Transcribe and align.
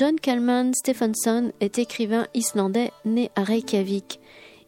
John 0.00 0.18
Kalman 0.18 0.72
Stephenson 0.72 1.52
est 1.60 1.78
écrivain 1.78 2.26
islandais 2.32 2.90
né 3.04 3.30
à 3.36 3.44
Reykjavik. 3.44 4.18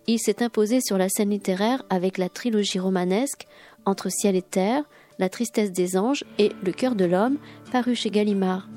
Il 0.06 0.18
s'est 0.18 0.42
imposé 0.42 0.80
sur 0.82 0.98
la 0.98 1.08
scène 1.08 1.30
littéraire 1.30 1.82
avec 1.88 2.18
la 2.18 2.28
trilogie 2.28 2.78
romanesque 2.78 3.46
Entre 3.86 4.10
ciel 4.10 4.36
et 4.36 4.42
terre, 4.42 4.84
La 5.18 5.30
tristesse 5.30 5.72
des 5.72 5.96
anges 5.96 6.22
et 6.38 6.52
Le 6.62 6.72
cœur 6.72 6.96
de 6.96 7.06
l'homme, 7.06 7.38
paru 7.72 7.94
chez 7.94 8.10
Gallimard. 8.10 8.68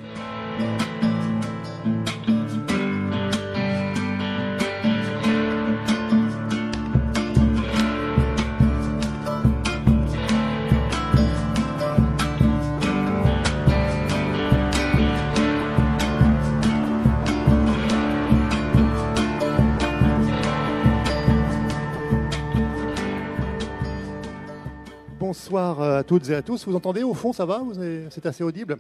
Bonsoir 25.46 25.80
à 25.80 26.04
toutes 26.04 26.28
et 26.32 26.34
à 26.34 26.42
tous. 26.42 26.66
Vous 26.66 26.76
entendez 26.76 27.04
au 27.04 27.14
fond, 27.14 27.32
ça 27.32 27.46
va? 27.46 27.62
C'est 28.10 28.26
assez 28.26 28.44
audible? 28.44 28.80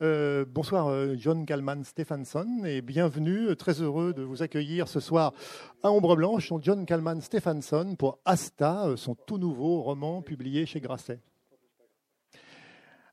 Euh, 0.00 0.46
bonsoir 0.48 0.86
euh, 0.86 1.16
John 1.18 1.44
Kalman 1.44 1.84
Stephenson 1.84 2.62
et 2.64 2.80
bienvenue. 2.80 3.54
Très 3.54 3.82
heureux 3.82 4.14
de 4.14 4.22
vous 4.22 4.42
accueillir 4.42 4.88
ce 4.88 5.00
soir 5.00 5.34
à 5.82 5.92
Ombre 5.92 6.16
Blanche. 6.16 6.50
John 6.62 6.86
Kalman 6.86 7.20
Stephenson 7.20 7.94
pour 7.98 8.20
Asta, 8.24 8.86
euh, 8.86 8.96
son 8.96 9.14
tout 9.14 9.36
nouveau 9.36 9.82
roman 9.82 10.22
publié 10.22 10.64
chez 10.64 10.80
Grasset. 10.80 11.20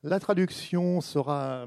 La 0.02 0.22
traduction 0.22 1.02
sera 1.02 1.66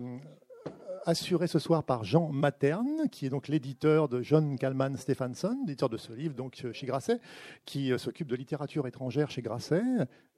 assuré 1.06 1.46
ce 1.46 1.58
soir 1.58 1.84
par 1.84 2.04
Jean 2.04 2.28
Materne, 2.28 3.08
qui 3.10 3.26
est 3.26 3.30
donc 3.30 3.48
l'éditeur 3.48 4.08
de 4.08 4.22
John 4.22 4.58
Kalman 4.58 4.96
Stephenson, 4.96 5.58
éditeur 5.64 5.88
de 5.88 5.96
ce 5.96 6.12
livre 6.12 6.34
donc 6.34 6.66
chez 6.72 6.86
Grasset, 6.86 7.20
qui 7.64 7.92
euh, 7.92 7.98
s'occupe 7.98 8.28
de 8.28 8.36
littérature 8.36 8.86
étrangère 8.86 9.30
chez 9.30 9.42
Grasset. 9.42 9.82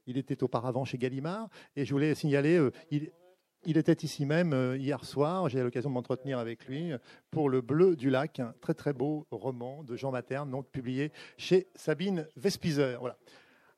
Il 0.07 0.19
était 0.19 0.43
auparavant 0.43 0.85
chez 0.85 0.99
Gallimard, 0.99 1.49
et 1.77 1.85
je 1.85 1.93
voulais 1.93 2.15
signaler, 2.15 2.57
euh, 2.57 2.73
il, 2.91 3.79
était 3.79 4.05
ici 4.05 4.27
même 4.27 4.53
euh, 4.53 4.77
hier 4.77 5.05
soir, 5.05 5.49
j'ai 5.49 5.61
eu 5.61 5.63
l'occasion 5.63 5.91
de 5.91 5.95
m'entretenir 5.95 6.39
avec 6.39 6.67
lui 6.67 6.93
pour 7.31 7.49
Le 7.49 7.61
Bleu 7.61 7.97
du 7.97 8.11
Lac, 8.11 8.41
un 8.41 8.55
très 8.61 8.75
très 8.75 8.93
beau 8.93 9.27
roman 9.31 9.83
de 9.83 9.97
Jean 9.97 10.11
Materne, 10.11 10.51
donc 10.51 10.69
publié 10.71 11.13
chez 11.37 11.69
Sabine 11.75 12.27
Vespizer. 12.37 12.99
Voilà. 13.01 13.17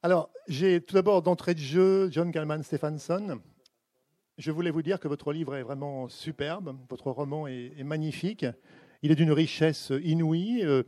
Alors, 0.02 0.30
j'ai 0.46 0.80
tout 0.80 0.94
d'abord 0.94 1.22
d'entrée 1.22 1.54
de 1.54 1.60
jeu 1.60 2.08
John 2.10 2.30
Kalman 2.30 2.62
Stephenson, 2.62 3.40
je 4.38 4.50
voulais 4.50 4.70
vous 4.70 4.82
dire 4.82 5.00
que 5.00 5.08
votre 5.08 5.32
livre 5.32 5.56
est 5.56 5.62
vraiment 5.62 6.08
superbe, 6.08 6.76
votre 6.90 7.10
roman 7.10 7.46
est, 7.46 7.82
magnifique, 7.84 8.44
il 9.02 9.10
est 9.10 9.14
d'une 9.14 9.32
richesse 9.32 9.92
inouïe. 10.02 10.62
Euh, 10.64 10.82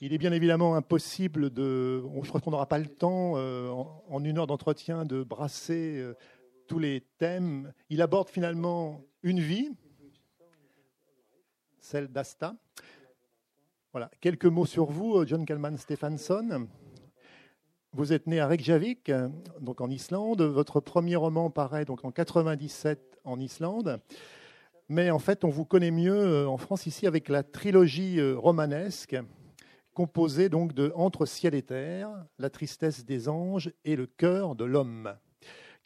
il 0.00 0.12
est 0.12 0.18
bien 0.18 0.32
évidemment 0.32 0.74
impossible 0.74 1.50
de, 1.50 2.02
je 2.22 2.28
crois 2.28 2.40
qu'on 2.40 2.50
n'aura 2.50 2.68
pas 2.68 2.78
le 2.78 2.88
temps 2.88 3.34
euh, 3.36 3.70
en, 3.70 4.22
une 4.22 4.38
heure 4.38 4.46
d'entretien 4.46 5.04
de 5.04 5.22
brasser 5.22 5.96
euh, 5.98 6.14
tous 6.66 6.78
les 6.78 7.02
thèmes. 7.16 7.72
Il 7.88 8.02
aborde 8.02 8.28
finalement 8.28 9.00
une 9.22 9.40
vie, 9.40 9.70
celle 11.78 12.08
d'Asta. 12.08 12.54
Voilà, 13.92 14.10
quelques 14.20 14.46
mots 14.46 14.66
sur 14.66 14.86
vous, 14.86 15.24
John 15.26 15.46
Kalman 15.46 15.78
Stephenson. 15.78 16.68
Vous 17.96 18.12
êtes 18.12 18.26
né 18.26 18.40
à 18.40 18.48
Reykjavik, 18.48 19.12
donc 19.60 19.80
en 19.80 19.88
Islande. 19.88 20.42
Votre 20.42 20.80
premier 20.80 21.14
roman 21.14 21.48
paraît 21.48 21.84
donc 21.84 22.04
en 22.04 22.10
97 22.10 23.20
en 23.22 23.38
Islande. 23.38 24.00
Mais 24.88 25.12
en 25.12 25.20
fait, 25.20 25.44
on 25.44 25.48
vous 25.48 25.64
connaît 25.64 25.92
mieux 25.92 26.12
euh, 26.12 26.48
en 26.48 26.56
France 26.56 26.86
ici 26.86 27.06
avec 27.06 27.28
la 27.28 27.44
trilogie 27.44 28.18
euh, 28.18 28.36
romanesque 28.36 29.16
composée 29.94 30.48
donc 30.48 30.72
de 30.72 30.92
Entre 30.96 31.24
ciel 31.24 31.54
et 31.54 31.62
terre, 31.62 32.10
La 32.40 32.50
tristesse 32.50 33.04
des 33.04 33.28
anges 33.28 33.72
et 33.84 33.94
Le 33.94 34.06
cœur 34.06 34.56
de 34.56 34.64
l'homme, 34.64 35.14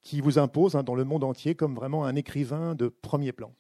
qui 0.01 0.23
vous 0.23 0.39
impose 0.39 0.77
hein, 0.77 0.83
dans 0.83 0.95
le 0.95 1.05
monde 1.05 1.25
entier 1.25 1.55
comme 1.55 1.75
vraiment 1.75 2.07
un 2.07 2.17
écrivain 2.17 2.75
de 2.75 2.89
premier 2.89 3.33
plan. 3.33 3.53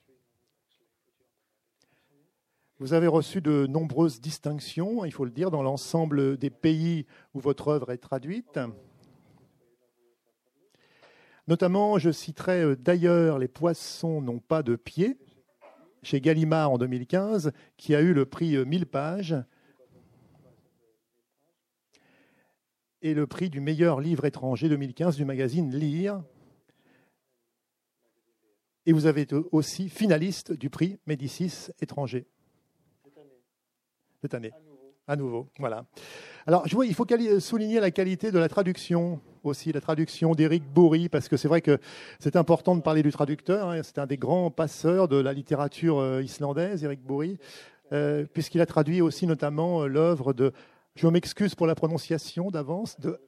Vous 2.80 2.92
avez 2.92 3.08
reçu 3.08 3.40
de 3.40 3.66
nombreuses 3.66 4.20
distinctions, 4.20 5.04
il 5.04 5.10
faut 5.10 5.24
le 5.24 5.32
dire, 5.32 5.50
dans 5.50 5.64
l'ensemble 5.64 6.36
des 6.36 6.50
pays 6.50 7.06
où 7.34 7.40
votre 7.40 7.66
œuvre 7.66 7.90
est 7.90 7.98
traduite. 7.98 8.60
Notamment, 11.48 11.98
je 11.98 12.12
citerai 12.12 12.62
euh, 12.62 12.76
d'ailleurs 12.76 13.40
Les 13.40 13.48
poissons 13.48 14.20
n'ont 14.20 14.38
pas 14.38 14.62
de 14.62 14.76
pied, 14.76 15.18
chez 16.04 16.20
Gallimard 16.20 16.70
en 16.70 16.78
2015, 16.78 17.50
qui 17.76 17.96
a 17.96 18.00
eu 18.00 18.12
le 18.12 18.26
prix 18.26 18.56
1000 18.64 18.82
euh, 18.82 18.86
pages 18.86 19.36
et 23.02 23.12
le 23.12 23.26
prix 23.26 23.50
du 23.50 23.60
meilleur 23.60 24.00
livre 24.00 24.24
étranger 24.24 24.68
2015 24.68 25.16
du 25.16 25.24
magazine 25.24 25.74
Lire. 25.74 26.22
Et 28.86 28.92
vous 28.92 29.06
avez 29.06 29.22
été 29.22 29.34
aussi 29.50 29.88
finaliste 29.88 30.52
du 30.52 30.70
prix 30.70 31.00
Médicis 31.06 31.70
étranger 31.80 32.28
cette 34.22 34.34
année. 34.34 34.52
À 35.06 35.16
nouveau. 35.16 35.48
voilà. 35.58 35.86
Alors, 36.46 36.68
je 36.68 36.74
vois, 36.74 36.84
il 36.84 36.94
faut 36.94 37.06
souligner 37.40 37.80
la 37.80 37.90
qualité 37.90 38.30
de 38.30 38.38
la 38.38 38.48
traduction 38.48 39.20
aussi, 39.42 39.72
la 39.72 39.80
traduction 39.80 40.34
d'Éric 40.34 40.64
Bourri, 40.64 41.08
parce 41.08 41.28
que 41.28 41.38
c'est 41.38 41.48
vrai 41.48 41.62
que 41.62 41.78
c'est 42.18 42.36
important 42.36 42.76
de 42.76 42.82
parler 42.82 43.02
du 43.02 43.10
traducteur. 43.10 43.70
Hein. 43.70 43.80
c'est 43.82 43.98
un 43.98 44.06
des 44.06 44.18
grands 44.18 44.50
passeurs 44.50 45.08
de 45.08 45.16
la 45.16 45.32
littérature 45.32 45.98
euh, 45.98 46.22
islandaise, 46.22 46.84
Éric 46.84 47.00
Bourri, 47.00 47.38
euh, 47.92 48.26
puisqu'il 48.32 48.60
a 48.60 48.66
traduit 48.66 49.00
aussi 49.00 49.26
notamment 49.26 49.82
euh, 49.82 49.86
l'œuvre 49.86 50.34
de, 50.34 50.52
je 50.94 51.06
m'excuse 51.06 51.54
pour 51.54 51.66
la 51.66 51.74
prononciation 51.74 52.50
d'avance, 52.50 53.00
de 53.00 53.18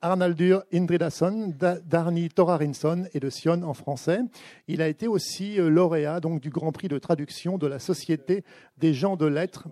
Arnaldur 0.00 0.62
Indridason, 0.72 1.52
d'Arni 1.84 2.28
Torarinsson 2.28 3.06
et 3.14 3.20
de 3.20 3.30
Sion 3.30 3.62
en 3.62 3.74
français. 3.74 4.20
Il 4.68 4.82
a 4.82 4.88
été 4.88 5.08
aussi 5.08 5.56
lauréat 5.56 6.20
donc, 6.20 6.40
du 6.40 6.50
Grand 6.50 6.72
Prix 6.72 6.88
de 6.88 6.98
traduction 6.98 7.58
de 7.58 7.66
la 7.66 7.78
Société 7.78 8.44
des 8.76 8.94
gens 8.94 9.16
de 9.16 9.26
lettres 9.26 9.68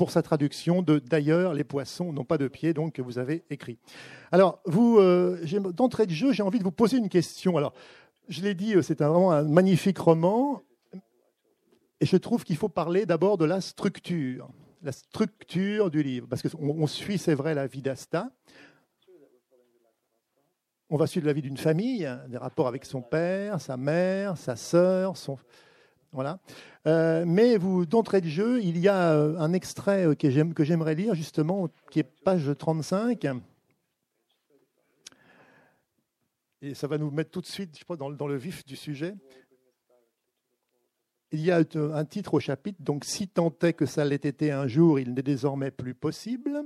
pour 0.00 0.10
sa 0.10 0.22
traduction 0.22 0.80
de 0.80 0.98
D'ailleurs, 0.98 1.52
les 1.52 1.62
poissons 1.62 2.10
n'ont 2.10 2.24
pas 2.24 2.38
de 2.38 2.48
pied, 2.48 2.72
donc 2.72 2.94
que 2.94 3.02
vous 3.02 3.18
avez 3.18 3.44
écrit. 3.50 3.78
Alors, 4.32 4.62
vous, 4.64 4.98
euh, 4.98 5.44
d'entrée 5.74 6.06
de 6.06 6.10
jeu, 6.12 6.32
j'ai 6.32 6.42
envie 6.42 6.58
de 6.58 6.64
vous 6.64 6.70
poser 6.70 6.96
une 6.96 7.10
question. 7.10 7.58
Alors, 7.58 7.74
je 8.26 8.40
l'ai 8.40 8.54
dit, 8.54 8.74
euh, 8.74 8.80
c'est 8.80 8.98
vraiment 8.98 9.30
un 9.30 9.42
magnifique 9.42 9.98
roman, 9.98 10.62
et 12.00 12.06
je 12.06 12.16
trouve 12.16 12.44
qu'il 12.44 12.56
faut 12.56 12.70
parler 12.70 13.04
d'abord 13.04 13.36
de 13.36 13.44
la 13.44 13.60
structure, 13.60 14.48
la 14.82 14.92
structure 14.92 15.90
du 15.90 16.02
livre, 16.02 16.26
parce 16.30 16.40
qu'on 16.40 16.86
suit, 16.86 17.18
c'est 17.18 17.34
vrai, 17.34 17.54
la 17.54 17.66
vie 17.66 17.82
d'Asta. 17.82 18.30
On 20.90 20.96
va 20.96 21.06
suivre 21.06 21.26
la 21.26 21.32
vie 21.32 21.42
d'une 21.42 21.56
famille, 21.56 22.10
des 22.28 22.36
rapports 22.36 22.66
avec 22.66 22.84
son 22.84 23.00
père, 23.00 23.60
sa 23.60 23.76
mère, 23.76 24.36
sa 24.36 24.56
sœur, 24.56 25.16
son, 25.16 25.38
voilà. 26.12 26.40
Euh, 26.86 27.24
mais 27.26 27.56
vous, 27.56 27.86
d'entrée 27.86 28.20
de 28.20 28.28
jeu, 28.28 28.60
il 28.62 28.78
y 28.78 28.88
a 28.88 29.12
euh, 29.12 29.38
un 29.38 29.52
extrait 29.52 30.06
euh, 30.06 30.14
que 30.14 30.64
j'aimerais 30.64 30.94
lire, 30.94 31.14
justement, 31.14 31.68
qui 31.90 32.00
est 32.00 32.02
page 32.24 32.50
35. 32.58 33.26
Et 36.62 36.74
ça 36.74 36.88
va 36.88 36.98
nous 36.98 37.10
mettre 37.10 37.30
tout 37.30 37.40
de 37.40 37.46
suite, 37.46 37.78
je 37.78 37.84
crois, 37.84 37.96
dans, 37.96 38.10
dans 38.10 38.26
le 38.26 38.36
vif 38.36 38.64
du 38.64 38.76
sujet. 38.76 39.14
Il 41.32 41.40
y 41.40 41.52
a 41.52 41.62
un 41.74 42.04
titre 42.04 42.34
au 42.34 42.40
chapitre, 42.40 42.82
donc 42.82 43.04
si 43.04 43.28
tant 43.28 43.54
est 43.62 43.72
que 43.72 43.86
ça 43.86 44.04
l'ait 44.04 44.16
été 44.16 44.50
un 44.50 44.66
jour, 44.66 44.98
il 44.98 45.14
n'est 45.14 45.22
désormais 45.22 45.70
plus 45.70 45.94
possible. 45.94 46.64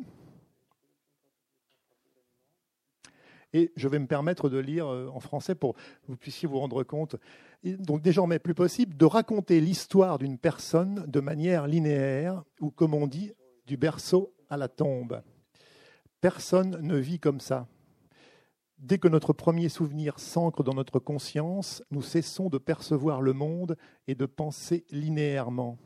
Et 3.54 3.72
je 3.76 3.88
vais 3.88 3.98
me 3.98 4.06
permettre 4.06 4.50
de 4.50 4.58
lire 4.58 4.86
en 4.86 5.20
français 5.20 5.54
pour 5.54 5.74
que 5.74 5.80
vous 6.08 6.16
puissiez 6.16 6.46
vous 6.46 6.58
rendre 6.58 6.82
compte 6.82 7.16
donc 7.64 8.02
désormais 8.02 8.38
plus 8.38 8.54
possible 8.54 8.96
de 8.96 9.04
raconter 9.04 9.60
l'histoire 9.60 10.18
d'une 10.18 10.38
personne 10.38 11.04
de 11.06 11.20
manière 11.20 11.66
linéaire, 11.66 12.44
ou 12.60 12.70
comme 12.70 12.94
on 12.94 13.06
dit, 13.06 13.32
du 13.66 13.76
berceau 13.76 14.34
à 14.50 14.56
la 14.56 14.68
tombe. 14.68 15.22
Personne 16.20 16.78
ne 16.82 16.96
vit 16.96 17.18
comme 17.18 17.40
ça. 17.40 17.66
Dès 18.78 18.98
que 18.98 19.08
notre 19.08 19.32
premier 19.32 19.70
souvenir 19.70 20.18
s'ancre 20.18 20.62
dans 20.62 20.74
notre 20.74 20.98
conscience, 20.98 21.82
nous 21.90 22.02
cessons 22.02 22.50
de 22.50 22.58
percevoir 22.58 23.22
le 23.22 23.32
monde 23.32 23.76
et 24.08 24.14
de 24.14 24.26
penser 24.26 24.84
linéairement. 24.90 25.78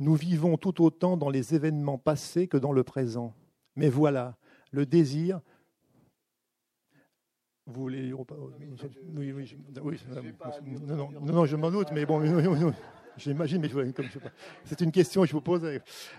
Nous 0.00 0.14
vivons 0.14 0.56
tout 0.56 0.82
autant 0.82 1.16
dans 1.16 1.28
les 1.28 1.54
événements 1.54 1.98
passés 1.98 2.48
que 2.48 2.56
dans 2.56 2.72
le 2.72 2.82
présent. 2.82 3.34
Mais 3.76 3.88
voilà, 3.88 4.36
le 4.72 4.84
désir 4.84 5.40
vous 7.70 7.82
voulez. 7.82 8.12
Oui, 8.12 9.32
oui, 9.32 9.56
oui, 9.82 9.98
non, 10.86 11.10
non, 11.22 11.44
je 11.46 11.56
m'en 11.56 11.70
doute, 11.70 11.88
mais 11.92 12.06
bon. 12.06 12.22
J'imagine, 13.16 13.60
mais 13.60 13.68
comme 13.68 14.06
je 14.06 14.12
sais 14.12 14.20
pas. 14.20 14.30
C'est 14.64 14.80
une 14.80 14.92
question 14.92 15.22
que 15.22 15.26
je 15.26 15.32
vous 15.32 15.40
pose. 15.42 15.62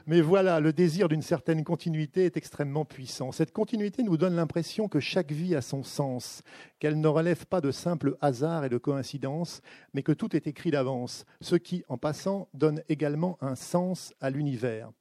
Mais 0.05 0.21
voilà, 0.21 0.59
le 0.59 0.71
désir 0.71 1.07
d'une 1.07 1.21
certaine 1.21 1.63
continuité 1.63 2.25
est 2.25 2.37
extrêmement 2.37 2.85
puissant. 2.85 3.31
Cette 3.31 3.51
continuité 3.51 4.03
nous 4.03 4.17
donne 4.17 4.35
l'impression 4.35 4.87
que 4.87 4.99
chaque 4.99 5.31
vie 5.31 5.55
a 5.55 5.61
son 5.61 5.83
sens, 5.83 6.43
qu'elle 6.79 6.99
ne 6.99 7.07
relève 7.07 7.47
pas 7.47 7.61
de 7.61 7.71
simples 7.71 8.17
hasards 8.21 8.65
et 8.65 8.69
de 8.69 8.77
coïncidences, 8.77 9.61
mais 9.93 10.03
que 10.03 10.11
tout 10.11 10.35
est 10.35 10.47
écrit 10.47 10.69
d'avance, 10.69 11.25
ce 11.39 11.55
qui, 11.55 11.83
en 11.87 11.97
passant, 11.97 12.49
donne 12.53 12.83
également 12.87 13.37
un 13.41 13.55
sens 13.55 14.13
à 14.21 14.29
l'univers. 14.29 14.91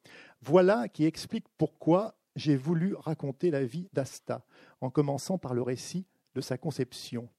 Voilà 0.41 0.87
qui 0.87 1.05
explique 1.05 1.45
pourquoi 1.57 2.15
j'ai 2.35 2.55
voulu 2.55 2.95
raconter 2.95 3.51
la 3.51 3.63
vie 3.63 3.89
d'Asta, 3.93 4.43
en 4.79 4.89
commençant 4.89 5.37
par 5.37 5.53
le 5.53 5.61
récit 5.61 6.05
de 6.35 6.41
sa 6.41 6.57
conception. 6.57 7.29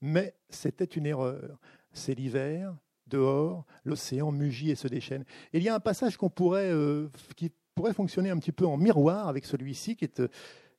Mais 0.00 0.34
c'était 0.48 0.84
une 0.84 1.06
erreur. 1.06 1.58
C'est 1.92 2.14
l'hiver, 2.14 2.76
dehors, 3.06 3.66
l'océan 3.84 4.32
mugit 4.32 4.70
et 4.70 4.74
se 4.74 4.88
déchaîne. 4.88 5.24
il 5.52 5.62
y 5.62 5.68
a 5.68 5.74
un 5.74 5.80
passage 5.80 6.16
qu'on 6.16 6.30
pourrait, 6.30 6.70
euh, 6.70 7.08
qui 7.36 7.52
pourrait 7.74 7.94
fonctionner 7.94 8.30
un 8.30 8.38
petit 8.38 8.52
peu 8.52 8.66
en 8.66 8.76
miroir 8.76 9.28
avec 9.28 9.44
celui-ci, 9.44 9.96
qui 9.96 10.04
est, 10.04 10.22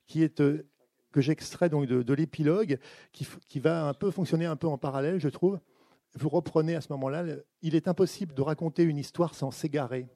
qui 0.06 0.22
est 0.22 0.40
euh, 0.40 0.68
que 1.12 1.20
j'extrais 1.20 1.68
donc 1.68 1.86
de, 1.86 2.14
l'épilogue, 2.14 2.78
qui, 3.12 3.26
qui, 3.48 3.60
va 3.60 3.86
un 3.86 3.94
peu 3.94 4.10
fonctionner 4.10 4.46
un 4.46 4.56
peu 4.56 4.66
en 4.66 4.78
parallèle, 4.78 5.20
je 5.20 5.28
trouve. 5.28 5.60
Vous 6.16 6.28
reprenez 6.28 6.74
à 6.74 6.80
ce 6.80 6.92
moment-là, 6.92 7.24
il 7.62 7.74
est 7.74 7.88
impossible 7.88 8.34
de 8.34 8.42
raconter 8.42 8.82
une 8.82 8.98
histoire 8.98 9.34
sans 9.34 9.52
s'égarer, 9.52 10.08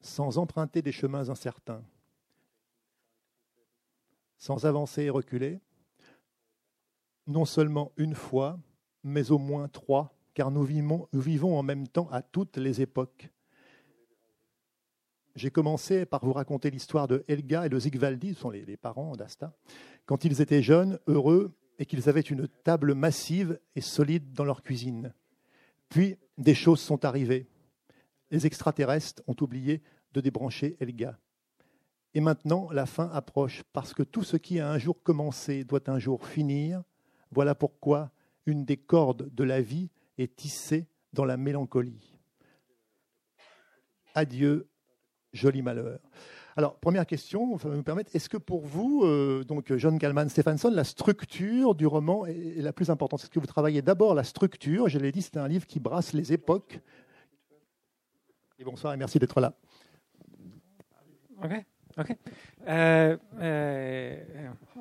sans 0.00 0.38
emprunter 0.38 0.82
des 0.82 0.92
chemins 0.92 1.28
incertains, 1.28 1.82
sans 4.38 4.66
avancer 4.66 5.04
et 5.04 5.10
reculer, 5.10 5.60
non 7.26 7.44
seulement 7.44 7.92
une 7.96 8.14
fois, 8.14 8.58
mais 9.02 9.30
au 9.30 9.38
moins 9.38 9.68
trois, 9.68 10.14
car 10.34 10.50
nous 10.50 10.64
vivons, 10.64 11.58
en 11.58 11.62
même 11.62 11.88
temps 11.88 12.08
à 12.10 12.22
toutes 12.22 12.56
les 12.56 12.82
époques. 12.82 13.30
J'ai 15.34 15.50
commencé 15.50 16.06
par 16.06 16.24
vous 16.24 16.32
raconter 16.32 16.70
l'histoire 16.70 17.08
de 17.08 17.24
Helga 17.28 17.66
et 17.66 17.68
de 17.68 17.78
Zigvaldi, 17.78 18.34
ce 18.34 18.40
sont 18.40 18.50
les, 18.50 18.64
les 18.64 18.76
parents 18.76 19.16
d'Asta, 19.16 19.54
quand 20.04 20.24
ils 20.24 20.40
étaient 20.40 20.62
jeunes, 20.62 20.98
heureux, 21.06 21.54
et 21.78 21.86
qu'ils 21.86 22.08
avaient 22.08 22.20
une 22.20 22.48
table 22.48 22.94
massive 22.94 23.60
et 23.74 23.80
solide 23.80 24.32
dans 24.32 24.44
leur 24.44 24.62
cuisine. 24.62 25.12
Puis, 25.88 26.16
des 26.38 26.54
choses 26.54 26.80
sont 26.80 27.04
arrivées. 27.04 27.46
Les 28.30 28.46
extraterrestres 28.46 29.22
ont 29.26 29.36
oublié 29.40 29.82
de 30.12 30.20
débrancher 30.20 30.76
Helga. 30.80 31.18
Et 32.16 32.20
maintenant, 32.20 32.70
la 32.72 32.86
fin 32.86 33.10
approche, 33.12 33.62
parce 33.74 33.92
que 33.92 34.02
tout 34.02 34.22
ce 34.22 34.38
qui 34.38 34.58
a 34.58 34.70
un 34.70 34.78
jour 34.78 35.02
commencé 35.02 35.64
doit 35.64 35.90
un 35.90 35.98
jour 35.98 36.26
finir. 36.26 36.82
Voilà 37.30 37.54
pourquoi 37.54 38.10
une 38.46 38.64
des 38.64 38.78
cordes 38.78 39.28
de 39.34 39.44
la 39.44 39.60
vie 39.60 39.90
est 40.16 40.34
tissée 40.34 40.86
dans 41.12 41.26
la 41.26 41.36
mélancolie. 41.36 42.16
Adieu, 44.14 44.66
joli 45.34 45.60
malheur. 45.60 46.00
Alors, 46.56 46.78
première 46.78 47.04
question, 47.04 47.54
va 47.54 47.68
me 47.68 47.82
permettre, 47.82 48.16
est-ce 48.16 48.30
que 48.30 48.38
pour 48.38 48.64
vous, 48.64 49.02
euh, 49.04 49.44
donc 49.44 49.76
John 49.76 49.98
Kalman 49.98 50.30
Stephenson, 50.30 50.70
la 50.70 50.84
structure 50.84 51.74
du 51.74 51.86
roman 51.86 52.24
est, 52.24 52.62
la 52.62 52.72
plus 52.72 52.88
importante? 52.88 53.20
Est-ce 53.24 53.28
que 53.28 53.40
vous 53.40 53.46
travaillez 53.46 53.82
d'abord 53.82 54.14
la 54.14 54.24
structure? 54.24 54.88
Je 54.88 54.98
l'ai 54.98 55.12
dit, 55.12 55.20
c'est 55.20 55.36
un 55.36 55.48
livre 55.48 55.66
qui 55.66 55.80
brasse 55.80 56.14
les 56.14 56.32
époques. 56.32 56.80
Et 58.58 58.64
bonsoir 58.64 58.94
et 58.94 58.96
merci 58.96 59.18
d'être 59.18 59.38
là. 59.38 59.54
OK. 61.44 61.66
Okay. 61.98 62.16
Uh, 62.66 63.16
uh, 63.40 64.14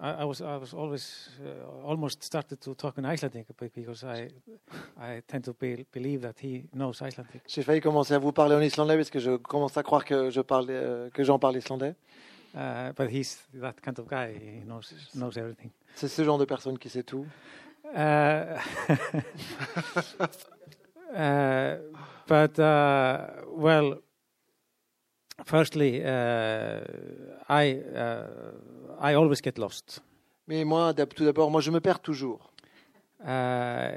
I, 0.01 0.25
was 0.25 0.41
I 0.41 0.57
was 0.57 0.73
always 0.73 1.29
uh, 1.39 1.88
almost 1.88 2.21
started 2.21 2.59
to 2.62 2.75
talk 2.75 2.97
in 2.97 3.06
Icelandic 3.06 3.45
because 3.57 4.03
I 4.03 4.27
I 5.00 5.21
tend 5.25 5.45
to 5.45 5.53
be, 5.53 5.85
believe 5.94 6.21
that 6.23 6.38
he 6.39 6.65
knows 6.73 7.01
Icelandic. 7.01 7.41
J'ai 7.47 7.63
failli 7.63 7.79
commencer 7.79 8.13
à 8.13 8.19
vous 8.19 8.33
parler 8.33 8.56
en 8.56 8.62
islandais 8.62 8.97
parce 8.97 9.09
que 9.09 9.19
je 9.19 9.38
commence 9.38 9.77
à 9.77 9.83
croire 9.83 10.03
que 10.03 10.29
je 10.29 10.41
parle 10.41 10.67
euh, 10.69 11.09
que 11.09 11.23
j'en 11.23 11.39
parle 11.39 11.56
islandais. 11.56 11.95
But 12.53 13.09
he's 13.09 13.47
that 13.62 13.75
kind 13.81 13.97
of 13.97 14.09
guy. 14.09 14.33
He 14.33 14.65
knows 14.65 14.94
knows 15.13 15.38
everything. 15.38 15.71
C'est 15.95 16.09
ce 16.09 16.21
genre 16.21 16.38
de 16.38 16.45
personne 16.45 16.77
qui 16.77 16.89
sait 16.89 17.03
tout. 17.03 17.25
But 22.27 22.57
well. 23.56 24.01
Firstly, 25.43 26.01
uh, 26.03 26.79
I, 27.49 27.81
uh, 27.95 28.27
I 28.99 29.15
always 29.15 29.41
get 29.41 29.57
lost. 29.57 30.01
Mais 30.47 30.63
moi, 30.63 30.93
tout 30.93 31.25
d'abord, 31.25 31.51
moi, 31.51 31.61
je 31.61 31.71
me 31.71 31.79
perds 31.79 31.99
toujours. 31.99 32.51
Uh, 33.27 33.91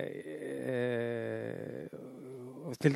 till, 2.81 2.95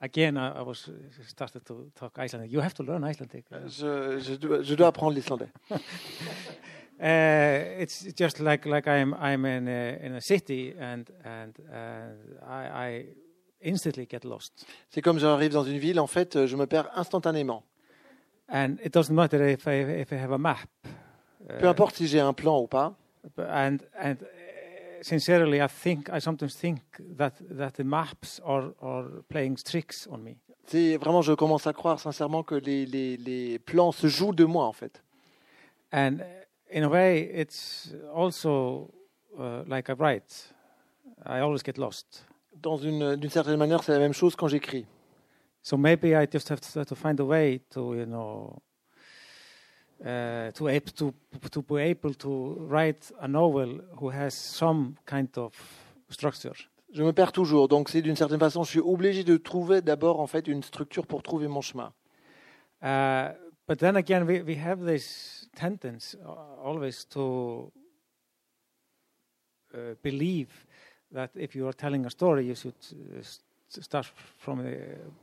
again, 0.00 0.36
I, 0.36 0.58
I, 0.58 0.62
was 0.62 0.88
started 1.26 1.64
to 1.66 1.90
talk 1.94 2.18
Icelandic. 2.18 2.52
You 2.52 2.60
have 2.60 2.74
to 2.74 2.82
learn 2.82 3.02
Icelandic. 3.04 3.44
Je, 3.66 4.20
je, 4.20 4.34
dois, 4.36 4.62
je 4.62 4.74
dois 4.74 4.88
apprendre 4.88 5.14
l'islandais. 5.14 5.48
Uh, 6.98 7.82
it's 7.82 8.06
just 8.16 8.40
like 8.40 8.64
like 8.64 8.88
I'm 8.88 9.12
I'm 9.20 9.44
in 9.44 9.68
a, 9.68 9.98
in 10.00 10.14
a 10.14 10.20
city 10.22 10.74
and 10.80 11.06
and 11.26 11.54
uh, 11.70 12.48
I, 12.48 12.62
I 12.86 13.04
instantly 13.66 14.06
get 14.10 14.24
lost. 14.24 14.66
C'est 14.90 15.02
comme 15.02 15.18
j'arrive 15.18 15.52
dans 15.52 15.64
une 15.64 15.78
ville, 15.78 16.00
en 16.00 16.06
fait, 16.06 16.46
je 16.46 16.56
me 16.56 16.66
perds 16.66 16.90
instantanément. 16.94 17.64
And 18.48 18.76
it 18.84 18.92
doesn't 18.92 19.14
matter 19.14 19.44
if 19.48 19.66
I, 19.66 20.00
if 20.00 20.12
I 20.12 20.16
have 20.16 20.32
a 20.32 20.38
map. 20.38 20.68
Peu 21.58 21.68
importe 21.68 21.96
si 21.96 22.06
j'ai 22.06 22.20
un 22.20 22.32
plan 22.32 22.60
ou 22.60 22.66
pas. 22.66 22.94
And, 23.38 23.78
and 24.00 24.16
uh, 24.22 25.02
sincerely, 25.02 25.60
I 25.60 25.68
think 25.68 26.08
I 26.12 26.20
sometimes 26.20 26.54
think 26.54 26.80
that 27.16 27.34
that 27.50 27.72
the 27.72 27.84
maps 27.84 28.40
are, 28.44 28.72
are 28.80 29.06
playing 29.28 29.56
tricks 29.56 30.06
on 30.10 30.18
me. 30.18 30.36
C'est 30.66 30.96
vraiment, 30.96 31.22
je 31.22 31.32
commence 31.32 31.66
à 31.66 31.72
croire 31.72 32.00
sincèrement 32.00 32.42
que 32.42 32.56
les, 32.56 32.86
les, 32.86 33.16
les 33.16 33.58
plans 33.58 33.92
se 33.92 34.08
jouent 34.08 34.34
de 34.34 34.44
moi 34.44 34.64
en 34.64 34.72
fait. 34.72 35.02
And 35.92 36.18
in 36.72 36.82
a 36.82 36.88
way, 36.88 37.30
it's 37.32 37.94
also 38.14 38.90
uh, 39.38 39.62
like 39.66 39.88
I 39.88 39.94
write. 39.94 40.52
I 41.24 41.40
always 41.40 41.62
get 41.64 41.78
lost 41.78 42.26
dans 42.62 42.76
une 42.76 43.16
d'une 43.16 43.30
certaine 43.30 43.56
manière, 43.56 43.82
c'est 43.82 43.92
la 43.92 43.98
même 43.98 44.12
chose 44.12 44.36
quand 44.36 44.48
j'écris. 44.48 44.86
So 45.62 45.76
maybe 45.76 46.14
I 46.14 46.26
just 46.30 46.48
have 46.50 46.60
to, 46.60 46.84
to 46.84 46.94
find 46.94 47.18
a 47.18 47.24
way 47.24 47.60
to, 47.70 47.94
you 47.94 48.06
know, 48.06 48.62
uh, 50.04 50.52
to, 50.52 50.80
to, 50.94 51.14
to 51.50 51.62
be 51.62 51.80
able 51.80 52.14
to 52.14 52.54
write 52.68 53.12
a 53.20 53.26
novel 53.26 53.80
who 54.00 54.10
has 54.10 54.30
some 54.30 54.94
kind 55.04 55.28
of 55.36 55.52
structure. 56.08 56.54
Je 56.92 57.02
me 57.02 57.12
perds 57.12 57.32
toujours, 57.32 57.68
donc 57.68 57.88
c'est 57.88 58.00
d'une 58.00 58.16
certaine 58.16 58.38
façon, 58.38 58.62
je 58.62 58.70
suis 58.70 58.80
obligé 58.80 59.24
de 59.24 59.36
trouver 59.36 59.82
d'abord 59.82 60.20
en 60.20 60.26
fait 60.26 60.46
une 60.46 60.62
structure 60.62 61.06
pour 61.06 61.22
trouver 61.22 61.48
mon 61.48 61.60
chemin. 61.60 61.92
Uh, 62.82 63.34
but 63.66 63.78
then 63.78 63.96
again, 63.96 64.24
we, 64.24 64.42
we 64.42 64.56
have 64.56 64.84
this 64.86 65.48
tendency 65.56 66.16
always 66.62 67.04
to 67.08 67.72
uh, 69.74 69.94
believe 70.02 70.65
that 71.12 71.30
if 71.34 71.54
you 71.54 71.66
are 71.66 71.74
telling 71.74 72.06
a 72.06 72.10
story, 72.10 72.46
you 72.46 72.54
should 72.54 72.74
uh, 72.92 73.22
start 73.68 74.06
from 74.38 74.62
the, 74.62 74.78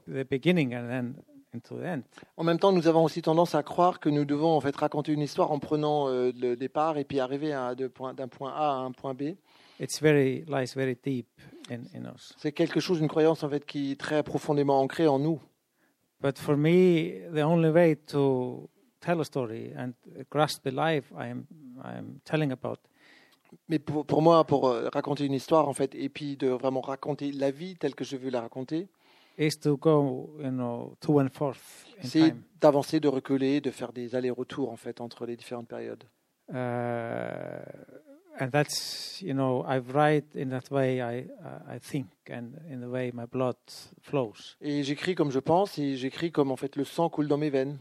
the 0.08 0.24
beginning 0.26 0.74
and 0.74 0.90
then 0.90 1.16
into 1.54 1.78
the 1.78 1.86
end. 1.86 2.04
En 2.38 2.44
même 2.44 2.60
temps, 2.60 2.72
nous 2.72 2.88
avons 2.88 3.04
aussi 3.04 3.22
tendance 3.22 3.56
à 3.56 3.64
croire 3.64 4.00
que 4.00 4.10
nous 4.10 4.26
devons 4.26 4.56
en 4.56 4.62
fait 4.62 4.76
raconter 4.76 5.12
une 5.12 5.22
histoire 5.22 5.52
en 5.52 5.60
prenant 5.60 6.10
euh, 6.10 6.32
le 6.36 6.56
départ 6.56 6.98
et 6.98 7.04
puis 7.04 7.20
arriver 7.20 7.52
d'un 7.78 7.90
point, 7.90 8.14
point 8.14 8.52
A 8.54 8.72
à 8.72 8.78
un 8.78 8.92
point 8.92 9.14
B. 9.14 9.36
It's 9.80 10.02
very, 10.02 10.46
lies 10.48 10.74
very 10.76 10.98
deep 11.04 11.28
in, 11.70 11.82
in 11.96 12.12
us. 12.14 12.34
C'est 12.38 12.52
quelque 12.52 12.80
chose, 12.80 13.00
une 13.00 13.08
croyance 13.08 13.44
en 13.44 13.50
fait 13.50 13.66
qui 13.66 13.92
est 13.92 14.00
très 14.00 14.24
profondément 14.24 14.80
ancrée 14.80 15.08
en 15.08 15.20
nous. 15.20 15.40
But 16.22 16.40
for 16.40 16.56
me, 16.56 17.30
the 17.34 17.44
only 17.44 17.70
way 17.70 17.96
to 18.08 18.70
tell 19.02 19.20
a 19.20 19.26
story 19.26 19.74
and 19.78 19.94
grasp 20.30 20.64
the 20.64 20.72
life 20.72 21.12
I 21.12 21.30
am, 21.30 21.46
I 21.84 21.98
am 21.98 22.20
telling 22.24 22.52
about 22.52 22.80
mais 23.68 23.80
pour, 23.80 24.06
pour, 24.06 24.22
moi, 24.22 24.44
pour 24.44 24.68
euh, 24.68 24.90
raconter 24.92 25.26
une 25.26 25.34
histoire, 25.34 25.68
en 25.68 25.74
fait, 25.74 25.96
et 25.96 26.10
puis 26.10 26.38
de 26.38 26.48
vraiment 26.48 26.82
raconter 26.82 27.32
la 27.32 27.52
vie 27.52 27.76
telle 27.76 27.96
que 27.96 28.04
je 28.04 28.18
veux 28.18 28.30
la 28.30 28.42
raconter, 28.42 28.88
c'est 32.02 32.36
d'avancer, 32.62 33.00
de 33.00 33.08
reculer, 33.08 33.62
de 33.62 33.72
faire 33.72 33.92
des 33.92 34.16
allers-retours 34.16 34.72
en 34.72 34.76
fait 34.76 35.02
entre 35.02 35.26
les 35.26 35.36
différentes 35.36 35.68
périodes. 35.68 36.04
Uh, 36.50 37.64
and 38.40 38.50
that's, 38.52 39.22
you 39.22 39.34
know, 39.34 39.66
I 39.66 39.80
write 39.80 40.36
in 40.36 40.50
that 40.50 40.70
way 40.70 41.02
I, 41.02 41.26
I 41.68 41.80
think 41.80 42.08
and 42.30 42.60
in 42.70 42.82
the 42.82 42.90
way 42.90 43.12
my 43.14 43.26
blood 43.26 43.56
flows. 44.02 44.58
Et 44.62 44.84
j'écris 44.84 45.16
comme 45.16 45.32
je 45.32 45.40
pense 45.40 45.80
et 45.80 45.96
j'écris 45.96 46.32
comme 46.32 46.52
en 46.52 46.58
fait 46.58 46.76
le 46.76 46.84
sang 46.84 47.10
coule 47.10 47.28
dans 47.28 47.38
mes 47.38 47.50
veines. 47.50 47.80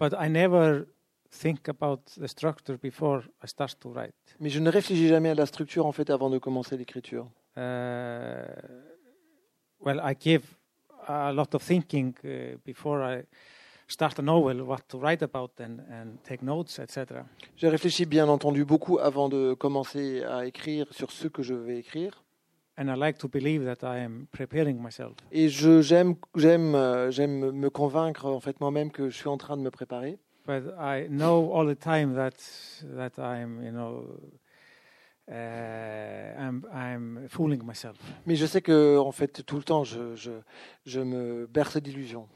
But 0.00 0.14
I 0.18 0.28
never 0.28 0.86
think 1.32 1.68
about 1.68 2.00
the 2.20 2.26
structure 2.26 2.76
before 2.76 3.22
I 3.42 3.46
start 3.48 3.78
to 3.80 3.90
write. 3.90 4.14
Mais 4.40 4.50
je 4.50 4.60
ne 4.60 4.70
réfléchis 4.70 5.08
jamais 5.08 5.30
à 5.30 5.34
la 5.34 5.46
structure 5.46 5.86
en 5.86 5.92
fait 5.92 6.10
avant 6.10 6.30
de 6.30 6.38
commencer 6.38 6.76
l'écriture. 6.76 7.26
Uh, 7.56 8.44
well, 9.80 10.00
I 10.04 10.14
give 10.18 10.42
a 11.06 11.32
lot 11.32 11.54
of 11.54 11.62
thinking 11.62 12.14
uh, 12.24 12.56
before 12.64 13.02
I 13.02 13.22
start 13.88 14.18
a 14.18 14.22
novel, 14.22 14.62
what 14.62 14.80
to 14.88 14.98
write 14.98 15.22
about 15.22 15.52
and, 15.60 15.78
and 15.90 16.16
take 16.24 16.42
notes, 16.42 16.78
etc. 16.78 17.22
J'ai 17.56 17.68
réfléchi 17.68 18.06
bien 18.06 18.28
entendu 18.28 18.64
beaucoup 18.64 18.98
avant 18.98 19.28
de 19.28 19.54
commencer 19.54 20.22
à 20.24 20.46
écrire 20.46 20.86
sur 20.92 21.10
ce 21.10 21.28
que 21.28 21.42
je 21.42 21.54
vais 21.54 21.78
écrire. 21.78 22.22
and 22.78 22.88
I 22.90 22.94
like 22.94 23.18
to 23.18 23.28
believe 23.28 23.64
that 23.64 23.82
I 23.82 23.98
am 23.98 24.28
preparing 24.32 24.82
myself. 24.82 25.14
Et 25.30 25.48
je 25.48 25.82
j'aime 25.82 26.14
j'aime 26.34 26.74
euh, 26.74 27.10
j'aime 27.10 27.50
me 27.50 27.70
convaincre 27.70 28.26
en 28.26 28.40
fait 28.40 28.60
moi-même 28.60 28.90
que 28.90 29.10
je 29.10 29.16
suis 29.16 29.28
en 29.28 29.36
train 29.36 29.56
de 29.56 29.62
me 29.62 29.70
préparer. 29.70 30.18
But 30.44 30.74
I 30.78 31.06
know 31.08 31.52
all 31.52 31.66
the 31.66 31.76
time 31.76 32.14
that 32.14 32.34
that 32.96 33.18
I'm, 33.18 33.62
you 33.62 33.70
know, 33.70 34.04
uh, 35.30 35.34
I'm 36.36 36.64
I'm 36.72 37.28
fooling 37.28 37.62
myself 37.64 37.96
Mais 38.26 38.34
je 38.36 38.46
sais 38.46 38.60
que 38.60 38.98
en 38.98 39.12
fait 39.12 39.44
tout 39.46 39.56
le 39.56 39.62
temps 39.62 39.84
je 39.84 40.14
je, 40.16 40.32
je 40.84 41.00
me 41.00 41.46
berce 41.46 41.76
d'illusions. 41.78 42.26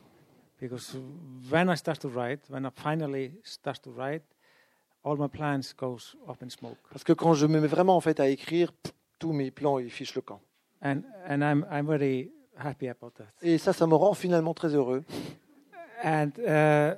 because 0.61 0.97
when 1.51 1.69
I 1.69 1.77
start 1.77 1.99
to 2.01 2.09
write, 2.09 2.41
when 2.49 2.65
I 2.65 2.71
finally 2.75 3.33
start 3.43 3.83
to 3.83 3.91
write, 3.91 4.23
all 5.05 5.17
my 5.17 5.29
plans 5.29 5.75
goes 5.77 6.17
up 6.29 6.43
in 6.43 6.49
smoke, 6.49 6.79
Parce 6.91 7.05
que 7.05 7.13
quand 7.13 7.35
je 7.35 7.47
me 7.47 7.61
mets 7.61 7.67
vraiment 7.69 7.97
en 7.97 8.01
fait 8.01 8.21
à 8.21 8.29
écrire, 8.29 8.73
tous 9.19 9.33
mes 9.33 9.51
plans 9.51 9.79
ils 9.79 9.91
fichent 9.91 10.15
le 10.15 10.23
camp. 10.23 10.41
and 10.83 11.03
and 11.29 11.43
I'm 11.43 11.67
I'm 11.71 11.87
very 11.87 12.31
happy 12.57 12.89
about 12.89 13.11
that. 13.19 13.27
Et 13.43 13.59
ça, 13.59 13.73
ça 13.73 13.87
me 13.87 13.95
rend 13.97 14.15
finalement 14.15 14.55
très 14.55 14.75
heureux. 14.75 15.03
And 16.05 16.31
uh, 16.39 16.95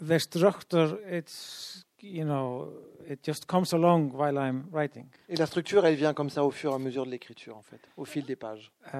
the 0.00 0.18
structure, 0.18 0.98
it's 1.08 1.84
you 2.00 2.24
know, 2.24 2.68
it 3.08 3.22
just 3.22 3.46
comes 3.46 3.72
along 3.72 4.12
while 4.12 4.38
I'm 4.38 4.66
writing. 4.70 5.06
Et 5.28 5.36
la 5.36 5.46
structure, 5.46 5.84
elle 5.86 5.96
vient 5.96 6.14
comme 6.14 6.30
ça 6.30 6.44
au 6.44 6.50
fur 6.50 6.72
et 6.72 6.74
à 6.74 6.78
mesure 6.78 7.04
de 7.06 7.10
l'écriture 7.10 7.56
en 7.56 7.62
fait, 7.62 7.80
au 7.96 8.04
fil 8.04 8.24
des 8.24 8.36
pages. 8.36 8.70
uh, 8.92 8.96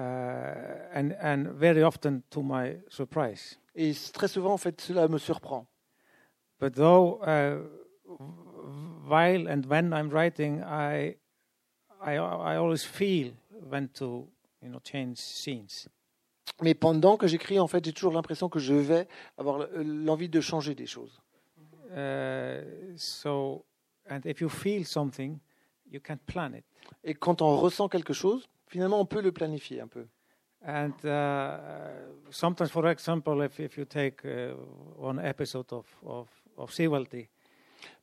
and 0.93 1.11
and 1.21 1.47
very 1.53 1.83
often 1.83 2.21
to 2.29 2.41
my 2.41 2.75
surprise. 2.89 3.57
Et 3.75 3.93
très 4.13 4.27
souvent 4.27 4.53
en 4.53 4.57
fait 4.57 4.81
cela 4.81 5.07
me 5.07 5.17
surprend. 5.19 5.67
But 6.59 6.73
though 6.73 7.21
uh, 7.21 7.59
while 9.07 9.47
and 9.47 9.65
when 9.67 9.93
I'm 9.93 10.09
writing, 10.09 10.61
I 10.63 11.15
I 12.01 12.15
I 12.17 12.55
always 12.57 12.83
feel 12.83 13.31
when 13.69 13.89
to 13.99 14.27
you 14.61 14.69
know 14.69 14.79
change 14.83 15.17
scenes. 15.17 15.87
Mais 16.61 16.73
pendant 16.73 17.17
que 17.17 17.27
j'écris, 17.27 17.59
en 17.59 17.67
fait, 17.67 17.83
j'ai 17.85 17.93
toujours 17.93 18.13
l'impression 18.13 18.49
que 18.49 18.59
je 18.59 18.73
vais 18.73 19.07
avoir 19.37 19.67
l'envie 19.75 20.29
de 20.29 20.41
changer 20.41 20.73
des 20.73 20.87
choses. 20.87 21.21
Uh, 21.91 22.95
so 22.97 23.63
and 24.09 24.21
if 24.25 24.41
you 24.41 24.49
feel 24.49 24.85
something, 24.85 25.37
you 25.91 25.99
can 26.05 26.17
plan 26.25 26.53
it. 26.53 26.65
Et 27.03 27.13
quand 27.13 27.41
on 27.41 27.55
ressent 27.57 27.87
quelque 27.87 28.13
chose, 28.13 28.49
finalement, 28.67 28.99
on 28.99 29.05
peut 29.05 29.21
le 29.21 29.31
planifier 29.31 29.81
un 29.81 29.87
peu. 29.87 30.07
And 30.65 30.91
uh, 31.05 32.31
sometimes, 32.31 32.69
for 32.69 32.87
example, 32.87 33.43
if, 33.43 33.59
if 33.59 33.77
you 33.77 33.85
take 33.85 34.25
uh, 34.25 34.53
one 34.97 35.19
episode 35.19 35.71
of 35.71 35.85
of, 36.03 36.27
of 36.57 36.73
Sivaldi, 36.73 37.29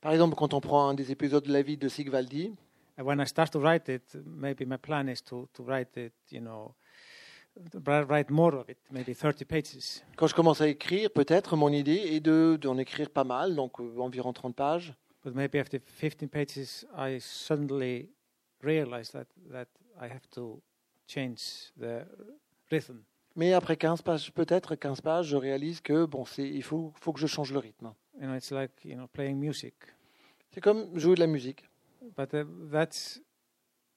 Par 0.01 0.13
exemple, 0.13 0.35
quand 0.35 0.53
on 0.53 0.61
prend 0.61 0.89
un 0.89 0.93
des 0.93 1.11
épisodes 1.11 1.43
de 1.43 1.51
la 1.51 1.61
vie 1.61 1.77
de 1.77 1.89
Sigvaldi, 1.89 2.55
And 2.97 3.05
when 3.05 3.19
I 3.19 3.25
start 3.25 3.51
to 3.51 3.59
write 3.59 3.89
it, 3.89 4.15
maybe 4.25 4.65
my 4.65 4.77
plan 4.77 5.09
is 5.09 5.21
to, 5.23 5.49
to 5.53 5.63
write 5.63 5.97
it, 5.97 6.13
you 6.29 6.39
know, 6.39 6.73
write 7.85 8.29
more 8.29 8.55
of 8.55 8.69
it, 8.69 8.77
maybe 8.91 9.15
30 9.15 9.45
pages. 9.45 10.01
quand 10.15 10.27
je 10.27 10.35
commence 10.35 10.61
à 10.61 10.67
écrire, 10.67 11.09
peut-être 11.09 11.55
mon 11.55 11.69
idée 11.69 12.15
est 12.15 12.19
de 12.19 12.57
d'en 12.61 12.77
écrire 12.77 13.09
pas 13.09 13.23
mal, 13.23 13.55
donc 13.55 13.79
euh, 13.79 13.99
environ 13.99 14.33
30 14.33 14.55
pages. 14.55 14.93
But 15.23 15.33
maybe 15.33 15.55
after 15.55 15.79
15 15.79 16.29
pages, 16.29 16.85
I 16.95 17.19
suddenly 17.19 18.09
realize 18.61 19.11
that, 19.11 19.25
that 19.51 19.67
I 19.99 20.05
have 20.05 20.27
to 20.31 20.61
change 21.07 21.71
the 21.79 22.05
rhythm. 22.69 23.03
Mais 23.35 23.53
après 23.53 23.75
15 23.75 24.01
pages, 24.01 24.31
peut-être 24.31 24.75
15 24.75 25.01
pages, 25.01 25.27
je 25.27 25.35
réalise 25.35 25.81
que 25.81 26.05
bon, 26.05 26.25
c'est 26.25 26.47
il 26.47 26.63
faut 26.63 26.93
faut 27.01 27.11
que 27.11 27.19
je 27.19 27.27
change 27.27 27.51
le 27.51 27.59
rythme. 27.59 27.93
You 28.19 28.27
know, 28.27 28.35
it's 28.35 28.51
like, 28.51 28.71
you 28.85 28.95
know, 28.95 29.07
playing 29.07 29.37
music. 29.37 29.75
C'est 30.51 30.61
comme 30.61 30.97
jouer 30.97 31.15
de 31.15 31.19
la 31.19 31.27
musique. 31.27 31.63
But 32.15 32.33
uh, 32.33 32.45
that's, 32.71 33.19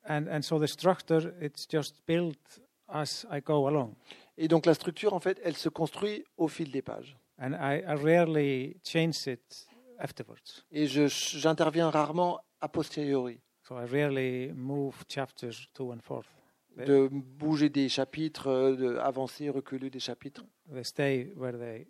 and, 0.09 0.27
and 0.29 0.43
so 0.43 0.59
the 0.59 0.67
structure, 0.67 1.35
it's 1.41 1.67
just 1.71 2.05
built 2.07 2.61
as 2.89 3.27
I 3.31 3.41
go 3.41 3.67
along. 3.67 3.95
Et 4.37 4.49
donc 4.49 4.67
la 4.67 4.75
structure, 4.75 5.13
en 5.13 5.21
fait, 5.21 5.41
elle 5.45 5.57
se 5.57 5.69
construit 5.69 6.25
au 6.37 6.49
fil 6.49 6.71
des 6.71 6.83
pages. 6.83 7.17
And 7.41 7.53
I, 7.53 7.83
I 7.87 7.95
rarely 7.95 8.77
change 8.85 9.27
it 9.27 9.67
afterwards. 9.99 10.65
Et 10.71 10.87
je 10.87 11.07
j'interviens 11.07 11.91
rarement 11.91 12.41
a 12.61 12.69
posteriori. 12.69 13.41
So 13.63 13.77
I 13.79 13.85
rarely 13.85 14.53
move 14.55 15.05
chapters 15.09 15.69
to 15.75 15.93
and 15.93 16.01
forth. 16.01 16.27
de 16.77 17.09
bouger 17.11 17.69
des 17.69 17.89
chapitres, 17.89 18.49
euh, 18.49 18.77
de 18.77 18.97
avancer, 18.99 19.51
reculer 19.51 19.91
des 19.91 20.01
chapitres. 20.01 20.45
They 20.73 20.85
stay 20.85 21.33
where 21.37 21.59
they 21.59 21.89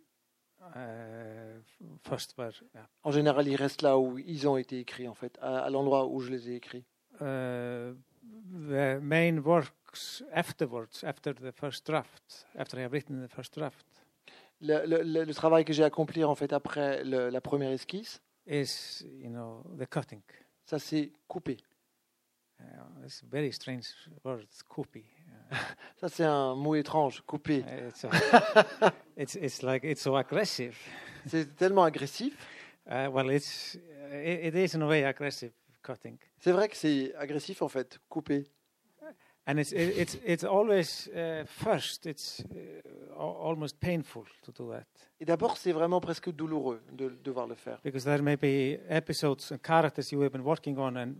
uh, 0.74 1.60
first 2.08 2.34
were. 2.38 2.52
yeah. 2.74 2.88
En 3.02 3.10
général, 3.10 3.46
ils 3.48 3.56
restent 3.56 3.82
là 3.82 3.98
où 3.98 4.18
ils 4.18 4.48
ont 4.48 4.56
été 4.56 4.78
écrits, 4.78 5.08
en 5.08 5.14
fait, 5.14 5.38
à, 5.40 5.58
à 5.60 5.70
l'endroit 5.70 6.06
où 6.06 6.20
je 6.20 6.30
les 6.30 6.50
ai 6.50 6.54
écrits. 6.54 6.84
Uh, 7.20 7.94
the 8.50 8.98
main 9.00 9.40
works 9.42 10.22
afterwards, 10.32 11.02
after 11.04 11.32
the 11.34 11.52
first 11.52 11.84
draft, 11.86 12.46
after 12.56 12.78
I 12.78 12.82
have 12.82 12.92
written 12.92 13.20
the 13.20 13.28
first 13.28 13.54
draft, 13.56 13.86
Le, 14.60 14.84
le- 14.86 15.02
le- 15.04 15.34
travail 15.34 15.64
que 15.64 15.72
j'ai 15.72 15.84
accompli, 15.84 16.24
en 16.24 16.34
fait, 16.34 16.52
après 16.52 17.04
le- 17.04 17.28
la 17.30 17.40
première 17.40 17.70
esquisse, 17.70 18.20
is 18.46 19.04
you 19.22 19.28
know 19.30 19.62
the 19.78 19.86
cutting. 19.86 20.22
ça 20.64 20.78
c'est 20.80 21.12
couper. 21.28 21.58
Uh, 22.60 22.64
it's 23.04 23.22
a 23.22 23.26
very 23.30 23.52
strange 23.52 23.86
word, 24.24 24.46
copy. 24.68 25.04
Ça 26.00 26.08
c'est 26.08 26.24
un 26.24 26.54
mot 26.56 26.74
étrange, 26.74 27.22
couper. 27.24 27.64
it's, 27.88 28.04
uh, 28.04 28.90
it's 29.16 29.36
it's 29.36 29.62
like 29.62 29.84
it's 29.84 30.02
so 30.02 30.16
aggressive. 30.16 30.76
C'est 31.26 31.54
tellement 31.56 31.84
agressif. 31.84 32.34
Uh, 32.86 33.08
well, 33.12 33.30
it's 33.30 33.76
it, 34.10 34.54
it 34.54 34.54
is 34.56 34.74
in 34.74 34.82
a 34.82 34.86
way 34.88 35.04
aggressive 35.04 35.52
cutting, 35.82 36.16
C'est 36.38 36.52
vrai 36.52 36.68
que 36.68 36.76
c'est 36.76 37.14
agressif, 37.16 37.62
en 37.62 37.68
fait, 37.68 37.98
couper. 38.08 38.44
and 39.46 39.56
it's 39.58 39.72
it, 39.72 39.96
it's 39.96 40.18
it's 40.26 40.44
always 40.44 41.08
uh, 41.14 41.44
first. 41.46 42.04
It's 42.06 42.40
uh, 42.54 43.18
al- 43.18 43.36
almost 43.50 43.78
painful 43.80 44.24
to 44.42 44.52
do 44.52 44.70
that 44.72 44.84
Et 45.20 45.24
d'abord, 45.24 45.56
c'est 45.56 45.72
vraiment 45.72 46.00
presque 46.00 46.30
douloureux 46.30 46.80
de 46.92 47.08
devoir 47.24 47.46
le 47.46 47.54
faire. 47.54 47.80
because 47.82 48.04
there 48.04 48.20
may 48.22 48.36
be 48.36 48.78
episodes 48.90 49.50
and 49.52 49.58
characters 49.62 50.10
you 50.12 50.20
have 50.22 50.32
been 50.32 50.42
working 50.44 50.76
on 50.78 50.96
and 50.96 51.14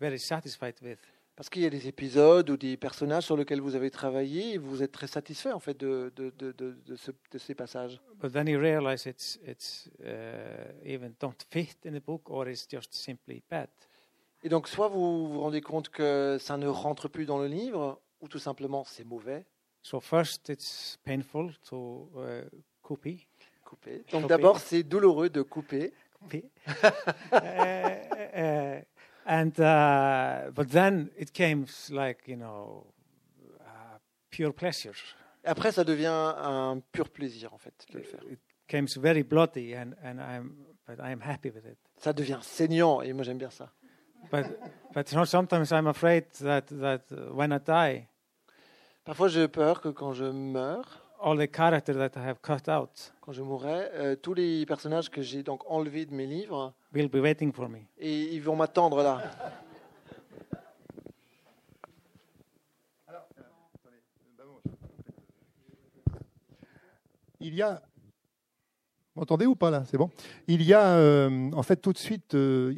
very 0.00 0.18
satisfied 0.18 0.74
with, 0.82 0.98
Parce 1.36 1.50
qu'il 1.50 1.62
y 1.62 1.66
a 1.66 1.70
des 1.70 1.88
épisodes 1.88 2.48
ou 2.48 2.56
des 2.56 2.76
personnages 2.76 3.24
sur 3.24 3.36
lesquels 3.36 3.60
vous 3.60 3.74
avez 3.74 3.90
travaillé 3.90 4.54
et 4.54 4.58
vous 4.58 4.84
êtes 4.84 4.92
très 4.92 5.08
satisfait, 5.08 5.50
en 5.50 5.58
fait, 5.58 5.76
de, 5.76 6.12
de, 6.14 6.30
de, 6.38 6.52
de, 6.52 6.78
de 6.86 6.94
ce- 6.96 7.10
ces 7.38 7.56
passages. 7.56 8.00
but 8.20 8.32
then 8.32 8.46
you 8.48 8.58
realize 8.58 9.04
it's 9.04 9.38
it's 9.44 9.90
uh, 10.00 10.72
even 10.84 11.12
don't 11.20 11.42
fit 11.50 11.76
in 11.84 11.92
the 11.92 12.02
book 12.02 12.30
or 12.30 12.48
it's 12.48 12.66
just 12.70 12.94
simply 12.94 13.42
bad. 13.50 13.68
Et 14.44 14.48
donc, 14.48 14.68
soit 14.68 14.88
vous 14.88 15.26
vous 15.32 15.40
rendez 15.40 15.60
compte 15.62 15.88
que 15.88 16.36
ça 16.38 16.56
ne 16.56 16.68
rentre 16.68 17.08
plus 17.08 17.24
dans 17.26 17.38
le 17.38 17.46
livre, 17.48 18.00
ou 18.20 18.28
tout 18.28 18.38
simplement 18.38 18.84
c'est 18.84 19.04
mauvais, 19.04 19.44
So 19.82 20.00
first, 20.00 20.48
it's 20.48 20.96
painful 21.04 21.52
to 21.68 22.08
uh, 22.16 22.42
copy. 22.82 23.26
couper. 23.64 23.98
Donc 24.12 24.22
Couper. 24.22 24.26
d'abord, 24.28 24.58
c'est 24.58 24.82
douloureux 24.82 25.28
de 25.28 25.42
couper. 25.42 25.92
copy. 26.20 26.42
uh, 27.32 28.80
and 29.26 29.52
but 30.54 30.68
then 30.70 31.10
it 31.18 31.32
came 31.32 31.66
like 31.90 32.26
you 32.26 32.36
know 32.36 32.86
pure 34.30 34.54
pleasure. 34.54 34.94
Après, 35.44 35.70
ça 35.72 35.84
devient 35.84 36.06
un 36.08 36.80
pur 36.92 37.10
plaisir, 37.10 37.52
en 37.52 37.58
fait, 37.58 37.74
de 37.92 37.98
le 37.98 38.04
faire. 38.04 38.20
It 38.30 38.40
came 38.66 38.86
very 38.96 39.22
bloody, 39.22 39.74
and 39.74 39.94
and 40.02 40.18
I'm 40.18 40.54
but 40.86 40.98
I'm 40.98 41.20
happy 41.22 41.50
with 41.50 41.66
it. 41.66 41.76
Ça 41.98 42.12
devient 42.14 42.38
saignant, 42.42 43.02
et 43.02 43.12
moi 43.12 43.22
j'aime 43.24 43.38
bien 43.38 43.50
ça. 43.50 43.70
But 44.30 44.46
but 44.94 45.10
you 45.10 45.16
know, 45.16 45.24
sometimes 45.24 45.72
I'm 45.72 45.86
afraid 45.86 46.24
that 46.40 46.66
that 46.80 47.02
when 47.32 47.52
I 47.52 47.58
die, 47.58 48.06
Parfois, 49.04 49.28
j'ai 49.28 49.48
peur 49.48 49.80
que 49.82 49.90
quand 49.90 50.12
je 50.14 50.24
meurs, 50.24 51.00
all 51.20 51.36
the 51.36 51.46
character 51.50 51.92
that 51.94 52.12
I 52.16 52.20
have 52.26 52.40
cut 52.40 52.68
out 52.70 53.12
quand 53.20 53.32
je 53.32 53.42
mourrai, 53.42 53.90
euh, 53.94 54.16
tous 54.16 54.34
les 54.34 54.64
personnages 54.66 55.10
que 55.10 55.20
j'ai 55.22 55.42
donc 55.42 55.62
enlevés 55.70 56.06
de 56.06 56.14
mes 56.14 56.26
livres, 56.26 56.72
will 56.94 57.08
be 57.08 57.16
waiting 57.16 57.52
for 57.52 57.68
me. 57.68 57.80
et 57.98 58.34
ils 58.34 58.42
vont 58.42 58.56
m'attendre 58.56 59.02
là. 59.02 59.20
Il 67.40 67.54
y 67.54 67.62
a. 67.62 67.82
Vous 69.14 69.20
m'entendez 69.20 69.46
ou 69.46 69.54
pas 69.54 69.70
là? 69.70 69.84
C'est 69.86 69.96
bon 69.98 70.10
Il 70.48 70.62
y 70.62 70.74
a 70.74 70.96
euh, 70.96 71.50
en 71.52 71.62
fait 71.62 71.76
tout 71.76 71.92
de 71.92 71.98
suite. 71.98 72.34
euh, 72.34 72.74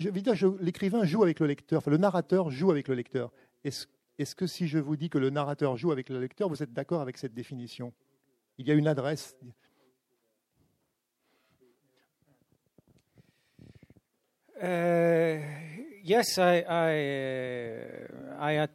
je 0.00 0.08
vais 0.08 0.22
dire, 0.22 0.34
l'écrivain 0.60 1.04
joue 1.04 1.22
avec 1.22 1.40
le 1.40 1.46
lecteur, 1.46 1.82
le 1.86 1.98
narrateur 1.98 2.50
joue 2.50 2.70
avec 2.70 2.88
le 2.88 2.94
lecteur. 2.94 3.30
Est-ce 3.62 4.34
que 4.34 4.46
si 4.46 4.66
je 4.66 4.78
vous 4.78 4.96
dis 4.96 5.10
que 5.10 5.18
le 5.18 5.28
narrateur 5.28 5.76
joue 5.76 5.92
avec 5.92 6.08
le 6.08 6.18
lecteur, 6.18 6.48
vous 6.48 6.62
êtes 6.62 6.72
d'accord 6.72 7.02
avec 7.02 7.18
cette 7.18 7.34
définition? 7.34 7.92
Il 8.56 8.66
y 8.66 8.70
a 8.70 8.74
une 8.74 8.88
adresse. 8.88 9.36
Uh, 14.62 15.40
yes, 16.02 16.36
I, 16.38 16.64
I, 16.68 16.92
uh, 16.92 18.38
I, 18.38 18.56
uh, 18.58 18.66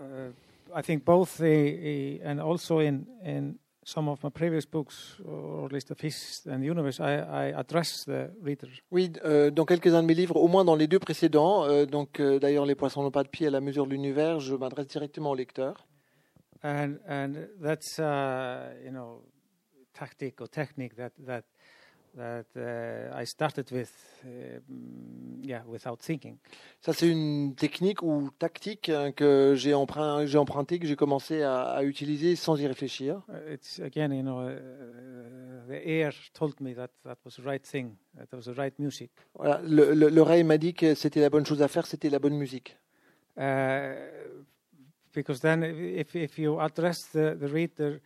uh, 0.00 0.32
I 0.74 0.82
think 0.82 1.04
both 1.04 1.40
uh, 1.40 1.44
and 1.44 2.40
also 2.40 2.80
in 2.80 3.58
some 3.84 4.08
of 4.08 4.22
my 4.22 4.30
previous 4.30 4.64
books, 4.66 5.20
or 5.24 5.66
at 5.66 5.72
least 5.72 5.88
The 5.88 5.94
Feast 5.94 6.46
and 6.46 6.60
the 6.60 6.66
Universe, 6.66 7.00
I, 7.00 7.48
I 7.48 7.52
address 7.52 8.04
the 8.06 8.30
reader. 8.42 8.68
Oui, 8.90 9.12
euh, 9.24 9.50
dans 9.50 9.64
quelques-uns 9.64 10.02
de 10.02 10.06
mes 10.06 10.14
livres, 10.14 10.36
au 10.36 10.48
moins 10.48 10.64
dans 10.64 10.74
les 10.74 10.86
deux 10.86 10.98
précédents, 10.98 11.64
euh, 11.64 11.86
donc 11.86 12.20
euh, 12.20 12.38
d'ailleurs 12.38 12.66
Les 12.66 12.74
poissons 12.74 13.02
n'ont 13.02 13.10
pas 13.10 13.22
de 13.22 13.28
pied 13.28 13.46
à 13.46 13.50
la 13.50 13.60
mesure 13.60 13.86
de 13.86 13.90
l'univers, 13.90 14.40
je 14.40 14.54
m'adresse 14.54 14.86
directement 14.86 15.30
au 15.30 15.34
lecteur. 15.34 15.86
And, 16.62 16.94
and 17.06 17.34
that's, 17.62 17.98
uh, 17.98 18.72
you 18.82 18.90
know, 18.90 19.22
tactic 19.92 20.40
or 20.40 20.48
technique 20.48 20.96
that, 20.96 21.10
that, 21.26 21.44
Ça, 26.80 26.92
c'est 26.92 27.08
une 27.08 27.54
technique 27.56 28.02
ou 28.02 28.30
tactique 28.38 28.88
hein, 28.88 29.12
que 29.12 29.54
j'ai 29.56 29.74
emprunt, 29.74 30.24
j'ai 30.24 30.38
emprunté, 30.38 30.78
que 30.78 30.86
j'ai 30.86 30.96
commencé 30.96 31.42
à, 31.42 31.64
à 31.64 31.82
utiliser 31.82 32.36
sans 32.36 32.56
y 32.60 32.66
réfléchir? 32.66 33.22
Uh, 33.28 33.54
It's 33.54 33.80
again, 33.80 34.12
you 34.12 34.22
know, 34.22 34.42
uh, 34.48 35.66
the 35.68 35.80
air 35.84 36.12
told 36.32 36.60
me 36.60 36.74
that 36.74 36.90
that 37.04 37.16
was 37.24 37.36
the 37.36 37.44
right 37.44 37.66
thing, 37.66 37.96
that 38.16 38.28
was 38.32 38.44
the 38.44 38.56
right 38.56 38.78
music. 38.78 39.10
Voilà, 39.34 39.60
le- 39.64 39.92
le- 39.94 40.08
l'oreille 40.10 40.44
m'a 40.44 40.58
dit 40.58 40.74
que 40.74 40.94
c'était 40.94 41.20
la 41.20 41.30
bonne 41.30 41.46
chose 41.46 41.62
à 41.62 41.68
faire, 41.68 41.86
c'était 41.86 42.10
la 42.10 42.18
bonne 42.20 42.36
musique. 42.36 42.76
Uh, 43.36 43.94
because 45.12 45.40
then, 45.40 45.64
if, 45.64 46.14
if 46.14 46.38
you 46.38 46.60
address 46.60 47.10
the, 47.12 47.36
the 47.36 47.48
reader, 47.52 48.00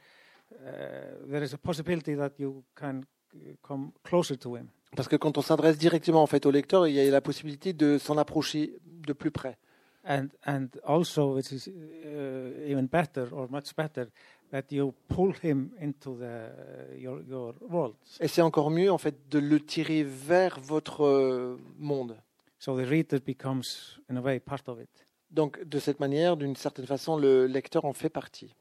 uh, 0.53 1.29
there 1.31 1.43
is 1.43 1.53
a 1.53 1.59
possibility 1.59 2.15
that 2.15 2.33
you 2.39 2.65
can 2.75 3.01
uh, 3.01 3.18
come 3.63 3.91
closer 4.03 4.37
to 4.37 4.57
him. 4.57 4.69
Parce 4.97 5.09
que 5.09 5.17
quand 5.17 5.37
on 5.37 5.43
s'adresse 5.43 5.79
directement 5.79 6.23
en 6.23 6.27
fait 6.27 6.47
au 6.47 6.51
lecteur, 6.51 6.87
il 6.87 6.95
y 6.95 7.01
a 7.01 7.11
la 7.11 7.21
possibilité 7.21 7.73
de 7.73 7.99
s'en 7.99 8.17
approcher 8.17 8.79
de 8.87 9.13
plus 9.13 9.31
près. 9.31 9.59
And, 10.05 10.29
and 10.47 10.69
also, 10.85 11.35
which 11.35 11.53
is 11.53 11.69
uh, 11.69 12.67
even 12.67 12.87
better 12.87 13.27
or 13.33 13.51
much 13.51 13.75
better, 13.77 14.07
that 14.51 14.65
you 14.71 14.95
pull 15.09 15.35
him 15.43 15.71
into 15.81 16.17
the, 16.17 16.99
your, 16.99 17.21
your 17.29 17.55
world. 17.69 17.95
Et 18.21 18.29
c'est 18.29 18.41
encore 18.41 18.71
mieux 18.71 18.91
en 18.91 18.97
fait 18.97 19.29
de 19.29 19.39
le 19.39 19.61
tirer 19.61 20.03
vers 20.03 20.59
votre 20.61 21.05
euh, 21.05 21.59
monde. 21.79 22.17
So 22.59 22.77
the 22.77 22.87
reader 22.87 23.21
becomes, 23.21 24.01
in 24.09 24.17
a 24.17 24.21
way, 24.21 24.41
part 24.41 24.63
of 24.69 24.81
it. 24.81 24.89
Donc 25.31 25.63
de 25.63 25.79
cette 25.79 26.01
manière, 26.01 26.37
d'une 26.39 26.57
certaine 26.57 26.87
façon, 26.87 27.19
le 27.19 27.47
lecteur 27.47 27.85
en 27.85 27.93
fait 27.93 28.09
partie. 28.09 28.55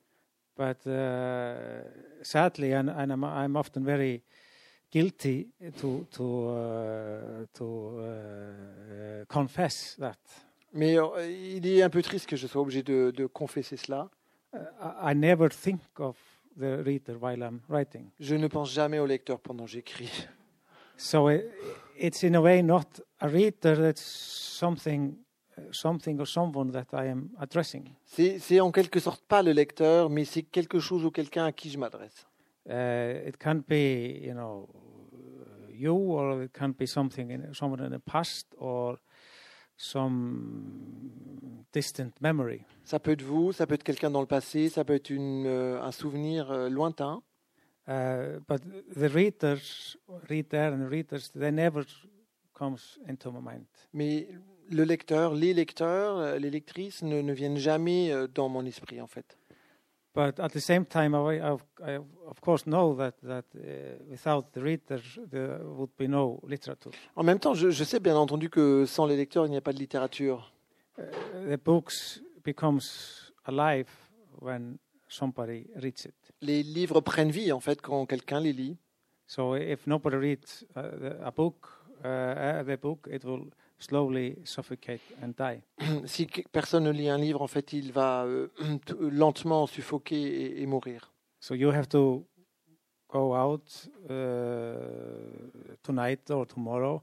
But 0.58 0.86
uh, 0.88 1.84
sadly, 2.24 2.74
and, 2.74 2.90
and 2.90 3.12
I'm, 3.12 3.24
I'm 3.24 3.56
often 3.56 3.86
very 3.86 4.24
guilty 4.98 5.48
to 5.80 6.06
to 6.12 6.24
uh, 6.24 7.46
to 7.54 7.66
uh, 8.00 9.25
confess 9.27 9.96
that 10.00 10.18
Mais 10.74 10.98
euh, 10.98 11.27
il 11.30 11.66
est 11.68 11.82
un 11.82 11.89
peu 11.89 12.01
triste 12.01 12.27
que 12.27 12.36
je 12.36 12.46
sois 12.48 12.62
obligé 12.62 12.84
de, 12.84 13.12
de 13.12 13.25
confesser 13.25 13.77
cela. 13.77 14.10
uh, 14.54 14.58
I 15.01 15.13
never 15.16 15.50
think 15.50 15.80
of 16.00 16.18
the 16.58 16.84
reader 16.86 17.18
while 17.22 17.42
I'm 17.42 17.62
writing. 17.70 18.10
Je 18.20 18.36
ne 18.36 18.48
pense 18.48 18.72
jamais 18.72 19.00
au 19.00 19.06
lecteur 19.06 19.39
pendant 19.39 19.66
que 19.66 19.72
j'écris. 19.72 20.12
So 20.98 21.30
it, 21.30 21.46
it's 21.98 22.24
in 22.24 22.34
a 22.36 22.42
way 22.42 22.62
not 22.63 23.01
a 23.20 23.27
reader. 23.27 23.75
That's 23.75 24.01
something, 24.01 25.13
uh, 25.58 25.62
something 25.72 26.20
or 26.20 26.27
someone 26.27 26.72
that 26.72 26.88
I 26.94 27.08
am 27.10 27.30
addressing. 27.39 27.92
C'est 28.06 28.39
c'est 28.39 28.60
en 28.60 28.72
quelque 28.72 29.00
sorte 29.00 29.24
pas 29.27 29.44
le 29.44 29.51
lecteur, 29.54 30.10
mais 30.10 30.25
c'est 30.25 30.44
quelque 30.44 30.80
chose 30.80 31.06
ou 31.06 31.12
quelqu'un 31.12 31.46
à 31.46 31.51
qui 31.51 31.70
je 31.70 31.77
m'adresse. 31.77 32.25
Uh, 32.70 33.27
it 33.27 33.38
can 33.38 33.62
be, 33.68 34.20
you 34.25 34.34
know, 34.34 34.68
you, 35.78 35.96
or 35.96 36.44
it 36.44 36.54
can 36.54 36.72
be 36.72 36.86
something 36.86 37.32
in 37.32 37.54
someone 37.54 37.82
in 37.82 37.92
the 37.92 38.00
past, 38.00 38.48
or 38.58 38.98
some 39.78 41.64
distant 41.72 42.12
memory. 42.22 42.66
Ça 42.84 43.00
peut 43.00 43.12
être 43.12 43.22
vous, 43.22 43.52
ça 43.52 43.68
peut 43.68 43.76
être 43.76 43.84
quelqu'un 43.84 44.10
dans 44.10 44.22
le 44.22 44.28
passé, 44.28 44.70
ça 44.70 44.84
peut 44.84 44.96
être 44.96 45.10
une, 45.10 45.46
euh, 45.46 45.82
un 45.82 45.92
souvenir 45.92 46.52
euh, 46.52 46.70
lointain. 46.70 47.22
Uh, 47.88 48.40
but 48.50 48.62
the 48.96 49.10
readers, 49.10 49.96
reader 50.30 50.74
and 50.74 50.90
readers, 50.90 51.32
they 51.34 51.52
never 51.52 51.86
comes 52.54 53.00
into 53.08 53.32
my 53.32 53.40
mind. 53.40 53.66
Mais 53.94 54.28
le 54.70 54.84
lecteur, 54.84 55.34
les 55.34 55.54
lecteurs, 55.54 56.18
euh, 56.18 56.38
les 56.38 56.50
lectrices 56.50 57.02
ne, 57.04 57.22
ne 57.22 57.34
viennent 57.34 57.58
jamais 57.58 58.12
euh, 58.12 58.28
dans 58.28 58.50
mon 58.50 58.66
esprit 58.66 59.00
en 59.00 59.08
fait. 59.08 59.38
But 60.13 60.39
at 60.39 60.52
the 60.52 60.60
same 60.60 60.86
time, 60.86 61.13
I, 61.13 61.39
I, 61.39 61.58
I 61.84 62.00
of 62.28 62.41
course 62.41 62.65
know 62.65 62.96
that 62.96 63.15
that 63.22 63.46
uh, 63.56 64.04
without 64.10 64.52
the 64.54 64.62
reader, 64.62 65.00
there 65.30 65.60
would 65.63 65.96
be 65.98 66.08
no 66.08 66.39
literature. 66.48 66.91
En 67.15 67.24
même 67.24 67.39
temps, 67.39 67.54
je, 67.54 67.70
je 67.70 67.84
sais 67.84 68.00
bien 68.00 68.15
entendu 68.15 68.50
que 68.50 68.86
sans 68.86 69.06
les 69.06 69.15
lecteurs, 69.15 69.46
il 69.46 69.52
n'y 69.52 69.58
a 69.58 69.62
pas 69.62 69.74
de 69.74 69.80
littérature. 69.80 70.52
Uh, 70.98 71.04
the 71.56 71.58
books 71.63 72.20
becomes 72.43 73.32
alive 73.46 73.88
when 74.41 74.80
somebody 75.08 75.67
reads 75.76 76.06
it. 76.06 76.15
Les 76.41 76.63
livres 76.63 77.02
prennent 77.02 77.32
vie 77.32 77.52
en 77.52 77.60
fait 77.60 77.80
quand 77.82 78.06
quelqu'un 78.08 78.39
les 78.39 78.54
lit. 78.54 78.78
So 79.28 79.56
if 79.56 79.86
nobody 79.86 80.15
reads 80.15 80.65
uh, 80.76 80.82
the, 80.82 81.17
a 81.24 81.32
book, 81.32 81.67
uh, 82.04 82.08
uh, 82.08 82.63
the 82.63 82.78
book, 82.78 83.08
it 83.12 83.24
will 83.24 83.52
slowly 83.80 84.38
suffocate 84.44 85.02
and 85.22 85.34
die. 85.38 85.62
Si 86.06 86.26
personne 86.52 86.86
ne 86.86 86.92
lit 86.92 87.10
un 87.10 87.18
livre, 87.18 87.42
en 87.42 87.48
fait, 87.48 87.74
il 87.74 87.92
va 87.92 88.24
euh, 88.26 88.48
t- 88.86 88.94
lentement 89.00 89.68
suffoquer 89.68 90.22
et, 90.22 90.62
et 90.62 90.66
mourir. 90.66 91.12
So 91.40 91.54
you 91.56 91.70
have 91.72 91.88
to 91.90 92.26
go 93.10 93.36
out 93.36 93.90
uh, 94.10 94.74
tonight 95.84 96.30
or 96.32 96.46
tomorrow 96.48 97.02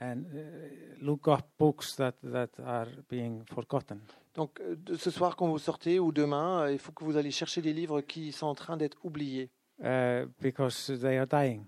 and 0.00 0.24
uh, 0.34 1.04
look 1.04 1.26
up 1.28 1.46
books 1.58 1.96
that, 1.96 2.14
that 2.22 2.50
are 2.64 2.88
being 3.08 3.42
forgotten. 3.46 4.00
Donc, 4.34 4.60
euh, 4.60 4.74
de 4.76 4.96
ce 4.96 5.10
soir, 5.10 5.36
quand 5.36 5.48
vous 5.48 5.58
sortez 5.58 5.98
ou 6.00 6.12
demain, 6.12 6.62
euh, 6.62 6.72
il 6.72 6.78
faut 6.78 6.92
que 6.92 7.04
vous 7.04 7.16
allez 7.16 7.30
chercher 7.30 7.62
des 7.62 7.72
livres 7.72 8.00
qui 8.00 8.32
sont 8.32 8.46
en 8.46 8.54
train 8.54 8.76
d'être 8.76 8.98
oubliés. 9.04 9.48
Uh, 9.80 10.26
because 10.40 10.92
they 11.00 11.16
are 11.18 11.26
dying. 11.26 11.64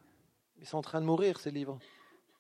Ils 0.61 0.67
sont 0.67 0.79
en 0.79 0.83
train 0.83 1.01
de 1.01 1.07
mourir, 1.07 1.39
ces 1.39 1.51
livres. 1.51 1.79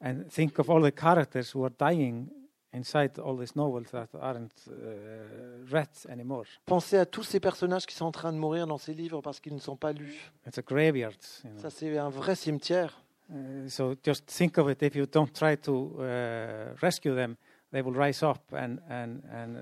And 0.01 0.25
think 0.29 0.59
of 0.59 0.69
all 0.69 0.83
the 0.83 0.93
characters 0.93 1.55
who 1.55 1.65
are 1.65 1.73
dying 1.79 2.29
inside 2.73 3.19
all 3.19 3.37
these 3.37 3.57
novels 3.57 3.87
that 3.93 4.09
aren't 4.21 4.53
uh, 4.69 5.65
read 5.71 5.89
anymore. 6.09 6.45
Pensez 6.67 6.99
à 6.99 7.07
tous 7.07 7.23
ces 7.23 7.41
personnages 7.41 7.87
qui 7.87 7.95
sont 7.95 8.05
en 8.07 8.13
train 8.13 8.33
de 8.33 8.39
mourir 8.39 8.67
dans 8.67 8.79
ces 8.79 8.93
livres 8.93 9.23
parce 9.23 9.41
qu'ils 9.41 9.55
ne 9.55 9.61
sont 9.61 9.77
pas 9.77 9.93
lus. 9.93 10.31
It's 10.47 10.59
a 10.59 10.63
graveyard. 10.63 11.17
You 11.45 11.51
know. 11.51 11.61
Ça, 11.61 11.71
c'est 11.71 11.97
un 11.97 12.11
vrai 12.11 12.35
cimetière. 12.35 13.03
Uh, 13.31 13.69
so 13.69 13.95
just 14.05 14.27
think 14.27 14.59
of 14.59 14.71
it. 14.71 14.83
If 14.83 14.95
you 14.95 15.07
don't 15.07 15.33
try 15.33 15.57
to 15.57 15.97
uh, 15.99 16.75
rescue 16.81 17.15
them, 17.15 17.37
they 17.73 17.83
will 17.83 17.95
rise 17.95 18.23
up, 18.23 18.39
and 18.53 18.79
and 18.89 19.21
and 19.33 19.57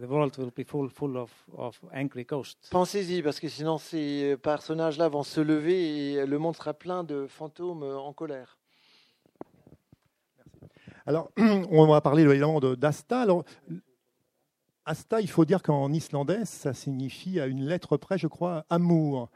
the 0.00 0.06
world 0.06 0.36
will 0.38 0.52
be 0.56 0.64
full 0.64 0.88
full 0.88 1.16
of 1.16 1.30
of 1.56 1.78
angry 1.92 2.24
ghosts. 2.24 2.70
Pensez-y, 2.70 3.22
parce 3.22 3.40
que 3.40 3.48
sinon, 3.48 3.76
ces 3.78 4.36
personnages-là 4.38 5.08
vont 5.08 5.24
se 5.24 5.40
lever 5.40 6.14
et 6.14 6.26
le 6.26 6.38
monde 6.38 6.56
sera 6.56 6.72
plein 6.72 7.04
de 7.04 7.26
fantômes 7.26 7.82
euh, 7.82 7.98
en 7.98 8.12
colère. 8.12 8.59
Alors, 11.10 11.32
on 11.70 11.88
va 11.88 12.00
parler 12.00 12.22
évidemment 12.22 12.60
de- 12.60 12.76
d'Asta. 12.76 13.22
Alors, 13.22 13.42
Asta, 14.84 15.20
il 15.20 15.28
faut 15.28 15.44
dire 15.44 15.60
qu'en 15.60 15.92
islandais, 15.92 16.44
ça 16.44 16.72
signifie 16.72 17.40
à 17.40 17.48
une 17.48 17.66
lettre 17.66 17.96
près, 17.96 18.16
je 18.16 18.28
crois, 18.28 18.64
amour. 18.70 19.28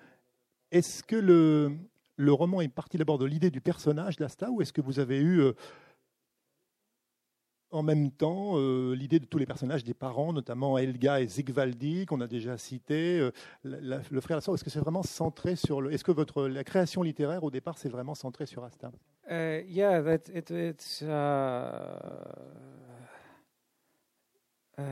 Est-ce 0.70 1.02
que 1.02 1.16
le, 1.16 2.32
roman 2.32 2.60
est 2.60 2.68
parti 2.68 2.96
d'abord 2.96 3.18
de 3.18 3.24
l'idée 3.24 3.50
du 3.50 3.60
personnage 3.60 4.14
d'Asta 4.18 4.52
ou 4.52 4.62
est-ce 4.62 4.72
que 4.72 4.80
vous 4.80 5.00
avez 5.00 5.18
eu 5.18 5.40
euh, 5.40 5.52
en 7.72 7.82
même 7.82 8.12
temps 8.12 8.52
euh, 8.54 8.94
l'idée 8.94 9.18
de 9.18 9.26
tous 9.26 9.38
les 9.38 9.46
personnages 9.46 9.82
des 9.82 9.94
parents, 9.94 10.32
notamment 10.32 10.78
Helga 10.78 11.20
et 11.22 11.26
Sigvaldi, 11.26 12.06
qu'on 12.06 12.20
a 12.20 12.28
déjà 12.28 12.56
cités, 12.56 13.18
euh, 13.18 13.32
le 13.64 14.20
frère 14.20 14.36
et 14.36 14.38
la 14.38 14.42
sœur 14.42 14.54
Est-ce 14.54 14.62
que 14.62 14.70
c'est 14.70 14.78
vraiment 14.78 15.02
centré 15.02 15.56
sur 15.56 15.80
le. 15.80 15.92
Est-ce 15.92 16.04
que 16.04 16.12
votre, 16.12 16.46
la 16.46 16.62
création 16.62 17.02
littéraire, 17.02 17.42
au 17.42 17.50
départ, 17.50 17.78
c'est 17.78 17.88
vraiment 17.88 18.14
centré 18.14 18.46
sur 18.46 18.62
Asta? 18.62 18.92
Uh, 19.30 19.60
yeah, 19.66 20.00
that 20.00 20.28
it 20.28 20.50
it's. 20.50 21.02
Uh, 21.02 22.34
uh, 24.78 24.82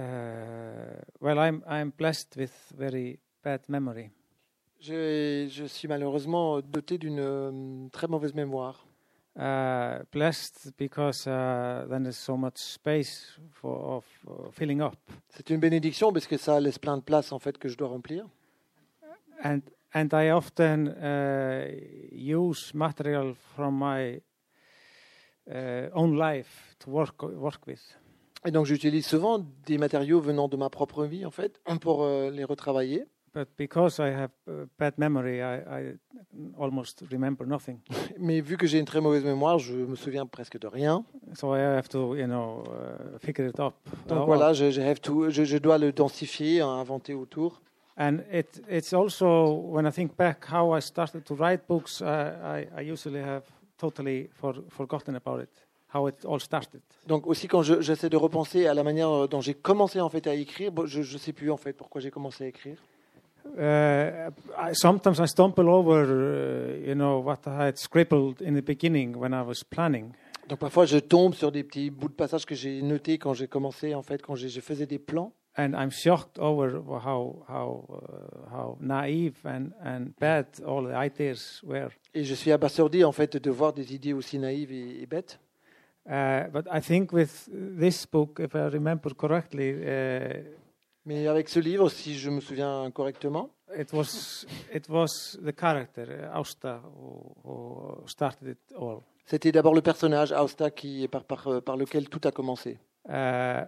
well, 1.21 1.38
I'm 1.38 1.62
I'm 1.66 1.92
blessed 1.97 2.37
with 2.37 2.53
very 2.77 3.18
bad 3.42 3.68
memory. 3.68 4.11
Je, 4.81 5.49
je 5.49 5.64
suis 5.66 5.87
malheureusement 5.87 6.61
doté 6.61 6.99
d'une 6.99 7.21
euh, 7.21 7.88
très 7.92 8.09
mauvaise 8.09 8.35
mémoire. 8.35 8.87
Uh, 9.38 10.03
blessed 10.12 10.73
because 10.77 11.27
uh, 11.27 11.87
then 11.88 12.03
there's 12.03 12.18
so 12.18 12.37
much 12.37 12.59
space 12.59 13.38
for 13.53 13.97
of 13.97 14.05
uh, 14.29 14.51
filling 14.51 14.83
up. 14.83 14.97
C'est 15.29 15.51
une 15.51 15.61
bénédiction 15.61 16.12
parce 16.12 16.27
que 16.27 16.37
ça 16.37 16.61
laisse 16.61 16.79
plein 16.79 16.97
de 16.97 17.03
place 17.03 17.33
en 17.33 17.38
fait 17.38 17.57
que 17.59 17.68
je 17.68 17.77
dois 17.77 17.88
remplir. 17.88 18.27
and 19.42 19.61
and 19.94 20.09
I 20.12 20.31
often 20.31 20.88
uh, 20.88 21.66
use 22.12 22.72
material 22.74 23.35
from 23.55 23.74
my 23.78 24.20
uh, 25.50 25.88
own 25.94 26.16
life 26.16 26.76
to 26.81 26.90
work 26.90 27.22
work 27.22 27.66
with. 27.66 27.81
Et 28.44 28.50
donc 28.50 28.66
j'utilise 28.66 29.07
souvent 29.07 29.38
des 29.66 29.78
matériaux 29.78 30.20
venant 30.20 30.48
de 30.48 30.57
ma 30.57 30.68
propre 30.68 31.05
vie 31.05 31.24
en 31.24 31.31
fait 31.31 31.61
pour 31.81 32.02
euh, 32.02 32.31
les 32.31 32.44
retravailler. 32.44 33.05
But 33.35 33.48
because 33.57 33.98
I 33.98 34.11
have 34.12 34.31
bad 34.78 34.98
memory, 34.98 35.38
I, 35.40 35.61
I 35.66 35.94
almost 36.59 37.02
remember 37.11 37.46
nothing. 37.46 37.78
Mais 38.18 38.42
vu 38.42 38.59
que 38.59 38.66
j'ai 38.66 38.78
une 38.78 38.85
très 38.85 39.00
mauvaise 39.00 39.24
mémoire, 39.24 39.59
je 39.59 39.74
me 39.74 39.94
souviens 39.96 40.26
presque 40.26 40.59
de 40.59 40.66
rien. 40.66 41.05
So 41.35 41.55
I 41.57 41.61
have 41.61 41.88
to, 41.90 42.14
you 42.14 42.26
know, 42.26 42.62
uh, 42.66 43.18
figure 43.20 43.46
it 43.48 43.59
up. 43.59 43.72
Donc 44.09 44.24
Uh, 44.24 44.26
voilà, 44.26 44.52
je, 44.52 44.70
je 44.70 44.83
have 44.83 45.00
to- 45.00 45.31
je- 45.31 45.44
je 45.44 45.57
dois 45.57 45.78
le 45.78 45.92
densifier, 45.92 46.61
hein, 46.61 46.68
inventer 46.68 47.14
autour. 47.14 47.62
And 47.96 48.20
it, 48.33 48.62
it's 48.68 48.92
also, 48.92 49.52
when 49.52 49.87
I 49.87 49.90
think 49.90 50.16
back 50.16 50.44
how 50.50 50.74
I 50.74 50.81
started 50.81 51.24
to 51.26 51.35
write 51.35 51.66
books, 51.68 52.00
I, 52.00 52.05
I, 52.07 52.68
I 52.78 52.90
usually 52.90 53.20
have 53.20 53.42
totally 53.78 54.31
for, 54.33 54.55
forgotten 54.70 55.14
about 55.16 55.40
it, 55.42 55.50
how 55.88 56.07
it 56.09 56.24
all 56.24 56.40
started. 56.40 56.81
Donc 57.07 57.26
aussi 57.26 57.48
quand 57.48 57.62
je- 57.62 57.81
j'essaie 57.83 58.09
de 58.09 58.16
repenser 58.16 58.66
à 58.66 58.72
la 58.74 58.83
manière 58.83 59.11
euh, 59.11 59.26
dont 59.28 59.40
j'ai 59.42 59.55
commencé 59.55 60.00
en 60.00 60.09
fait 60.09 60.26
à 60.26 60.35
écrire, 60.35 60.72
je 60.87 61.00
ne 61.00 61.18
sais 61.18 61.33
plus 61.35 61.50
en 61.50 61.57
fait 61.59 61.74
pourquoi 61.74 62.00
j'ai 62.00 62.11
commencé 62.11 62.44
à 62.44 62.46
écrire. 62.46 62.76
Uh, 63.59 64.31
I, 64.57 64.72
sometimes 64.72 65.18
I 65.18 65.26
stumble 65.26 65.68
over, 65.68 66.05
uh, 66.05 66.87
you 66.88 66.94
know, 66.94 67.18
what 67.20 67.40
I 67.46 67.66
had 67.68 67.76
scribbled 67.76 68.40
in 68.40 68.55
the 68.55 68.62
beginning 68.64 69.16
when 69.16 69.35
I 69.35 69.42
was 69.42 69.62
planning. 69.68 70.12
Donc 70.48 70.59
parfois 70.61 70.87
je 70.87 70.98
tombe 70.98 71.35
sur 71.35 71.52
des 71.52 71.62
petits 71.64 71.90
bouts 71.90 72.09
de 72.09 72.14
passage 72.14 72.46
que 72.46 72.55
j'ai 72.55 72.81
notés 72.83 73.18
quand 73.18 73.35
j'ai 73.35 73.48
commencé 73.48 73.94
en 73.94 74.02
fait 74.02 74.22
quand 74.22 74.35
j'ai- 74.37 74.48
je 74.48 74.61
faisais 74.61 74.87
des 74.87 74.98
plans. 74.98 75.33
And 75.54 75.74
I'm 75.74 75.90
shocked 75.90 76.38
over 76.38 76.80
how, 77.04 77.44
how, 77.46 77.84
uh, 77.90 78.50
how 78.50 78.78
naive 78.80 79.36
and, 79.44 79.72
and 79.84 80.14
bad 80.18 80.46
all 80.66 80.84
the 80.84 80.94
ideas 80.94 81.60
were. 81.62 81.90
Et 82.14 82.24
je 82.24 82.34
suis 82.34 82.52
abasourdi 82.52 83.04
en 83.04 83.12
fait 83.12 83.36
de 83.36 83.50
voir 83.50 83.72
des 83.72 83.94
idées 83.94 84.14
aussi 84.14 84.38
naïves 84.38 84.72
et, 84.72 85.02
et 85.02 85.06
bêtes. 85.06 85.38
Uh, 86.06 86.48
but 86.50 86.66
I 86.72 86.80
think 86.80 87.12
with 87.12 87.48
this 87.78 88.06
book, 88.06 88.40
if 88.40 88.54
I 88.54 88.68
remember 88.68 89.14
correctly, 89.14 89.72
uh, 89.72 90.42
Mais 91.04 91.26
avec 91.26 91.48
ce 91.48 91.58
livre, 91.58 91.88
si 91.90 92.16
je 92.16 92.30
me 92.30 92.40
souviens 92.40 92.88
correctement, 92.92 93.50
it 93.76 93.92
was 93.92 94.46
it 94.72 94.88
was 94.88 95.36
the 95.44 95.52
character 95.52 96.06
uh, 96.08 96.38
Austa 96.38 96.80
who, 96.96 97.34
who 97.44 98.06
started 98.06 98.50
it 98.50 98.76
all, 98.78 99.00
c'était 99.24 99.50
d'abord 99.50 99.74
le 99.74 99.82
personnage 99.82 100.30
Austa 100.32 100.70
qui 100.70 101.08
par, 101.08 101.24
par, 101.24 101.60
par 101.62 101.76
lequel 101.76 102.08
tout 102.08 102.20
a 102.24 102.30
commencé. 102.30 102.78
uh, 103.08 103.64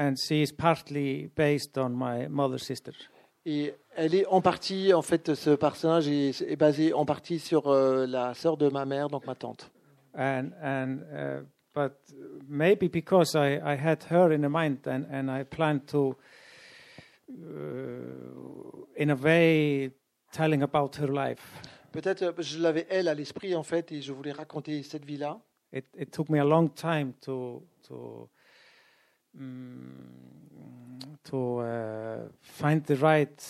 and 0.00 0.16
she 0.16 0.40
is 0.40 0.50
partly 0.50 1.30
based 1.36 1.76
on 1.76 1.90
my 1.90 2.26
mother's 2.28 2.64
sister. 2.64 2.92
Et 3.44 3.74
elle 3.96 4.14
est 4.14 4.26
en 4.26 4.40
partie, 4.40 4.92
en 4.92 5.02
fait, 5.02 5.34
ce 5.34 5.50
personnage 5.50 6.08
est, 6.08 6.42
est 6.42 6.56
basé 6.56 6.92
en 6.92 7.04
partie 7.04 7.38
sur 7.38 7.68
euh, 7.68 8.06
la 8.06 8.34
sœur 8.34 8.56
de 8.56 8.68
ma 8.68 8.84
mère, 8.84 9.08
donc 9.08 9.26
ma 9.26 9.34
tante. 9.34 9.70
And 10.14 10.50
and 10.62 10.98
uh, 11.12 11.44
but 11.74 11.92
maybe 12.48 12.88
because 12.88 13.34
I, 13.34 13.60
I 13.64 13.76
had 13.76 14.02
her 14.10 14.32
in 14.32 14.40
the 14.40 14.50
mind 14.50 14.86
and, 14.86 15.04
and 15.12 15.30
I 15.30 15.44
planned 15.44 15.86
to, 15.88 16.16
uh, 17.30 17.34
in 18.96 19.10
a 19.10 19.14
way, 19.14 19.92
telling 20.32 20.62
about 20.62 20.96
her 20.98 21.08
life. 21.08 21.62
Peut-être 21.92 22.22
euh, 22.22 22.32
je 22.38 22.58
l'avais 22.58 22.86
elle 22.90 23.08
à 23.08 23.14
l'esprit 23.14 23.54
en 23.54 23.62
fait 23.62 23.92
et 23.92 24.02
je 24.02 24.12
voulais 24.12 24.32
raconter 24.32 24.82
cette 24.82 25.04
vie-là. 25.04 25.40
it, 25.72 25.86
it 25.96 26.10
took 26.10 26.28
me 26.28 26.40
a 26.40 26.44
long 26.44 26.68
time 26.68 27.12
to 27.20 27.62
to 27.86 28.28
to 31.24 31.60
uh, 31.60 32.28
find 32.40 32.82
the 32.84 32.96
right 33.00 33.42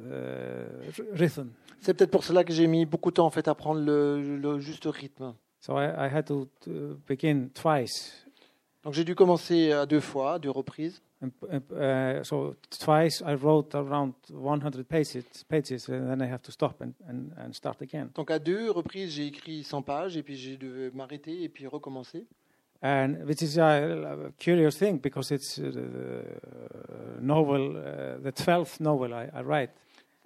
uh, 0.00 0.90
rhythm. 1.12 1.50
C'est 1.80 1.94
peut-être 1.94 2.10
pour 2.10 2.24
cela 2.24 2.44
que 2.44 2.52
j'ai 2.52 2.66
mis 2.66 2.86
beaucoup 2.86 3.10
de 3.10 3.16
temps 3.16 3.26
en 3.26 3.30
fait 3.30 3.46
à 3.46 3.54
prendre 3.54 3.80
le, 3.80 4.38
le 4.38 4.58
juste 4.58 4.86
rythme. 4.86 5.34
So 5.60 5.78
I, 5.78 5.86
I 5.86 6.08
had 6.14 6.26
to, 6.26 6.48
to 6.60 6.98
begin 7.06 7.48
twice. 7.54 8.26
Donc 8.82 8.92
j'ai 8.92 9.04
dû 9.04 9.14
commencer 9.14 9.72
à 9.72 9.86
deux 9.86 10.00
fois, 10.00 10.34
à 10.34 10.38
deux 10.38 10.50
reprises. 10.50 11.02
And, 11.22 11.30
uh, 11.72 12.22
so 12.22 12.54
twice 12.78 13.22
I 13.26 13.34
wrote 13.34 13.74
around 13.74 14.12
100 14.30 14.82
pages, 14.84 15.24
pages, 15.48 15.88
and 15.88 16.06
then 16.06 16.20
I 16.20 16.30
have 16.30 16.42
to 16.42 16.52
stop 16.52 16.82
and, 16.82 16.92
and, 17.08 17.30
and 17.38 17.52
start 17.52 17.80
again. 17.80 18.10
Donc 18.14 18.30
à 18.30 18.38
deux 18.38 18.70
reprises, 18.70 19.12
j'ai 19.12 19.26
écrit 19.26 19.64
100 19.64 19.82
pages 19.82 20.16
et 20.18 20.22
puis 20.22 20.36
j'ai 20.36 20.56
dû 20.56 20.90
m'arrêter 20.92 21.42
et 21.42 21.48
puis 21.48 21.66
recommencer. 21.66 22.26
And 22.84 23.24
which 23.26 23.40
is 23.40 23.56
a, 23.56 24.26
a 24.26 24.32
curious 24.38 24.76
thing 24.76 24.98
because 24.98 25.30
it's 25.30 25.58
uh, 25.58 25.70
the 25.72 27.20
novel, 27.22 27.78
uh, 27.78 28.22
the 28.22 28.30
12th 28.30 28.78
novel 28.78 29.14
I, 29.14 29.30
I 29.34 29.40
write. 29.40 29.70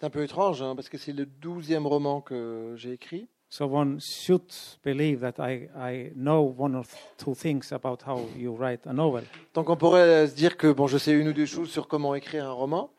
C'est 0.00 0.06
un 0.06 0.10
peu 0.10 0.24
étrange 0.24 0.60
hein, 0.60 0.74
parce 0.74 0.88
que 0.88 0.98
c'est 0.98 1.12
le 1.12 1.24
douzième 1.24 1.86
roman 1.86 2.20
que 2.20 2.74
j'ai 2.76 2.92
écrit. 2.92 3.28
So 3.48 3.66
one 3.66 4.00
should 4.00 4.52
believe 4.84 5.20
that 5.20 5.34
I, 5.38 5.68
I 5.76 6.12
know 6.16 6.52
one 6.58 6.74
or 6.74 6.84
two 7.16 7.34
things 7.36 7.72
about 7.72 7.98
how 8.04 8.28
you 8.36 8.56
write 8.56 8.86
a 8.88 8.92
novel. 8.92 9.22
Donc 9.54 9.70
on 9.70 9.76
pourrait 9.76 10.26
se 10.26 10.34
dire 10.34 10.56
que 10.56 10.72
bon, 10.72 10.88
je 10.88 10.98
sais 10.98 11.12
une 11.12 11.28
ou 11.28 11.32
deux 11.32 11.46
choses 11.46 11.70
sur 11.70 11.86
comment 11.86 12.16
écrire 12.16 12.44
un 12.44 12.52
roman, 12.52 12.90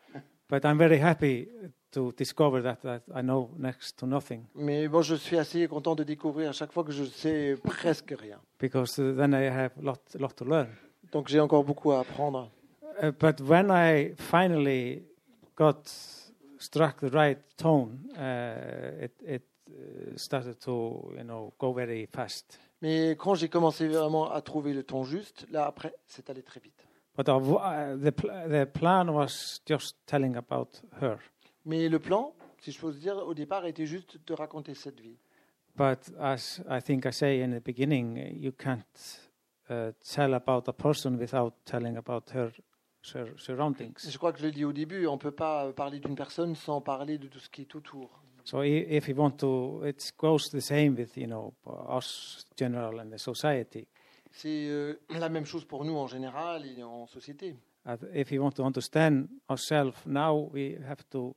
But 0.48 0.64
I'm 0.64 0.78
very 0.78 1.00
happy 1.00 1.48
to 1.92 2.12
discover 2.16 2.62
that, 2.62 2.76
that 2.82 3.02
I 3.14 3.22
know 3.22 3.50
next 3.58 3.96
to 3.98 4.06
nothing 4.06 4.44
mais 4.54 4.88
bon, 4.88 5.02
je 5.02 5.14
suis 5.16 5.36
assez 5.38 5.66
content 5.68 5.94
de 5.94 6.04
découvrir 6.04 6.50
à 6.50 6.52
chaque 6.52 6.72
fois 6.72 6.84
que 6.84 6.92
je 6.92 7.04
sais 7.04 7.56
presque 7.62 8.14
rien. 8.18 8.38
because 8.58 8.98
uh, 8.98 9.14
then 9.16 9.32
I 9.34 9.44
have 9.48 9.72
a 9.78 9.82
lot, 9.82 10.00
lot 10.18 10.34
to 10.36 10.44
learn. 10.44 10.68
Donc 11.12 11.28
j'ai 11.28 11.40
encore 11.40 11.64
beaucoup 11.64 11.90
à 11.92 12.00
apprendre. 12.00 12.50
Uh, 13.02 13.10
but 13.18 13.40
when 13.40 13.70
I 13.70 14.14
finally 14.16 15.02
got 15.56 15.88
struck 16.58 17.00
the 17.00 17.10
right 17.12 17.38
tone, 17.56 17.98
uh, 18.16 19.04
it, 19.04 19.12
it 19.26 19.42
uh, 19.70 20.16
started 20.16 20.58
to 20.60 21.10
you 21.16 21.24
know 21.24 21.52
go 21.58 21.72
very 21.72 22.06
fast. 22.06 22.58
Mais 22.82 23.16
quand 23.18 23.34
j'ai 23.34 23.48
commencé 23.48 23.88
vraiment 23.88 24.30
à 24.30 24.40
trouver 24.40 24.72
le 24.72 24.82
ton 24.82 25.04
juste, 25.04 25.46
là 25.50 25.66
après, 25.66 25.94
c'est 26.06 26.28
allé 26.30 26.42
très 26.42 26.60
vite. 26.60 26.86
But 27.16 27.28
uh, 27.28 27.96
the, 27.98 28.10
pl- 28.12 28.30
the 28.48 28.64
plan 28.66 29.08
was 29.08 29.60
just 29.66 29.96
telling 30.06 30.36
about 30.36 30.80
her. 31.00 31.18
Mais 31.70 31.88
le 31.88 32.00
plan, 32.00 32.34
si 32.58 32.72
je 32.72 32.80
peux 32.80 32.92
dire, 32.92 33.16
au 33.16 33.32
départ, 33.32 33.64
était 33.64 33.86
juste 33.86 34.18
de 34.26 34.34
raconter 34.34 34.74
cette 34.74 34.98
vie. 35.00 35.16
But 35.76 36.12
as 36.18 36.60
I 36.68 36.82
think 36.82 37.06
I 37.06 37.12
say 37.12 37.44
in 37.44 37.52
the 37.56 37.62
beginning, 37.64 38.16
you 38.36 38.50
can't 38.50 39.30
uh, 39.70 39.92
tell 40.00 40.34
about 40.34 40.64
a 40.66 40.72
person 40.72 41.16
without 41.16 41.54
telling 41.64 41.96
about 41.96 42.24
her 42.34 42.50
sur- 43.02 43.38
surroundings. 43.38 44.10
Je 44.10 44.18
crois 44.18 44.32
que 44.32 44.40
je 44.40 44.46
l'ai 44.46 44.50
dit 44.50 44.64
au 44.64 44.72
début, 44.72 45.06
on 45.06 45.12
ne 45.14 45.18
peut 45.20 45.30
pas 45.30 45.72
parler 45.72 46.00
d'une 46.00 46.16
personne 46.16 46.56
sans 46.56 46.80
parler 46.80 47.18
de 47.18 47.28
tout 47.28 47.38
ce 47.38 47.48
qui 47.48 47.60
est 47.62 47.74
autour. 47.76 48.20
So 48.42 48.64
if 48.64 49.06
you 49.06 49.14
want 49.14 49.36
to, 49.38 49.84
it 49.86 50.12
goes 50.18 50.50
the 50.50 50.58
same 50.60 50.96
with 50.96 51.16
you 51.16 51.28
know 51.28 51.54
us 51.88 52.44
general 52.58 52.98
and 52.98 53.10
the 53.10 53.18
society. 53.18 53.86
C'est 54.32 54.66
euh, 54.68 54.94
la 55.08 55.28
même 55.28 55.46
chose 55.46 55.64
pour 55.64 55.84
nous 55.84 55.96
en 55.96 56.08
général 56.08 56.66
et 56.66 56.82
en 56.82 57.06
société. 57.06 57.54
Uh, 57.86 57.96
if 58.12 58.32
you 58.32 58.42
want 58.42 58.52
to 58.52 58.64
understand 58.64 59.28
ourselves 59.48 60.04
now, 60.04 60.50
we 60.52 60.76
have 60.84 61.02
to, 61.10 61.34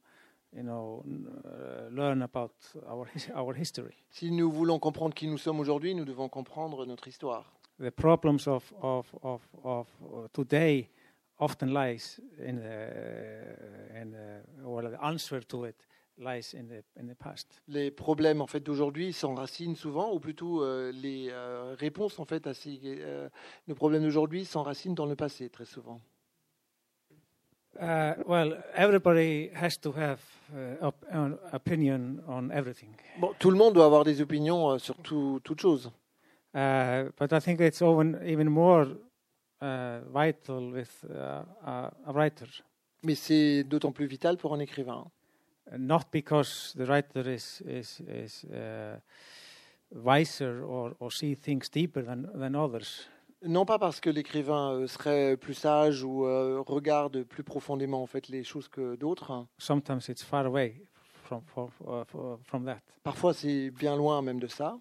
you 0.56 0.64
know, 0.64 1.04
n- 1.06 1.28
learn 1.92 2.22
about 2.22 2.52
our 2.88 3.08
his- 3.14 3.30
our 3.36 3.56
history. 3.56 3.96
Si 4.10 4.32
nous 4.32 4.52
voulons 4.52 4.80
comprendre 4.80 5.14
qui 5.14 5.28
nous 5.28 5.38
sommes 5.38 5.60
aujourd'hui, 5.60 5.96
nous 5.96 6.06
devons 6.06 6.30
comprendre 6.30 6.86
notre 6.86 7.08
histoire. 7.08 7.52
The 7.80 7.90
problems 7.90 8.48
of 8.48 8.74
of 8.82 9.14
of 9.24 9.42
of 9.64 9.88
today 10.32 10.90
often 11.40 11.74
lies 11.74 12.20
in 12.40 12.58
the 12.58 14.00
in 14.02 14.12
the, 14.12 14.66
or 14.66 14.84
the 14.84 14.98
answer 15.04 15.42
to 15.48 15.66
it 15.66 15.76
lies 16.18 16.54
in 16.54 16.68
the 16.68 16.84
in 17.02 17.08
the 17.08 17.16
past. 17.18 17.62
Les 17.68 17.90
problèmes 17.90 18.42
en 18.42 18.48
fait 18.48 18.60
d'aujourd'hui 18.60 19.12
s'enracinent 19.14 19.76
souvent, 19.76 20.14
ou 20.14 20.20
plutôt 20.20 20.64
euh, 20.64 20.92
les 20.92 21.30
euh, 21.32 21.74
réponses 21.78 22.20
en 22.20 22.26
fait 22.26 22.46
à 22.46 22.54
ces, 22.54 22.80
euh, 22.84 23.28
nos 23.68 23.74
problèmes 23.76 24.04
d'aujourd'hui 24.04 24.46
s'enracinent 24.46 24.94
dans 24.94 25.08
le 25.08 25.16
passé 25.16 25.50
très 25.50 25.66
souvent. 25.66 26.00
Uh, 27.80 28.14
well, 28.28 28.54
everybody 28.76 29.50
has 29.56 29.78
to 29.78 29.92
have 29.94 30.20
uh, 30.56 30.86
op- 30.88 31.06
an 31.10 31.38
opinion 31.52 32.22
on 32.28 32.52
everything, 32.52 32.92
Bon, 33.20 33.34
tout 33.40 33.50
le 33.50 33.58
monde 33.58 33.74
doit 33.74 33.86
avoir 33.86 34.04
des 34.04 34.22
opinions 34.22 34.70
euh, 34.72 34.78
sur 34.78 34.96
tout, 34.98 35.40
toute 35.44 35.60
chose. 35.60 35.92
uh, 36.54 37.10
but 37.18 37.34
I 37.34 37.40
think 37.40 37.60
it's 37.62 37.82
even 37.82 38.20
even 38.26 38.48
more 38.50 38.86
vital 40.12 40.72
with 40.72 41.04
a, 41.10 41.46
a 42.06 42.12
writer, 42.14 42.48
Mais 43.04 43.16
c'est 43.16 43.64
d'autant 43.64 43.92
plus 43.92 44.06
vital 44.08 44.38
pour 44.38 44.54
un 44.54 44.60
écrivain. 44.60 45.10
not 45.78 46.04
because 46.12 46.74
the 46.78 46.86
writer 46.86 47.28
is 47.28 47.62
is 47.66 48.02
is 48.02 48.46
wiser 49.92 50.64
or, 50.64 50.96
or 51.00 51.12
see 51.12 51.36
things 51.36 51.70
deeper 51.70 52.02
than 52.04 52.28
than 52.36 52.56
others, 52.56 53.08
Non 53.46 53.66
pas 53.66 53.78
parce 53.78 54.00
que 54.00 54.10
l'écrivain 54.10 54.72
euh, 54.74 54.88
serait 54.88 55.36
plus 55.38 55.54
sage 55.54 56.04
ou 56.04 56.26
euh, 56.26 56.62
regarde 56.66 57.24
plus 57.24 57.44
profondément 57.44 58.02
en 58.02 58.08
fait 58.08 58.28
les 58.30 58.44
choses 58.44 58.68
que 58.70 58.96
d'autres. 58.96 59.46
sometimes 59.58 60.08
it's 60.08 60.24
far 60.24 60.46
away 60.46 60.82
from 61.24 61.42
from, 61.48 61.70
f- 61.88 62.40
from 62.46 62.66
that. 62.66 62.80
Parfois 63.04 63.34
c'est 63.34 63.70
bien 63.72 63.96
loin 63.98 64.22
même 64.22 64.40
de 64.40 64.48
ça. 64.48 64.80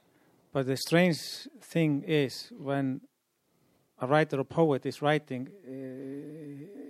But 0.55 0.67
the 0.67 0.77
strange 0.77 1.49
thing 1.61 2.05
is 2.07 2.53
when 2.59 3.01
a 3.99 4.07
writer 4.07 4.39
or 4.39 4.45
poet 4.45 4.85
is 4.85 5.01
writing, 5.03 5.49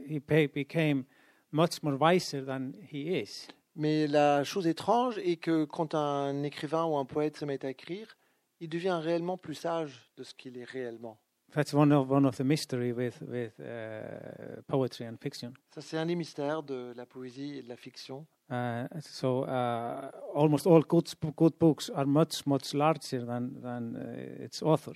he 0.08 0.18
be- 0.18 0.48
became 0.52 1.04
much 1.52 1.82
more 1.82 1.96
wiser 1.96 2.44
than 2.44 2.72
he 2.90 3.18
is. 3.22 3.48
Mais 3.76 4.06
la 4.06 4.44
chose 4.44 4.66
étrange 4.66 5.16
est 5.18 5.36
que 5.36 5.64
quand 5.64 5.94
un 5.94 6.42
écrivain 6.42 6.84
ou 6.84 6.96
un 6.96 7.04
poète 7.06 7.36
se 7.38 7.44
met 7.46 7.64
à 7.64 7.70
écrire, 7.70 8.16
il 8.60 8.68
devient 8.68 9.00
réellement 9.02 9.38
plus 9.38 9.54
sage 9.54 10.10
de 10.16 10.22
ce 10.24 10.34
qu'il 10.34 10.58
est 10.58 10.64
réellement. 10.64 11.18
That's 11.54 11.74
one 11.74 11.92
of 11.92 12.08
one 12.10 12.24
of 12.26 12.36
the 12.36 12.44
mystery 12.44 12.92
with 12.92 13.20
with 13.22 13.52
uh, 13.60 14.62
poetry 14.66 15.06
and 15.06 15.16
fiction. 15.20 15.52
Ça, 15.74 15.80
c'est 15.82 15.98
un 15.98 16.06
des 16.06 16.14
mystères 16.14 16.62
de 16.62 16.92
la 16.96 17.04
poésie 17.06 17.58
et 17.58 17.62
de 17.62 17.68
la 17.68 17.76
fiction. 17.76 18.26
Uh, 18.50 18.86
so 19.00 19.44
uh, 19.44 20.10
almost 20.34 20.66
all 20.66 20.82
good 20.82 21.52
books 21.58 21.90
are 21.94 22.06
much 22.06 22.46
much 22.46 22.72
larger 22.74 23.24
than 23.26 23.50
than 23.62 23.94
uh, 23.96 24.44
its 24.44 24.62
author. 24.62 24.94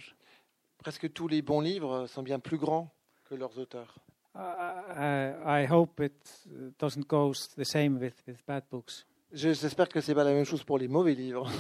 Presque 0.79 1.13
tous 1.13 1.29
les 1.29 1.43
bons 1.43 1.61
livres 1.61 2.07
sont 2.07 2.23
bien 2.23 2.39
plus 2.39 2.59
grands 2.59 2.91
que 3.29 3.35
leurs 3.35 3.59
auteurs. 3.59 3.95
I, 4.39 5.65
hope 5.71 5.99
it 6.01 6.47
doesn't 6.79 7.07
go 7.09 7.33
the 7.57 7.65
same 7.65 7.99
with, 7.99 8.23
with 8.27 8.37
bad 8.47 8.65
books. 8.71 9.07
Je- 9.33 9.55
J'espère 9.55 9.89
que 9.89 10.01
c'est 10.03 10.15
pas 10.15 10.25
la 10.25 10.33
même 10.35 10.45
chose 10.45 10.63
pour 10.63 10.79
les 10.79 10.89
mauvais 10.89 11.15
livres. 11.15 11.51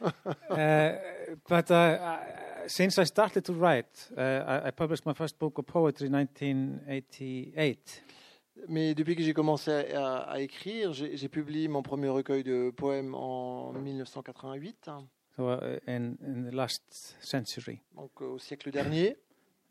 But 1.48 1.70
I, 1.70 1.98
since 2.66 2.98
I 2.98 3.04
started 3.04 3.44
to 3.44 3.52
write, 3.52 4.10
uh, 4.16 4.20
I, 4.20 4.68
I 4.68 4.70
published 4.72 5.06
my 5.06 5.14
first 5.14 5.38
book 5.38 5.58
of 5.58 5.66
poetry 5.66 6.06
in 6.08 6.12
1988. 6.12 8.02
Mais 8.68 8.94
depuis 8.94 9.16
que 9.16 9.22
j'ai 9.22 9.32
commencé 9.32 9.70
à, 9.94 10.18
à 10.18 10.40
écrire, 10.40 10.92
j'ai 10.92 11.28
publié 11.28 11.66
mon 11.68 11.82
premier 11.82 12.08
recueil 12.08 12.42
de 12.42 12.70
poèmes 12.70 13.14
en 13.14 13.72
1988, 13.72 14.88
hein, 14.88 15.06
So 15.36 15.48
uh, 15.48 15.78
in, 15.86 16.16
in 16.26 16.50
the 16.50 16.52
last 16.54 17.16
century. 17.20 17.80
donc 17.96 18.10
euh, 18.20 18.26
au 18.34 18.38
siècle 18.38 18.70
dernier. 18.70 19.16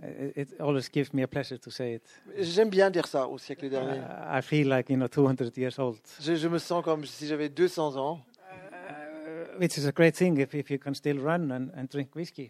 It, 0.02 0.38
it 0.54 0.62
always 0.62 0.90
gives 0.92 1.14
me 1.14 1.22
a 1.24 1.28
pleasure 1.28 1.60
to 1.60 1.70
say 1.70 1.96
it. 1.96 2.04
J'aime 2.38 2.70
bien 2.70 2.90
dire 2.90 3.06
ça, 3.06 3.28
au 3.28 3.38
siècle 3.38 3.70
dernier. 3.70 4.00
Uh, 4.00 4.38
I 4.40 4.42
feel 4.42 4.70
like 4.70 4.90
you 4.90 4.96
know 4.96 5.08
200 5.10 5.58
years 5.58 5.78
old, 5.78 6.00
Je, 6.22 6.36
je 6.36 6.48
me 6.48 6.58
sens 6.58 6.84
comme 6.84 7.04
si 7.06 7.28
j'avais 7.28 7.50
200 7.50 7.98
ans. 7.98 8.22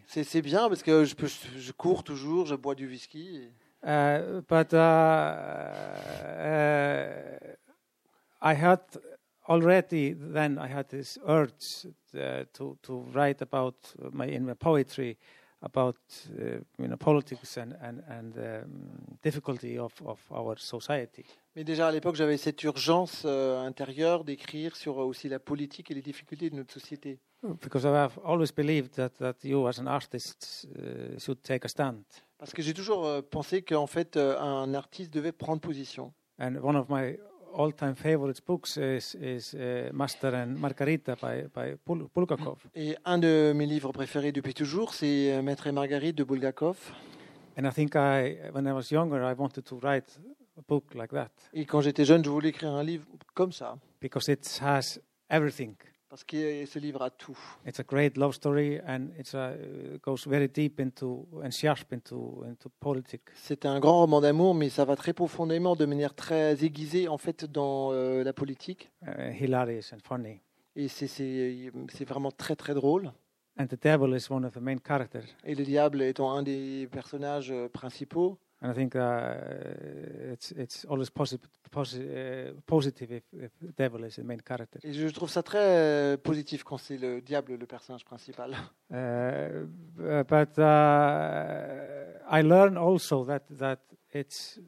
C'est 0.06 0.24
c'est 0.24 0.42
bien 0.42 0.68
parce 0.68 0.82
que 0.82 1.04
je, 1.04 1.14
peux, 1.14 1.28
je 1.58 1.72
cours 1.72 2.02
toujours, 2.04 2.46
je 2.46 2.54
bois 2.54 2.74
du 2.74 2.86
whisky. 2.86 3.50
Uh, 3.82 4.42
but 4.46 4.74
uh, 4.74 4.76
uh, 6.38 7.06
I 8.42 8.54
had 8.54 8.80
already 9.48 10.12
then 10.12 10.58
I 10.58 10.68
had 10.68 10.88
this 10.88 11.18
urge 11.26 11.86
uh, 12.14 12.44
to 12.52 12.76
to 12.82 13.04
write 13.14 13.40
about 13.40 13.76
my 14.12 14.26
in 14.26 14.44
my 14.44 14.54
poetry 14.54 15.16
about 15.62 15.96
uh, 16.38 16.60
you 16.78 16.88
know 16.88 16.96
politics 16.96 17.56
and 17.56 17.74
and 17.80 18.02
and 18.08 18.36
um, 18.36 19.18
difficulty 19.22 19.78
of 19.78 19.94
of 20.04 20.20
our 20.30 20.56
society. 20.58 21.24
Mais 21.56 21.64
déjà 21.64 21.88
à 21.88 21.92
l'époque, 21.92 22.14
j'avais 22.14 22.36
cette 22.36 22.62
urgence 22.62 23.22
euh, 23.24 23.60
intérieure 23.60 24.22
d'écrire 24.24 24.76
sur 24.76 25.00
euh, 25.00 25.04
aussi 25.04 25.28
la 25.28 25.40
politique 25.40 25.90
et 25.90 25.94
les 25.94 26.02
difficultés 26.02 26.48
de 26.48 26.56
notre 26.56 26.72
société. 26.72 27.18
Because 27.42 27.84
I 27.84 27.88
have 27.88 28.18
always 28.24 28.52
believed 28.54 28.90
that 28.92 29.10
that 29.18 29.34
you 29.42 29.66
as 29.66 29.80
an 29.80 29.86
artist 29.86 30.68
uh, 30.78 31.18
should 31.18 31.42
take 31.42 31.64
a 31.64 31.68
stand. 31.68 32.02
Parce 32.38 32.52
que 32.52 32.62
j'ai 32.62 32.74
toujours 32.74 33.04
euh, 33.06 33.20
pensé 33.22 33.62
qu'en 33.62 33.86
fait, 33.86 34.16
euh, 34.16 34.38
un 34.38 34.74
artiste 34.74 35.12
devait 35.12 35.32
prendre 35.32 35.60
position. 35.60 36.12
And 36.38 36.56
one 36.62 36.76
of 36.76 36.88
my 36.88 37.18
all-time 37.56 37.96
favorite 37.96 38.40
books 38.46 38.76
is 38.76 39.16
is 39.20 39.54
uh, 39.54 39.90
Master 39.92 40.34
and 40.34 40.54
Margarita 40.58 41.16
by 41.16 41.48
by 41.52 41.74
Bul- 41.84 42.06
Bulgakov. 42.14 42.58
Et 42.76 42.96
un 43.04 43.18
de 43.18 43.52
mes 43.56 43.66
livres 43.66 43.92
préférés 43.92 44.32
depuis 44.32 44.54
toujours, 44.54 44.94
c'est 44.94 45.32
euh, 45.32 45.42
Maître 45.42 45.66
et 45.66 45.72
Marguerite 45.72 46.16
de 46.16 46.24
Bulgakov. 46.24 46.76
And 47.58 47.64
I 47.64 47.72
think 47.72 47.94
I, 47.96 48.38
when 48.54 48.66
I 48.66 48.72
was 48.72 48.90
younger, 48.92 49.20
I 49.24 49.34
wanted 49.36 49.64
to 49.64 49.78
write 49.82 50.18
book 50.68 50.94
like 50.94 51.10
that 51.10 51.30
Et 51.52 51.64
quand 51.66 51.80
j'étais 51.80 52.04
jeune, 52.04 52.24
je 52.24 52.30
voulais 52.30 52.50
écrire 52.50 52.70
un 52.72 52.82
livre 52.84 53.06
comme 53.34 53.52
ça. 53.52 53.76
because 54.00 54.28
it 54.28 54.58
has 54.62 54.98
everything. 55.28 55.74
Parce 56.08 56.24
que 56.24 56.66
ce 56.66 56.78
livre 56.80 57.02
a 57.02 57.10
tout. 57.10 57.38
It's 57.64 57.78
a 57.78 57.84
great 57.84 58.16
love 58.16 58.32
story, 58.34 58.80
and 58.84 59.10
it's 59.16 59.32
a, 59.32 59.54
it 59.94 60.02
goes 60.02 60.26
very 60.26 60.48
deep 60.48 60.80
into 60.80 61.28
and 61.44 61.52
sharp 61.52 61.92
into 61.92 62.42
into 62.48 62.68
politics. 62.80 63.22
C'est 63.36 63.64
un 63.64 63.78
grand 63.78 63.98
roman 64.00 64.20
d'amour, 64.20 64.56
mais 64.56 64.70
ça 64.70 64.84
va 64.84 64.96
très 64.96 65.12
profondément, 65.12 65.76
de 65.76 65.84
manière 65.86 66.14
très 66.16 66.64
aiguisée, 66.64 67.06
en 67.06 67.16
fait, 67.16 67.44
dans 67.44 67.92
euh, 67.92 68.24
la 68.24 68.32
politique. 68.32 68.90
Uh, 69.06 69.30
hilarious 69.40 69.92
and 69.94 69.98
funny. 70.02 70.40
Et 70.74 70.88
c'est- 70.88 71.06
c'est 71.06 71.70
c'est 71.92 72.04
vraiment 72.04 72.32
très, 72.32 72.56
très 72.56 72.74
drôle. 72.74 73.12
And 73.56 73.66
the 73.66 73.80
devil 73.80 74.16
is 74.16 74.26
one 74.32 74.44
of 74.44 74.54
the 74.54 74.60
main 74.60 74.78
characters. 74.84 75.26
Et 75.44 75.54
le 75.54 75.62
diable 75.64 76.02
étant 76.02 76.32
un 76.32 76.42
des 76.42 76.88
personnages 76.90 77.52
euh, 77.52 77.68
principaux. 77.68 78.36
And 78.62 78.70
I 78.70 78.74
think 78.74 78.94
uh, 78.94 80.32
it's 80.32 80.52
it's 80.52 80.84
always 80.84 81.08
posi- 81.10 81.38
posi- 81.70 82.50
uh, 82.50 82.60
positive 82.66 83.10
if, 83.10 83.24
if 83.32 83.50
the 83.58 83.72
devil 83.72 84.04
is 84.04 84.16
the 84.16 84.22
main 84.22 84.40
character. 84.46 84.78
Et 84.82 84.92
je 84.92 85.08
trouve 85.08 85.30
ça 85.30 85.42
très 85.42 85.58
euh, 85.58 86.16
positif 86.18 86.62
quand 86.62 86.76
c'est 86.76 86.98
le 86.98 87.22
diable 87.22 87.54
le 87.54 87.66
personnage 87.66 88.04
principal. 88.04 88.54
Uh, 88.92 90.24
but 90.24 90.58
uh, 90.58 92.18
I 92.28 92.42
learn 92.42 92.76
also 92.76 93.24
that 93.24 93.42
that 93.56 93.78
it's 94.12 94.58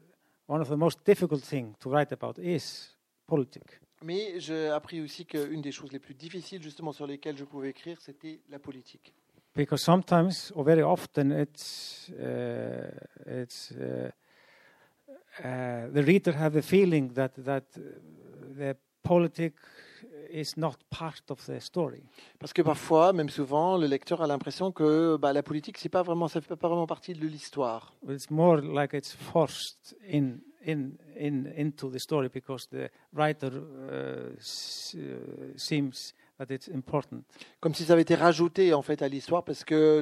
one 0.47 0.61
of 0.61 0.69
the 0.69 0.77
most 0.77 0.99
difficult 1.05 1.43
things 1.43 1.75
to 1.79 1.89
write 1.89 2.13
about 2.13 2.39
is 2.39 2.95
politics. 3.27 3.79
Mais 4.01 4.39
j'ai 4.39 4.69
appris 4.69 5.01
aussi 5.01 5.25
qu'une 5.25 5.61
des 5.61 5.71
choses 5.71 5.91
les 5.91 5.99
plus 5.99 6.13
difficiles, 6.13 6.61
justement, 6.61 6.91
sur 6.93 7.05
lesquelles 7.07 7.37
je 7.37 7.45
pouvais 7.45 7.69
écrire, 7.69 7.99
c'était 8.01 8.41
la 8.49 8.59
politique. 8.59 9.13
Because 9.53 9.83
sometimes 9.83 10.51
or 10.55 10.63
very 10.63 10.81
often 10.81 11.31
it's 11.31 12.09
uh, 12.09 12.89
it's 13.25 13.71
uh, 13.71 14.09
uh, 15.43 15.87
the 15.91 16.03
reader 16.03 16.31
have 16.31 16.53
the 16.53 16.61
feeling 16.61 17.13
that 17.13 17.33
that 17.37 17.65
the 18.57 18.75
politic 19.03 19.53
is 20.29 20.57
not 20.57 20.77
part 20.89 21.29
of 21.29 21.45
the 21.45 21.59
story 21.59 22.03
Parce 22.39 22.53
que 22.53 22.63
parfois, 22.63 23.13
même 23.13 23.29
souvent, 23.29 23.77
le 23.77 23.87
lecteur 23.87 24.21
a 24.21 24.27
l'impression 24.27 24.71
que 24.71 25.17
bah, 25.17 25.31
la 25.31 25.43
politique, 25.43 25.77
c'est 25.77 25.89
pas 25.89 26.01
vraiment, 26.01 26.27
ça 26.27 26.41
fait 26.41 26.55
pas 26.55 26.67
vraiment 26.67 26.87
partie 26.87 27.13
de 27.13 27.27
l'histoire. 27.27 27.93
it's 28.09 28.29
more 28.31 28.61
like 28.61 28.93
it's 28.93 29.13
forced 29.13 29.95
in 30.07 30.39
in 30.65 30.97
in 31.15 31.45
into 31.55 31.89
the 31.89 31.99
story 31.99 32.29
because 32.29 32.67
the 32.71 32.89
writer 33.13 33.51
seems 35.55 36.13
that 36.39 36.45
it's 36.49 36.69
important 36.69 37.21
Comme 37.59 37.73
si 37.73 37.83
ça 37.83 37.93
avait 37.93 38.01
été 38.03 38.15
rajouté 38.15 38.73
en 38.73 38.81
fait 38.81 39.01
à 39.01 39.07
l'histoire 39.07 39.43
parce 39.43 39.63
que 39.63 40.01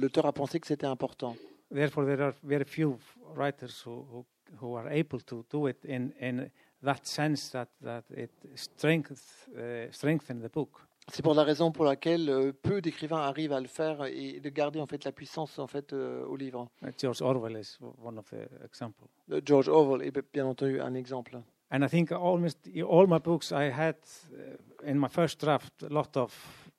l'auteur 0.00 0.26
a 0.26 0.32
pensé 0.32 0.60
que 0.60 0.66
c'était 0.66 0.86
important. 0.86 1.36
therefore 1.72 2.04
there 2.06 2.20
are 2.22 2.32
very 2.42 2.64
few 2.64 2.98
writers 3.34 3.82
who 3.86 4.24
who, 4.60 4.76
are 4.76 4.88
able 4.88 5.20
to 5.22 5.44
do 5.50 5.68
it 5.68 5.84
in 5.84 6.10
in 6.20 6.48
that 6.84 7.00
sense 7.04 7.50
that 7.50 7.66
that 7.82 8.04
it 8.16 8.30
strengthens 8.54 9.48
uh, 9.56 9.90
strengthen 9.90 10.40
the 10.40 10.52
book 10.52 10.70
C'est 11.12 11.22
pour 11.22 11.34
la 11.34 11.44
raison 11.44 11.70
pour 11.70 11.84
laquelle 11.84 12.28
euh, 12.28 12.52
peu 12.52 12.80
d'écrivains 12.80 13.20
arrivent 13.20 13.52
à 13.52 13.60
le 13.60 13.68
faire 13.68 14.06
et 14.06 14.40
de 14.40 14.48
garder 14.50 14.80
en 14.80 14.86
fait 14.86 15.04
la 15.04 15.12
puissance 15.12 15.56
en 15.60 15.68
fait 15.68 15.92
euh, 15.92 16.24
au 16.26 16.34
livre. 16.36 16.68
Uh, 16.82 16.88
George 16.98 17.22
Orwell 17.22 17.56
is 17.56 17.78
one 18.02 18.18
of 18.18 18.28
the 18.30 18.48
examples 18.64 19.06
Euh, 19.30 19.40
George 19.44 19.68
Orwell 19.68 20.02
est 20.06 20.32
bien 20.32 20.46
entendu 20.46 20.80
un 20.80 20.94
exemple. 20.94 21.40
And 21.70 21.82
I 21.84 21.88
think 21.88 22.12
almost 22.12 22.58
all 22.88 23.06
my 23.06 23.18
books 23.18 23.52
I 23.52 23.70
had 23.70 23.96
uh, 24.32 24.88
in 24.90 24.98
my 24.98 25.08
first 25.08 25.40
draft 25.40 25.82
a 25.82 25.88
lot 25.92 26.16
of 26.16 26.32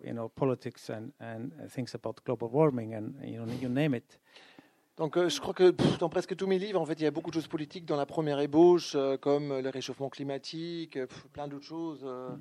you 0.04 0.14
know 0.14 0.30
politics 0.30 0.90
and 0.90 1.12
and 1.20 1.52
uh, 1.60 1.68
things 1.70 1.94
about 1.96 2.22
global 2.26 2.50
warming 2.50 2.94
and 2.96 3.16
you 3.24 3.38
know 3.44 3.54
you 3.62 3.70
name 3.70 3.96
it 3.96 4.20
Donc 4.98 5.16
euh, 5.16 5.30
je 5.30 5.40
crois 5.40 5.54
que 5.54 5.70
pff, 5.72 6.00
dans 6.00 6.10
presque 6.10 6.36
tous 6.36 6.48
mes 6.48 6.58
livres, 6.58 6.82
en 6.82 6.86
fait, 6.88 7.00
il 7.00 7.04
y 7.04 7.06
a 7.06 7.12
beaucoup 7.12 7.30
de 7.30 7.36
choses 7.36 7.48
politiques 7.48 7.86
dans 7.86 7.98
la 7.98 8.08
première 8.08 8.40
ébauche, 8.40 8.96
euh, 8.96 9.16
comme 9.16 9.52
euh, 9.52 9.62
le 9.62 9.70
réchauffement 9.70 10.10
climatique, 10.10 10.98
euh, 10.98 11.06
pff, 11.06 11.28
plein 11.32 11.48
d'autres 11.48 11.68
choses. 11.68 12.02
euh. 12.04 12.36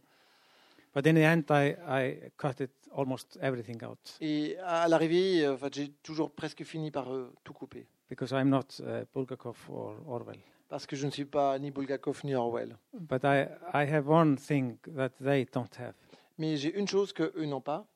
but 0.95 1.07
in 1.07 1.13
the 1.15 1.19
end 1.27 1.45
I 1.51 1.77
I 1.87 2.31
cut 2.39 2.63
it 2.63 2.71
almost 2.97 3.37
everything 3.43 3.85
out 3.85 4.17
Et 4.23 4.57
à 4.65 4.89
l'arrivée, 4.89 5.45
euh, 5.45 5.53
en 5.53 5.59
fait, 5.59 5.75
j'ai 5.75 5.89
toujours 6.03 6.31
presque 6.31 6.65
fini 6.65 6.91
par 6.91 7.09
tout 7.45 7.53
couper. 7.53 7.87
because 8.09 8.31
I'm 8.33 8.49
not 8.49 8.81
uh, 8.81 9.05
Bulgakov 9.15 9.59
or 9.69 9.97
Orwell 10.07 10.39
Parce 10.69 10.87
que 10.87 10.97
je 10.97 11.07
ne 11.07 11.11
suis 11.13 11.25
pas 11.25 11.59
ni 11.59 11.71
Bulgakov 11.71 12.25
ni 12.25 12.35
Orwell. 12.35 12.77
But 12.93 13.25
I, 13.25 13.47
I 13.73 13.85
have 13.87 14.09
one 14.09 14.37
thing 14.37 14.79
that 14.97 15.11
they 15.23 15.45
don't 15.53 15.75
have. 15.79 15.95
Mais 16.39 16.57
j'ai 16.57 16.75
une 16.77 16.89
chose 16.89 17.13
que 17.13 17.33
eux 17.37 17.47
n'ont 17.47 17.61
pas. 17.63 17.87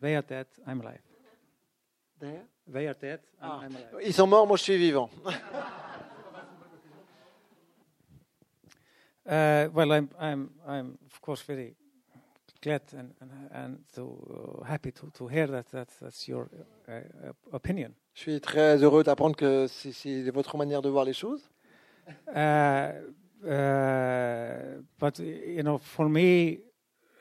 They 0.00 0.14
are 0.16 0.22
dead, 0.22 0.46
I'm 0.66 0.80
alive. 0.80 1.00
D'ailleurs. 2.20 2.44
They 2.72 2.86
are 2.88 2.94
dead, 2.94 3.20
I'm, 3.40 3.50
Ah. 3.50 3.60
I'm 3.62 3.76
alive. 3.76 4.06
Ils 4.06 4.14
sont 4.14 4.26
morts, 4.26 4.46
moi 4.46 4.56
je 4.56 4.62
suis 4.62 4.76
vivant. 4.76 5.10
Uh, 9.28 9.68
well, 9.74 9.90
I'm, 9.92 10.08
I'm, 10.20 10.50
I'm 10.68 10.98
of 11.04 11.20
course 11.20 11.42
very 11.42 11.74
glad 12.62 12.82
and, 12.96 13.12
and, 13.20 13.30
and 13.52 13.78
to, 13.96 14.60
uh, 14.62 14.64
happy 14.64 14.92
to, 14.92 15.10
to 15.14 15.26
hear 15.26 15.48
that, 15.48 15.68
that 15.72 15.88
that's 16.00 16.28
your 16.28 16.48
uh, 16.88 16.92
uh, 16.92 17.32
opinion. 17.52 17.92
Je 18.14 18.20
suis 18.22 18.40
très 18.40 18.80
heureux 18.84 19.02
d'apprendre 19.02 19.34
que 19.34 19.66
c'est 19.66 20.30
votre 20.30 20.56
manière 20.56 20.80
de 20.80 20.88
voir 20.88 21.04
les 21.04 21.12
choses. 21.12 21.50
Uh, 22.28 22.92
uh, 23.48 24.80
but, 24.98 25.18
you 25.18 25.62
know, 25.62 25.78
for 25.78 26.08
me, 26.08 26.60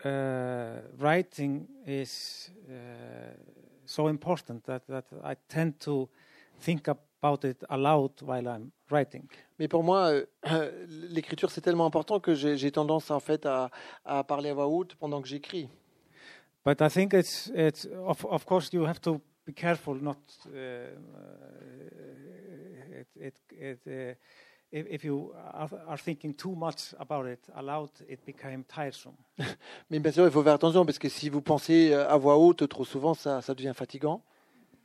uh, 0.04 0.82
writing 0.98 1.68
is 1.86 2.52
so 3.86 4.08
important 4.08 4.64
that, 4.66 4.88
that 4.88 5.06
I 5.24 5.36
tend 5.48 5.80
to 5.82 6.10
think 6.60 6.88
about 6.88 7.46
it 7.46 7.64
aloud 7.70 8.22
while 8.22 8.48
I'm 8.48 8.72
writing. 8.90 9.28
Mais 9.60 9.68
pour 9.68 9.84
moi, 9.84 10.12
euh, 10.52 10.86
l'écriture 11.10 11.52
c'est 11.52 11.62
tellement 11.62 11.86
important 11.86 12.20
que 12.20 12.34
j'ai 12.34 12.58
j'ai 12.58 12.72
tendance 12.72 13.12
en 13.12 13.20
fait 13.20 13.46
à, 13.46 13.70
à 14.04 14.24
parler 14.24 14.50
à 14.50 14.54
voix 14.54 14.68
haute 14.68 14.96
pendant 14.96 15.22
que 15.22 15.28
j'écris. 15.28 15.70
But 16.66 16.82
I 16.82 16.90
think 16.90 17.14
it's 17.14 17.52
it's 17.56 17.88
of 18.06 18.26
of 18.26 18.46
course 18.46 18.70
you 18.74 18.86
have 18.86 19.00
to 19.02 19.22
be 19.46 19.54
careful 19.54 19.96
not 19.96 20.18
uh, 20.48 20.88
it 22.92 23.08
it, 23.16 23.36
it 23.52 23.80
uh, 23.88 24.16
if, 24.76 25.04
you 25.04 25.32
are, 25.54 25.98
thinking 25.98 26.34
too 26.34 26.54
much 26.56 26.94
about 27.00 27.26
it 27.26 27.40
aloud 27.56 27.90
it 28.10 28.20
became 28.26 28.64
tiresome. 28.64 29.16
Mais 29.90 30.00
bien 30.00 30.12
sûr, 30.12 30.26
il 30.26 30.32
faut 30.32 30.44
faire 30.44 30.56
attention 30.56 30.86
parce 30.86 31.00
que 31.00 31.10
si 31.10 31.30
vous 31.30 31.42
pensez 31.42 31.94
euh, 31.94 32.10
à 32.10 32.18
voix 32.18 32.38
haute 32.38 32.68
trop 32.68 32.86
souvent, 32.86 33.14
ça, 33.14 33.42
ça 33.42 33.54
devient 33.54 33.74
fatigant. 33.74 34.22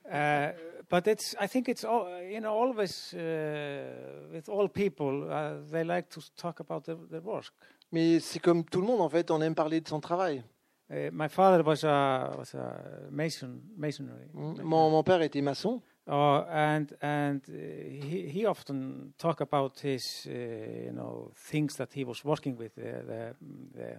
Uh, 0.06 0.52
but 0.88 1.06
it's 1.06 1.36
I 1.40 1.46
think 1.46 1.68
it's 1.68 1.84
all, 1.84 2.06
you 2.22 2.40
know 2.40 2.52
always 2.52 3.14
uh, 3.14 4.32
with 4.32 4.48
all 4.48 4.68
people 4.68 5.28
uh, 5.30 5.60
they 5.70 5.84
like 5.84 6.08
to 6.10 6.20
talk 6.36 6.60
about 6.60 6.84
their, 6.84 6.96
their 7.10 7.24
work. 7.24 7.52
Mais 7.92 8.20
c'est 8.20 8.38
comme 8.38 8.64
tout 8.64 8.80
le 8.80 8.86
monde, 8.86 9.00
en 9.00 9.08
fait, 9.08 9.30
on 9.32 9.40
aime 9.40 9.54
parler 9.54 9.80
de 9.80 9.88
son 9.88 10.00
travail. 10.00 10.44
Uh, 10.88 11.10
my 11.12 11.28
father 11.28 11.64
was 11.64 11.84
a 11.84 12.30
was 12.36 12.54
a 12.54 13.08
mason 13.10 13.60
masonry. 13.76 14.28
Mon, 14.34 14.90
mon 14.90 15.02
père 15.02 15.22
était 15.22 15.40
maçon. 15.40 15.82
Uh, 16.10 16.44
and 16.50 16.86
and 17.02 17.40
uh, 17.48 17.52
he, 17.52 18.28
he 18.28 18.44
often 18.44 19.14
talk 19.16 19.40
about 19.40 19.78
his 19.78 20.26
uh, 20.26 20.32
you 20.32 20.92
know 20.92 21.30
things 21.36 21.76
that 21.76 21.92
he 21.94 22.04
was 22.04 22.24
working 22.24 22.58
with 22.58 22.76
uh, 22.78 22.82
the, 23.06 23.34
the 23.72 23.96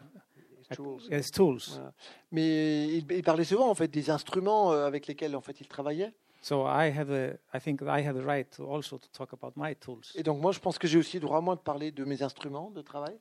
Tools. 0.76 1.08
his 1.10 1.32
tools. 1.32 1.70
Voilà. 1.76 1.94
Mais 2.32 2.88
il, 2.88 3.12
il 3.12 3.24
parlait 3.24 3.44
souvent, 3.44 3.70
en 3.70 3.76
fait, 3.76 3.90
des 3.90 4.10
instruments 4.10 4.72
euh, 4.72 4.86
avec 4.86 5.06
lesquels, 5.08 5.36
en 5.36 5.42
fait, 5.42 5.60
il 5.60 5.68
travaillait. 5.68 6.14
So 6.42 6.66
I 6.66 6.92
have 6.98 7.08
the 7.08 7.38
I 7.54 7.60
think 7.60 7.82
I 7.82 8.02
have 8.06 8.16
the 8.16 8.26
right 8.26 8.50
to 8.56 8.66
also 8.66 8.98
to 8.98 9.08
talk 9.12 9.34
about 9.34 9.54
my 9.58 9.76
tools. 9.76 10.14
Et 10.16 10.24
donc, 10.24 10.42
moi, 10.42 10.54
je 10.54 10.60
pense 10.60 10.78
que 10.78 10.88
j'ai 10.88 10.98
aussi 10.98 11.18
le 11.18 11.22
droit, 11.22 11.42
moi, 11.42 11.56
de 11.56 11.62
parler 11.62 11.92
de 11.92 12.06
mes 12.06 12.24
instruments 12.24 12.72
de 12.72 12.82
travail. 12.82 13.18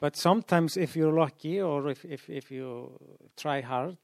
But 0.00 0.16
sometimes 0.16 0.76
if 0.76 0.96
you're 0.96 1.12
lucky 1.12 1.60
or 1.60 1.90
if 1.90 2.04
if, 2.04 2.28
if 2.28 2.50
you 2.50 2.92
try 3.36 3.62
hard, 3.62 3.98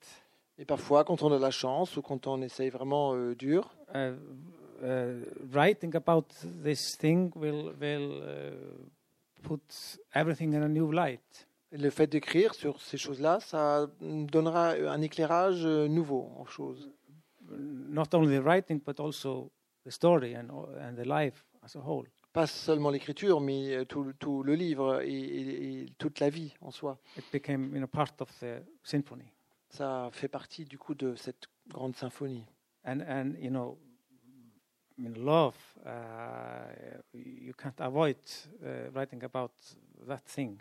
Et 0.59 0.65
parfois, 0.65 1.05
quand 1.05 1.23
on 1.23 1.33
a 1.33 1.39
la 1.39 1.51
chance 1.51 1.97
ou 1.97 2.03
quand 2.03 2.27
on 2.27 2.41
essaye 2.41 2.71
vraiment 2.71 3.15
euh, 3.15 3.35
dur, 3.35 3.75
uh, 3.95 4.13
uh, 4.83 5.23
writing 5.53 5.95
about 5.97 6.25
this 6.65 6.97
thing 6.97 7.31
will 7.37 7.75
will 7.81 8.23
uh, 8.23 9.43
put 9.43 9.61
everything 10.15 10.55
in 10.55 10.63
a 10.63 10.69
new 10.69 10.91
light. 10.91 11.47
le 11.73 11.91
fait 11.91 12.07
d'écrire 12.07 12.55
sur 12.55 12.81
ces 12.81 12.97
choses-là, 12.97 13.39
ça 13.41 13.87
donnera 14.01 14.71
un 14.71 15.03
éclairage 15.03 15.67
euh, 15.67 15.89
nouveau 15.89 16.31
en 16.39 16.47
choses. 16.47 16.91
Not 17.51 18.15
only 18.15 18.39
the 18.39 18.43
writing, 18.43 18.81
but 18.85 18.99
also 18.99 19.51
the 19.85 19.91
story 19.91 20.35
and 20.35 20.49
and 20.81 20.95
the 20.97 21.05
life 21.07 21.45
as 21.63 21.77
a 21.77 21.81
whole. 21.81 22.07
Pas 22.33 22.47
seulement 22.47 22.91
l'écriture, 22.91 23.41
mais 23.41 23.75
euh, 23.75 23.85
tout, 23.85 24.13
tout 24.19 24.43
le 24.43 24.55
livre 24.55 25.03
et, 25.03 25.13
et- 25.13 25.83
et 25.83 25.87
toute 25.99 26.19
la 26.21 26.31
vie 26.31 26.55
en 26.63 26.71
soi. 26.71 26.99
It 27.19 27.25
became 27.33 27.71
you 27.75 27.79
know 27.79 27.87
part 27.87 28.13
of 28.21 28.29
the 28.41 28.63
symphony. 28.83 29.25
Ça 29.71 30.09
fait 30.13 30.29
partie 30.29 30.65
du 30.65 30.79
coup 30.79 30.95
de 30.95 31.15
cette 31.17 31.47
grande 31.69 31.97
symphonie. 31.97 32.45
And 32.85 33.01
and 33.09 33.35
you 33.41 33.51
know, 33.51 33.79
I 34.99 35.03
mean, 35.03 35.15
love. 35.25 35.57
Uh, 35.85 35.91
you 37.13 37.53
can't 37.55 37.79
avoid 37.81 38.17
uh, 38.65 38.91
writing 38.95 39.23
about 39.25 39.53
that 40.07 40.25
thing. 40.25 40.59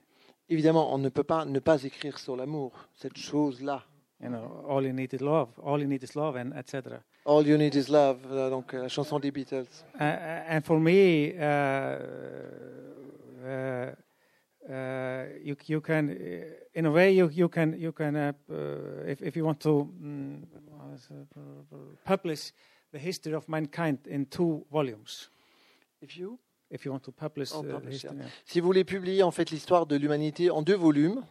Évidemment, 0.50 0.94
on 0.94 0.98
ne 0.98 1.10
peut 1.10 1.24
pas 1.24 1.46
ne 1.46 1.60
pas 1.60 1.84
écrire 1.84 2.20
sur 2.20 2.36
l'amour, 2.36 2.72
cette 2.94 3.18
chose-là. 3.18 3.84
You 4.22 4.30
know, 4.30 4.66
all 4.68 4.86
you 4.86 4.94
need 4.94 5.14
is 5.14 5.22
love. 5.22 5.50
All 5.64 5.80
you 5.82 5.88
need 5.88 6.04
is 6.04 6.16
love, 6.16 6.36
and 6.38 6.54
etc. 6.58 7.00
All 7.26 7.46
you 7.46 7.58
need 7.58 7.76
is 7.76 7.90
love, 7.90 8.22
donc 8.50 8.74
euh, 8.74 8.84
la 8.84 8.88
chanson 8.88 9.20
des 9.20 9.32
Beatles. 9.32 9.68
Uh, 10.00 10.04
and 10.48 10.62
for 10.62 10.80
me, 10.80 11.34
uh, 11.38 11.98
uh, 13.44 13.48
uh, 13.48 13.92
you 14.68 15.56
you 15.68 15.82
can, 15.82 16.10
uh, 16.10 16.46
in 16.74 16.86
a 16.86 16.92
way, 16.92 17.12
you 17.14 17.30
you 17.32 17.48
can 17.50 17.74
you 17.80 17.92
can 17.92 18.16
uh, 18.16 18.34
uh, 18.50 19.06
if 19.08 19.22
if 19.22 19.36
you 19.36 19.44
want 19.46 19.60
to 19.62 19.88
mm, 20.02 20.42
publish 22.04 22.52
the 22.92 23.00
history 23.00 23.34
of 23.34 23.48
mankind 23.48 24.00
in 24.08 24.26
two 24.26 24.66
volumes. 24.72 25.30
If 26.02 26.18
you- 26.18 26.38
If 26.72 26.84
you 26.84 26.92
want 26.92 27.04
to 27.04 27.12
publish 27.12 27.52
Oh, 27.54 27.60
uh, 27.64 27.74
publish, 27.74 28.02
history. 28.02 28.18
yeah. 28.18 28.30
Si 28.44 28.60
vous 28.60 28.66
voulez 28.66 28.84
publier 28.84 29.22
en 29.22 29.30
fait 29.32 29.52
l'histoire 29.52 29.86
de 29.86 29.96
l'humanité 29.98 30.50
en 30.50 30.62
deux 30.64 30.76
volumes, 30.78 31.24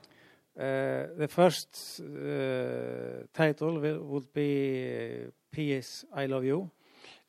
Uh, 0.56 1.08
the 1.18 1.26
first 1.26 2.00
uh, 2.00 3.24
title 3.32 3.76
will, 3.80 3.98
would 3.98 4.26
be 4.32 5.26
uh, 5.26 5.30
P.S. 5.50 6.06
I 6.14 6.28
Love 6.28 6.44
You, 6.46 6.68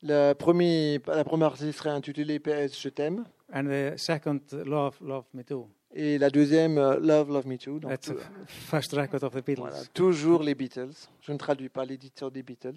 la 0.04 0.36
première, 0.36 1.00
la 1.08 1.24
première 1.24 1.50
partie 1.50 1.74
serait 1.74 1.90
intitulée 1.90 2.38
PS 2.38 2.80
Je 2.80 2.90
t'aime 2.90 3.26
and 3.52 3.64
the 3.66 3.98
second, 3.98 4.42
Love, 4.64 5.00
Love 5.02 5.26
Me 5.34 5.42
Too. 5.44 5.68
Et 5.96 6.18
la 6.18 6.30
deuxième 6.30 6.78
euh, 6.78 7.00
Love 7.00 7.30
Love 7.32 7.48
Me 7.48 7.58
Too. 7.58 7.80
Donc, 7.80 7.90
That's 7.90 8.08
the 8.08 8.16
tout- 8.16 8.46
first 8.48 8.92
record 8.94 9.24
of 9.24 9.34
the 9.34 9.44
Beatles. 9.46 9.62
voilà, 9.62 9.86
toujours 9.94 10.44
les 10.44 10.54
Beatles. 10.54 10.94
Je 11.22 11.32
ne 11.32 11.38
traduis 11.38 11.70
pas 11.70 11.86
l'éditeur 11.86 12.30
des 12.32 12.44
Beatles. 12.44 12.76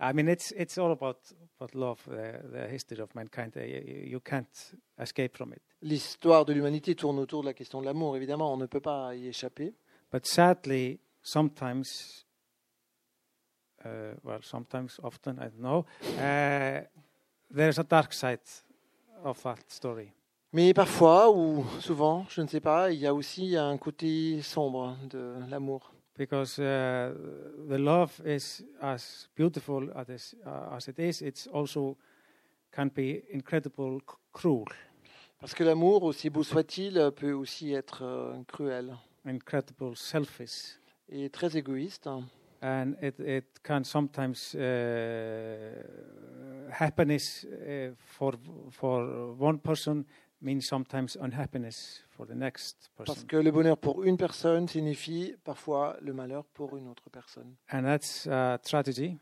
I 0.00 0.12
mean, 0.14 0.28
it's 0.28 0.52
it's 0.56 0.78
all 0.78 0.90
about 0.90 1.18
about 1.60 1.74
love, 1.78 2.00
uh, 2.08 2.38
the 2.52 2.68
history 2.72 3.00
of 3.00 3.14
mankind. 3.14 3.52
Uh, 3.56 3.60
you, 3.60 4.18
can't 4.20 4.74
escape 4.98 5.36
from 5.36 5.52
it. 5.52 5.60
L'histoire 5.82 6.44
de 6.44 6.52
l'humanité 6.52 6.94
tourne 6.94 7.18
autour 7.20 7.42
de 7.42 7.46
la 7.48 7.54
question 7.54 7.80
de 7.80 7.86
l'amour. 7.86 8.16
Évidemment, 8.16 8.52
on 8.52 8.56
ne 8.56 8.66
peut 8.66 8.80
pas 8.80 9.14
y 9.14 9.28
échapper. 9.28 9.74
But 10.12 10.26
sadly, 10.26 10.98
sometimes, 11.22 12.24
uh, 13.84 14.14
well, 14.24 14.40
sometimes, 14.42 14.98
often, 15.02 15.36
I 15.38 15.48
don't 15.50 15.60
know, 15.60 15.84
uh, 16.18 16.82
there's 17.54 17.78
a 17.78 17.84
dark 17.84 18.12
side 18.12 18.40
of 19.22 19.40
that 19.42 19.58
story. 19.68 20.12
Mais 20.54 20.74
parfois, 20.74 21.30
ou 21.30 21.64
souvent, 21.80 22.26
je 22.28 22.42
ne 22.42 22.46
sais 22.46 22.60
pas, 22.60 22.90
il 22.92 22.98
y 22.98 23.06
a 23.06 23.14
aussi 23.14 23.56
un 23.56 23.78
côté 23.78 24.42
sombre 24.42 24.96
de 25.08 25.34
l'amour. 25.48 25.92
Because 26.18 26.58
uh, 26.58 27.10
the 27.70 27.78
love 27.78 28.20
is 28.26 28.62
as 28.82 29.28
beautiful 29.34 29.90
as, 29.96 30.34
uh, 30.44 30.76
as 30.76 30.86
it 30.88 30.98
is, 30.98 31.22
it's 31.22 31.48
also 31.50 31.96
can 32.70 32.88
be 32.94 33.22
incredible 33.32 33.98
cruel, 34.30 34.64
Parce 35.40 35.54
que 35.54 35.64
l'amour, 35.64 36.02
aussi 36.02 36.28
beau 36.28 36.42
soit-il, 36.42 37.10
peut 37.16 37.32
aussi 37.32 37.72
être 37.72 38.02
euh, 38.04 38.34
cruel 38.46 38.94
incredible 39.24 39.96
selfish. 39.96 40.78
et 41.08 41.30
très 41.30 41.56
égoïste. 41.56 42.08
and 42.60 42.94
it, 43.02 43.18
it 43.18 43.44
can 43.64 43.82
sometimes 43.82 44.54
uh, 44.54 45.72
happiness 46.70 47.44
uh, 47.44 47.90
for 47.96 48.34
for 48.70 49.34
one 49.38 49.58
person 49.58 50.04
means 50.42 50.60
sometimes 50.62 51.16
unhappiness 51.20 52.04
for 52.10 52.26
the 52.26 52.34
next 52.34 52.90
Parce 52.96 53.10
person, 53.14 53.26
que 53.26 53.36
le 53.36 53.50
bonheur 53.50 53.78
pour 53.78 54.02
une 54.04 54.16
personne 54.16 54.68
signifie 54.68 55.34
parfois 55.44 55.96
le 56.02 56.12
malheur 56.12 56.44
pour 56.52 56.76
une 56.76 56.88
autre 56.88 57.08
personne. 57.10 57.54
and 57.72 57.82
that's 57.84 58.26
a 58.26 58.58
tragedy. 58.58 59.16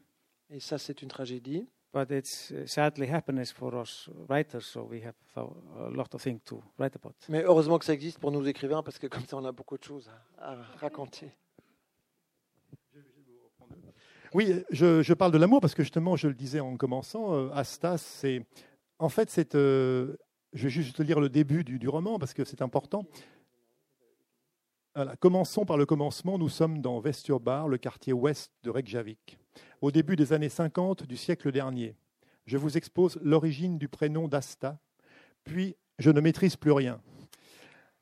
Et 0.48 0.59
ça, 0.61 0.78
c'est 0.78 1.00
une 1.02 1.09
tragédie. 1.09 1.68
But 1.92 2.11
it's 2.12 2.52
uh, 2.52 2.66
sadly 2.66 3.09
happiness 3.11 3.52
for 3.52 3.74
us 3.74 4.09
writers, 4.28 4.61
so 4.64 4.83
we 4.88 5.02
have 5.04 5.14
a 5.37 5.90
lot 5.90 6.14
of 6.14 6.22
things 6.22 6.40
to 6.44 6.62
write 6.78 6.94
about. 6.96 7.14
Mais 7.28 7.42
heureusement 7.44 7.78
que 7.80 7.85
ça 7.85 7.92
existe 7.92 8.18
pour 8.20 8.30
nous 8.30 8.46
écrivains, 8.46 8.83
parce 8.83 8.98
que 8.98 9.09
comme 9.09 9.24
ça, 9.26 9.37
on 9.37 9.44
a 9.44 9.50
beaucoup 9.52 9.76
de 9.76 9.83
choses 9.85 10.09
à, 10.38 10.52
à 10.52 10.56
raconter. 10.78 11.33
Oui, 14.33 14.62
je, 14.70 15.02
je 15.02 15.14
parle 15.14 15.33
de 15.33 15.38
l'amour 15.38 15.61
parce 15.61 15.74
que 15.74 15.83
justement, 15.83 16.14
je 16.14 16.28
le 16.28 16.35
disais 16.35 16.61
en 16.61 16.76
commençant, 16.76 17.35
euh, 17.35 17.50
Asta, 17.52 17.98
c'est. 17.98 18.46
En 19.00 19.09
fait, 19.09 19.28
c'est. 19.30 19.54
euh, 19.56 20.16
je 20.52 20.64
vais 20.64 20.70
juste 20.70 21.00
lire 21.00 21.20
le 21.20 21.28
début 21.28 21.64
du, 21.64 21.78
du 21.78 21.88
roman 21.88 22.18
parce 22.18 22.34
que 22.34 22.44
c'est 22.44 22.62
important. 22.62 23.06
Voilà. 24.94 25.14
Commençons 25.16 25.64
par 25.64 25.76
le 25.76 25.86
commencement. 25.86 26.38
Nous 26.38 26.48
sommes 26.48 26.80
dans 26.80 26.98
Vesturbar, 26.98 27.68
le 27.68 27.78
quartier 27.78 28.12
ouest 28.12 28.52
de 28.64 28.70
Reykjavik, 28.70 29.38
au 29.80 29.90
début 29.90 30.16
des 30.16 30.32
années 30.32 30.48
50 30.48 31.06
du 31.06 31.16
siècle 31.16 31.52
dernier. 31.52 31.94
Je 32.46 32.56
vous 32.56 32.76
expose 32.76 33.18
l'origine 33.22 33.78
du 33.78 33.88
prénom 33.88 34.26
d'Asta, 34.26 34.78
puis 35.44 35.76
je 35.98 36.10
ne 36.10 36.20
maîtrise 36.20 36.56
plus 36.56 36.72
rien. 36.72 37.00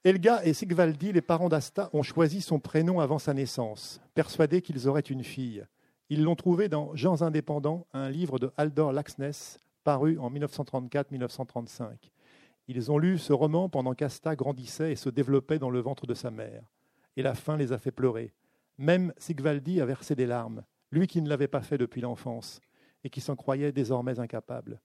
Helga 0.04 0.42
et 0.44 0.54
Sigvaldi, 0.54 1.12
les 1.12 1.20
parents 1.20 1.50
d'Asta, 1.50 1.90
ont 1.92 2.02
choisi 2.02 2.40
son 2.40 2.58
prénom 2.58 3.00
avant 3.00 3.18
sa 3.18 3.34
naissance, 3.34 4.00
persuadés 4.14 4.62
qu'ils 4.62 4.88
auraient 4.88 5.00
une 5.00 5.24
fille. 5.24 5.66
Ils 6.08 6.22
l'ont 6.22 6.36
trouvé 6.36 6.70
dans 6.70 6.96
Gens 6.96 7.20
indépendants, 7.20 7.86
un 7.92 8.08
livre 8.08 8.38
de 8.38 8.50
Haldor 8.56 8.92
Laxness, 8.92 9.58
paru 9.84 10.18
en 10.18 10.30
1934-1935. 10.30 12.10
Ils 12.70 12.92
ont 12.92 12.98
lu 12.98 13.16
ce 13.16 13.32
roman 13.32 13.70
pendant 13.70 13.94
qu'Asta 13.94 14.36
grandissait 14.36 14.92
et 14.92 14.96
se 14.96 15.08
développait 15.08 15.58
dans 15.58 15.70
le 15.70 15.80
ventre 15.80 16.06
de 16.06 16.12
sa 16.12 16.30
mère. 16.30 16.70
Et 17.16 17.22
la 17.22 17.34
faim 17.34 17.56
les 17.56 17.72
a 17.72 17.78
fait 17.78 17.90
pleurer. 17.90 18.34
Même 18.76 19.14
Sigvaldi 19.16 19.80
a 19.80 19.86
versé 19.86 20.14
des 20.14 20.26
larmes, 20.26 20.62
lui 20.92 21.06
qui 21.06 21.22
ne 21.22 21.30
l'avait 21.30 21.48
pas 21.48 21.62
fait 21.62 21.78
depuis 21.78 22.02
l'enfance 22.02 22.60
et 23.04 23.10
qui 23.10 23.22
s'en 23.22 23.36
croyait 23.36 23.72
désormais 23.72 24.20
incapable. 24.20 24.82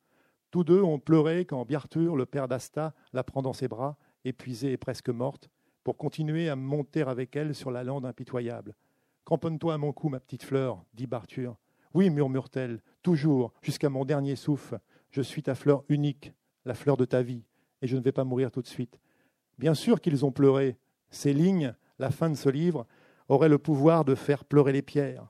Tous 0.50 0.64
deux 0.64 0.82
ont 0.82 0.98
pleuré 0.98 1.46
quand 1.46 1.66
Bjartur, 1.66 2.16
le 2.16 2.26
père 2.26 2.48
d'Asta, 2.48 2.94
la 3.12 3.24
prend 3.24 3.42
dans 3.42 3.54
ses 3.54 3.68
bras, 3.68 3.98
épuisée 4.24 4.72
et 4.72 4.78
presque 4.78 5.10
morte, 5.10 5.50
pour 5.84 5.98
continuer 5.98 6.48
à 6.48 6.56
monter 6.56 7.02
avec 7.02 7.36
elle 7.36 7.54
sur 7.54 7.70
la 7.70 7.84
lande 7.84 8.06
impitoyable. 8.06 8.76
Cramponne-toi 9.26 9.74
à 9.74 9.78
mon 9.78 9.92
cou, 9.92 10.08
ma 10.08 10.22
petite 10.22 10.44
fleur, 10.44 10.84
dit 10.94 11.08
Bartur. 11.08 11.58
Oui, 11.94 12.10
murmure-t-elle, 12.10 12.82
toujours, 13.02 13.52
jusqu'à 13.62 13.90
mon 13.90 14.06
dernier 14.06 14.38
souffle. 14.38 14.80
Je 15.12 15.22
suis 15.22 15.44
ta 15.44 15.54
fleur 15.54 15.84
unique, 15.90 16.34
la 16.66 16.76
fleur 16.76 16.98
de 16.98 17.06
ta 17.06 17.22
vie, 17.22 17.44
et 17.84 17.88
je 17.88 17.98
ne 17.98 18.02
vais 18.02 18.14
pas 18.14 18.24
mourir 18.24 18.50
tout 18.50 18.62
de 18.62 18.68
suite. 18.68 18.98
Bien 19.60 19.76
sûr 19.76 20.02
qu'ils 20.02 20.26
ont 20.26 20.32
pleuré. 20.32 20.78
Ces 21.12 21.34
lignes, 21.34 21.76
la 22.00 22.10
fin 22.10 22.30
de 22.30 22.36
ce 22.36 22.50
livre, 22.50 22.88
auraient 23.28 23.50
le 23.50 23.60
pouvoir 23.60 24.06
de 24.06 24.16
faire 24.16 24.46
pleurer 24.46 24.72
les 24.72 24.82
pierres. 24.82 25.28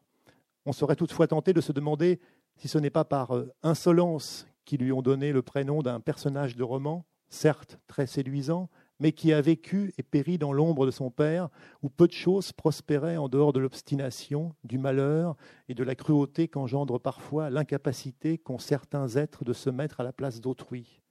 On 0.66 0.72
serait 0.72 0.96
toutefois 0.96 1.28
tenté 1.28 1.52
de 1.52 1.62
se 1.62 1.74
demander 1.74 2.22
si 2.56 2.68
ce 2.68 2.78
n'est 2.78 2.92
pas 2.92 3.04
par 3.04 3.36
euh, 3.36 3.52
insolence 3.64 4.48
qu'ils 4.66 4.82
lui 4.82 4.94
ont 4.94 5.02
donné 5.02 5.34
le 5.34 5.42
prénom 5.42 5.82
d'un 5.82 6.00
personnage 6.00 6.56
de 6.56 6.64
roman, 6.64 7.06
certes 7.28 7.80
très 7.88 8.06
séduisant, 8.06 8.70
mais 9.00 9.12
qui 9.12 9.34
a 9.34 9.42
vécu 9.42 9.92
et 9.98 10.04
péri 10.04 10.38
dans 10.38 10.54
l'ombre 10.54 10.86
de 10.86 10.92
son 10.92 11.10
père, 11.10 11.50
où 11.82 11.90
peu 11.90 12.08
de 12.08 12.14
choses 12.14 12.54
prospéraient 12.54 13.18
en 13.18 13.28
dehors 13.28 13.52
de 13.52 13.60
l'obstination, 13.60 14.54
du 14.64 14.78
malheur 14.78 15.36
et 15.68 15.74
de 15.74 15.84
la 15.84 15.96
cruauté 15.96 16.48
qu'engendre 16.48 17.00
parfois 17.00 17.50
l'incapacité 17.50 18.38
qu'ont 18.38 18.60
certains 18.60 19.10
êtres 19.10 19.44
de 19.44 19.54
se 19.54 19.72
mettre 19.72 20.00
à 20.00 20.04
la 20.04 20.14
place 20.14 20.40
d'autrui. 20.40 21.03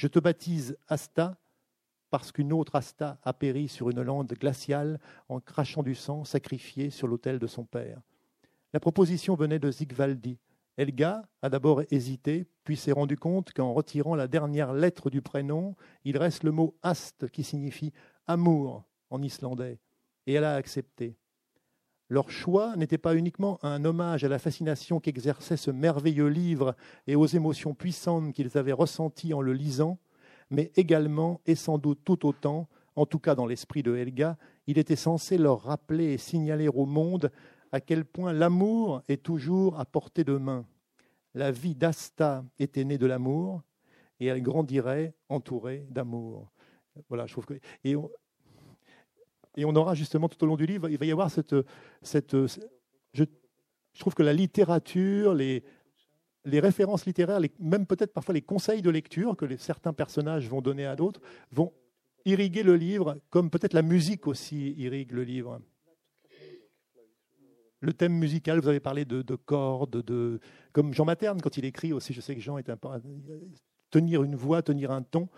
Je 0.00 0.08
te 0.08 0.18
baptise 0.18 0.78
Asta, 0.88 1.36
parce 2.08 2.32
qu'une 2.32 2.54
autre 2.54 2.74
Asta 2.74 3.18
a 3.22 3.34
péri 3.34 3.68
sur 3.68 3.90
une 3.90 4.00
lande 4.00 4.32
glaciale 4.32 4.98
en 5.28 5.40
crachant 5.40 5.82
du 5.82 5.94
sang 5.94 6.24
sacrifié 6.24 6.88
sur 6.88 7.06
l'autel 7.06 7.38
de 7.38 7.46
son 7.46 7.66
père. 7.66 8.00
La 8.72 8.80
proposition 8.80 9.34
venait 9.34 9.58
de 9.58 9.70
Zigvaldi. 9.70 10.38
Elga 10.78 11.28
a 11.42 11.50
d'abord 11.50 11.82
hésité, 11.90 12.46
puis 12.64 12.78
s'est 12.78 12.92
rendu 12.92 13.18
compte 13.18 13.52
qu'en 13.52 13.74
retirant 13.74 14.14
la 14.14 14.26
dernière 14.26 14.72
lettre 14.72 15.10
du 15.10 15.20
prénom, 15.20 15.76
il 16.06 16.16
reste 16.16 16.44
le 16.44 16.52
mot 16.52 16.78
Ast 16.80 17.28
qui 17.28 17.44
signifie 17.44 17.92
amour 18.26 18.84
en 19.10 19.20
islandais, 19.20 19.80
et 20.26 20.32
elle 20.32 20.44
a 20.44 20.54
accepté. 20.54 21.19
Leur 22.10 22.28
choix 22.28 22.74
n'était 22.74 22.98
pas 22.98 23.14
uniquement 23.14 23.60
un 23.62 23.84
hommage 23.84 24.24
à 24.24 24.28
la 24.28 24.40
fascination 24.40 24.98
qu'exerçait 24.98 25.56
ce 25.56 25.70
merveilleux 25.70 26.26
livre 26.26 26.74
et 27.06 27.14
aux 27.14 27.26
émotions 27.26 27.72
puissantes 27.72 28.32
qu'ils 28.32 28.58
avaient 28.58 28.72
ressenties 28.72 29.32
en 29.32 29.40
le 29.40 29.52
lisant, 29.52 29.96
mais 30.50 30.72
également 30.74 31.40
et 31.46 31.54
sans 31.54 31.78
doute 31.78 32.00
tout 32.04 32.26
autant, 32.26 32.68
en 32.96 33.06
tout 33.06 33.20
cas 33.20 33.36
dans 33.36 33.46
l'esprit 33.46 33.84
de 33.84 33.94
Helga, 33.94 34.36
il 34.66 34.76
était 34.76 34.96
censé 34.96 35.38
leur 35.38 35.62
rappeler 35.62 36.12
et 36.12 36.18
signaler 36.18 36.66
au 36.66 36.84
monde 36.84 37.30
à 37.70 37.80
quel 37.80 38.04
point 38.04 38.32
l'amour 38.32 39.02
est 39.08 39.22
toujours 39.22 39.78
à 39.78 39.84
portée 39.84 40.24
de 40.24 40.36
main. 40.36 40.66
La 41.34 41.52
vie 41.52 41.76
d'Asta 41.76 42.44
était 42.58 42.82
née 42.82 42.98
de 42.98 43.06
l'amour 43.06 43.62
et 44.18 44.26
elle 44.26 44.42
grandirait 44.42 45.14
entourée 45.28 45.86
d'amour. 45.90 46.50
Voilà, 47.08 47.26
je 47.26 47.32
trouve 47.34 47.46
que 47.46 47.54
et 47.84 47.94
et 49.56 49.64
on 49.64 49.74
aura 49.74 49.94
justement 49.94 50.28
tout 50.28 50.42
au 50.44 50.46
long 50.46 50.56
du 50.56 50.66
livre, 50.66 50.88
il 50.88 50.98
va 50.98 51.06
y 51.06 51.12
avoir 51.12 51.30
cette 51.30 51.54
cette 52.02 52.36
je, 53.12 53.24
trouve 53.98 54.14
que 54.14 54.22
la 54.22 54.32
littérature, 54.32 55.34
les 55.34 55.64
les 56.44 56.60
références 56.60 57.04
littéraires, 57.04 57.40
les, 57.40 57.50
même 57.58 57.86
peut-être 57.86 58.14
parfois 58.14 58.34
les 58.34 58.42
conseils 58.42 58.80
de 58.80 58.90
lecture 58.90 59.36
que 59.36 59.56
certains 59.56 59.92
personnages 59.92 60.48
vont 60.48 60.62
donner 60.62 60.86
à 60.86 60.96
d'autres, 60.96 61.20
vont 61.50 61.72
irriguer 62.24 62.62
le 62.62 62.76
livre, 62.76 63.18
comme 63.30 63.50
peut-être 63.50 63.74
la 63.74 63.82
musique 63.82 64.26
aussi 64.26 64.72
irrigue 64.78 65.12
le 65.12 65.24
livre. 65.24 65.60
Le 67.80 67.92
thème 67.92 68.12
musical, 68.12 68.60
vous 68.60 68.68
avez 68.68 68.80
parlé 68.80 69.04
de, 69.04 69.22
de 69.22 69.34
cordes, 69.36 70.02
de, 70.02 70.40
comme 70.72 70.92
Jean 70.92 71.06
Materne, 71.06 71.40
quand 71.40 71.56
il 71.56 71.64
écrit 71.64 71.92
aussi, 71.92 72.12
je 72.12 72.20
sais 72.20 72.34
que 72.34 72.40
Jean 72.40 72.58
est 72.58 72.68
un 72.68 72.78
tenir 73.90 74.22
une 74.22 74.36
voix, 74.36 74.62
tenir 74.62 74.90
un 74.90 75.02
ton. 75.02 75.28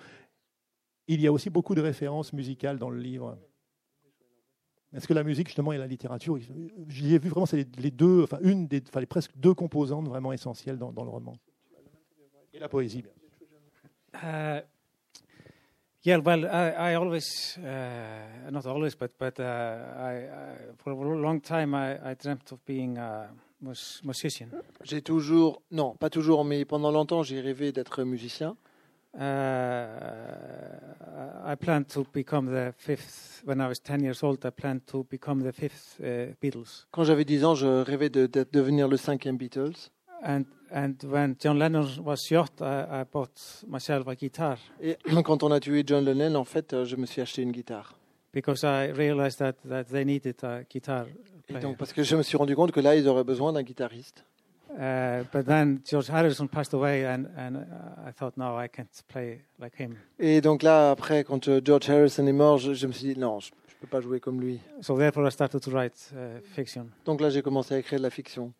Il 1.06 1.20
y 1.20 1.26
a 1.26 1.32
aussi 1.32 1.50
beaucoup 1.50 1.74
de 1.74 1.80
références 1.80 2.32
musicales 2.32 2.78
dans 2.78 2.90
le 2.90 2.98
livre. 2.98 3.38
Est-ce 4.94 5.08
que 5.08 5.14
la 5.14 5.24
musique, 5.24 5.48
justement, 5.48 5.72
et 5.72 5.78
la 5.78 5.86
littérature, 5.86 6.38
j'y 6.88 7.14
ai 7.14 7.18
vu 7.18 7.30
vraiment, 7.30 7.46
c'est 7.46 7.66
les, 7.78 7.90
deux, 7.90 8.24
enfin, 8.24 8.38
une 8.42 8.66
des, 8.66 8.82
enfin, 8.86 9.00
les 9.00 9.06
presque 9.06 9.32
deux 9.36 9.54
composantes 9.54 10.06
vraiment 10.06 10.32
essentielles 10.32 10.76
dans, 10.76 10.92
dans 10.92 11.04
le 11.04 11.10
roman. 11.10 11.34
Et 12.52 12.58
la 12.58 12.68
poésie, 12.68 13.02
bien 13.02 13.12
Uh, 14.14 14.60
yeah, 16.04 16.18
well, 16.18 16.44
I, 16.44 16.92
I 16.92 16.94
always, 16.96 17.56
uh, 17.58 18.50
not 18.50 18.66
always, 18.66 18.94
but 18.94 19.10
but 19.18 19.40
uh, 19.40 19.42
I, 19.42 20.28
I, 20.28 20.56
for 20.76 20.92
a 20.92 20.94
long 20.94 21.40
time 21.40 21.74
I, 21.74 22.10
I 22.10 22.14
dreamt 22.14 22.52
of 22.52 22.62
being 22.66 22.98
a 22.98 23.30
mus- 23.62 24.02
musician. 24.04 24.48
J'ai 24.84 25.00
toujours, 25.00 25.62
non, 25.70 25.96
pas 25.96 26.10
toujours, 26.10 26.44
mais 26.44 26.66
pendant 26.66 26.90
longtemps, 26.90 27.22
j'ai 27.22 27.40
rêvé 27.40 27.72
d'être 27.72 28.04
musicien. 28.04 28.54
Uh, 29.14 29.86
I 31.44 31.54
planned 31.56 31.86
to 31.88 32.04
become 32.12 32.46
the 32.46 32.72
fifth, 32.78 33.42
when 33.44 33.60
I 33.60 33.68
was 33.68 33.78
10 33.80 34.02
years 34.02 34.22
old, 34.22 34.44
I 34.44 34.50
planned 34.50 34.86
to 34.88 35.04
become 35.10 35.42
the 35.42 35.52
fifth 35.52 36.00
uh, 36.00 36.34
Beatles. 36.40 36.86
Quand 36.90 37.04
j'avais 37.04 37.24
10 37.24 37.44
ans, 37.44 37.54
je 37.54 37.66
rêvais 37.82 38.08
de, 38.10 38.26
de 38.26 38.46
devenir 38.50 38.88
le 38.88 38.96
cinquième 38.96 39.36
Beatles. 39.36 39.90
And, 40.24 40.44
and 40.72 40.94
when 41.04 41.34
John 41.40 41.58
Lennon 41.58 41.86
was 42.04 42.18
shot, 42.28 42.60
I, 42.60 43.00
I 43.00 43.04
bought 43.10 43.64
myself 43.68 44.06
a 44.08 44.14
guitar 44.14 44.56
Et 44.80 44.96
quand 45.24 45.42
on 45.42 45.50
a 45.50 45.60
tué 45.60 45.82
John 45.86 46.04
Lennon, 46.04 46.36
en 46.36 46.44
fait, 46.44 46.72
euh, 46.72 46.84
je 46.84 46.96
me 46.96 47.06
suis 47.06 47.20
acheté 47.20 47.42
une 47.42 47.52
guitare. 47.52 47.94
because 48.32 48.64
I 48.64 48.90
realized 48.92 49.40
that, 49.40 49.54
that 49.68 49.84
they 49.92 50.04
needed 50.06 50.42
a 50.42 50.62
guitar 50.62 51.06
Et 51.08 51.52
player. 51.52 51.60
donc, 51.60 51.76
parce 51.76 51.92
que 51.92 52.02
je 52.02 52.16
me 52.16 52.22
suis 52.22 52.36
rendu 52.38 52.54
compte 52.56 52.72
que 52.72 52.80
là, 52.80 52.94
ils 52.96 53.06
auraient 53.08 53.24
besoin 53.24 53.52
d'un 53.52 53.62
guitariste. 53.62 54.24
But 54.74 55.44
then 55.46 55.80
George 55.84 56.08
Harrison 56.10 56.48
passed 56.48 56.72
away, 56.74 57.04
and, 57.06 57.26
and 57.36 57.58
I 58.06 58.12
thought, 58.12 58.36
no, 58.36 58.56
I 58.58 58.68
can't 58.68 58.88
play 59.08 59.40
like 59.60 59.76
him. 59.78 59.96
Et 60.18 60.40
donc 60.40 60.62
là, 60.62 60.90
après, 60.90 61.24
quand 61.24 61.46
euh, 61.48 61.60
George 61.64 61.88
Harrison 61.90 62.26
est 62.26 62.32
mort, 62.32 62.58
je, 62.58 62.72
je 62.74 62.86
me 62.86 62.92
suis 62.92 63.14
dit, 63.14 63.20
non, 63.20 63.38
je 63.40 63.50
ne 63.50 63.80
peux 63.80 63.86
pas 63.86 64.00
jouer 64.00 64.18
comme 64.20 64.40
lui. 64.40 64.60
So 64.80 64.96
therefore, 64.96 65.26
I 65.28 65.30
started 65.32 65.60
to 65.60 65.70
write 65.70 66.12
uh, 66.14 66.40
fiction. 66.54 66.86
Donc 67.04 67.20
là, 67.20 67.28
j'ai 67.30 67.42
commencé 67.42 67.74
à 67.74 67.78
écrire 67.78 67.98
de 67.98 68.04
la 68.04 68.10
fiction. 68.10 68.52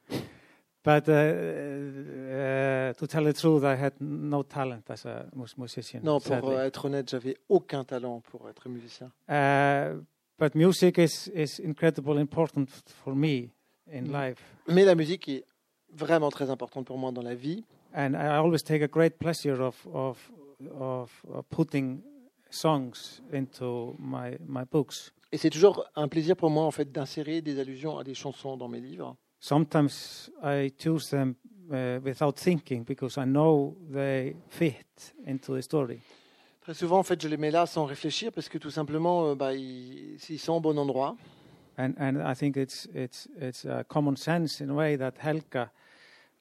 But 0.85 1.09
uh, 1.09 1.13
uh, 1.13 2.93
to 2.95 3.07
tell 3.07 3.25
the 3.25 3.33
truth, 3.35 3.63
I 3.65 3.77
had 3.77 3.93
no 4.01 4.43
talent 4.43 4.83
as 4.91 5.07
a 5.07 5.27
mus- 5.35 5.57
musician. 5.57 6.01
Non, 6.03 6.19
pour 6.21 6.35
sadly. 6.35 6.51
euh, 6.55 6.67
être 6.67 6.85
honnête, 6.87 7.09
j'avais 7.11 7.37
aucun 7.49 7.85
talent 7.85 8.21
pour 8.31 8.49
être 8.49 8.69
musicien. 8.69 9.11
Uh, 9.29 10.01
but 10.39 10.55
music 10.55 10.99
is, 10.99 11.31
is 11.35 11.61
incredibly 11.65 12.21
important 12.21 12.67
for 13.05 13.15
me 13.15 13.51
in 13.93 14.07
life. 14.13 14.39
Mais 14.69 14.85
la 14.85 14.95
musique 14.97 15.29
est 15.29 15.45
vraiment 15.97 16.31
très 16.31 16.51
importante 16.51 16.87
pour 16.87 16.99
moi 16.99 17.13
dans 17.13 17.23
la 17.23 17.35
vie. 17.35 17.65
And 17.95 18.15
I 18.15 18.37
always 18.37 18.63
take 18.63 18.83
a 18.83 18.89
great 18.89 19.19
pleasure 19.19 19.61
of, 19.61 19.87
of, 19.93 20.31
of, 20.79 21.11
putting 21.51 22.03
songs 22.51 23.21
into 23.33 23.95
my, 23.99 24.39
my 24.47 24.65
books. 24.71 25.13
Et 25.31 25.39
c'est 25.39 25.51
toujours 25.51 25.85
un 25.97 26.09
plaisir 26.09 26.37
pour 26.37 26.51
moi, 26.51 26.65
en 26.65 26.71
fait, 26.71 26.91
d'insérer 26.91 27.41
des 27.41 27.59
allusions 27.59 27.99
à 27.99 28.05
des 28.05 28.15
chansons 28.15 28.57
dans 28.57 28.69
mes 28.69 28.81
livres. 28.81 29.17
Sometimes 29.41 30.31
I 30.43 30.73
choose 30.79 31.09
them 31.11 31.35
uh, 31.71 31.99
without 32.05 32.35
thinking 32.37 32.85
because 32.85 33.17
I 33.17 33.25
know 33.25 33.77
they 33.93 34.37
fit 34.49 35.15
into 35.27 35.57
the 35.57 35.63
story. 35.63 36.01
Très 36.61 36.75
souvent, 36.75 36.99
en 36.99 37.03
fait, 37.03 37.21
je 37.21 37.27
les 37.29 37.37
mets 37.37 37.51
là 37.51 37.67
sans 37.67 37.87
réfléchir 37.87 38.31
parce 38.31 38.49
que 38.49 38.57
tout 38.57 38.71
simplement, 38.71 39.31
euh, 39.31 39.35
bah, 39.35 39.53
ils, 39.53 40.17
ils 40.29 40.39
sont 40.39 40.53
au 40.53 40.61
bon 40.61 40.79
endroit. 40.79 41.17
And, 41.77 41.95
and 41.99 42.21
I 42.25 42.35
think 42.35 42.57
it's, 42.57 42.87
it's, 42.95 43.29
it's 43.41 43.65
a 43.65 43.83
common 43.85 44.17
sense 44.17 44.61
in 44.61 44.69
a 44.71 44.75
way 44.75 44.97
that 44.97 45.15
Helga, 45.19 45.71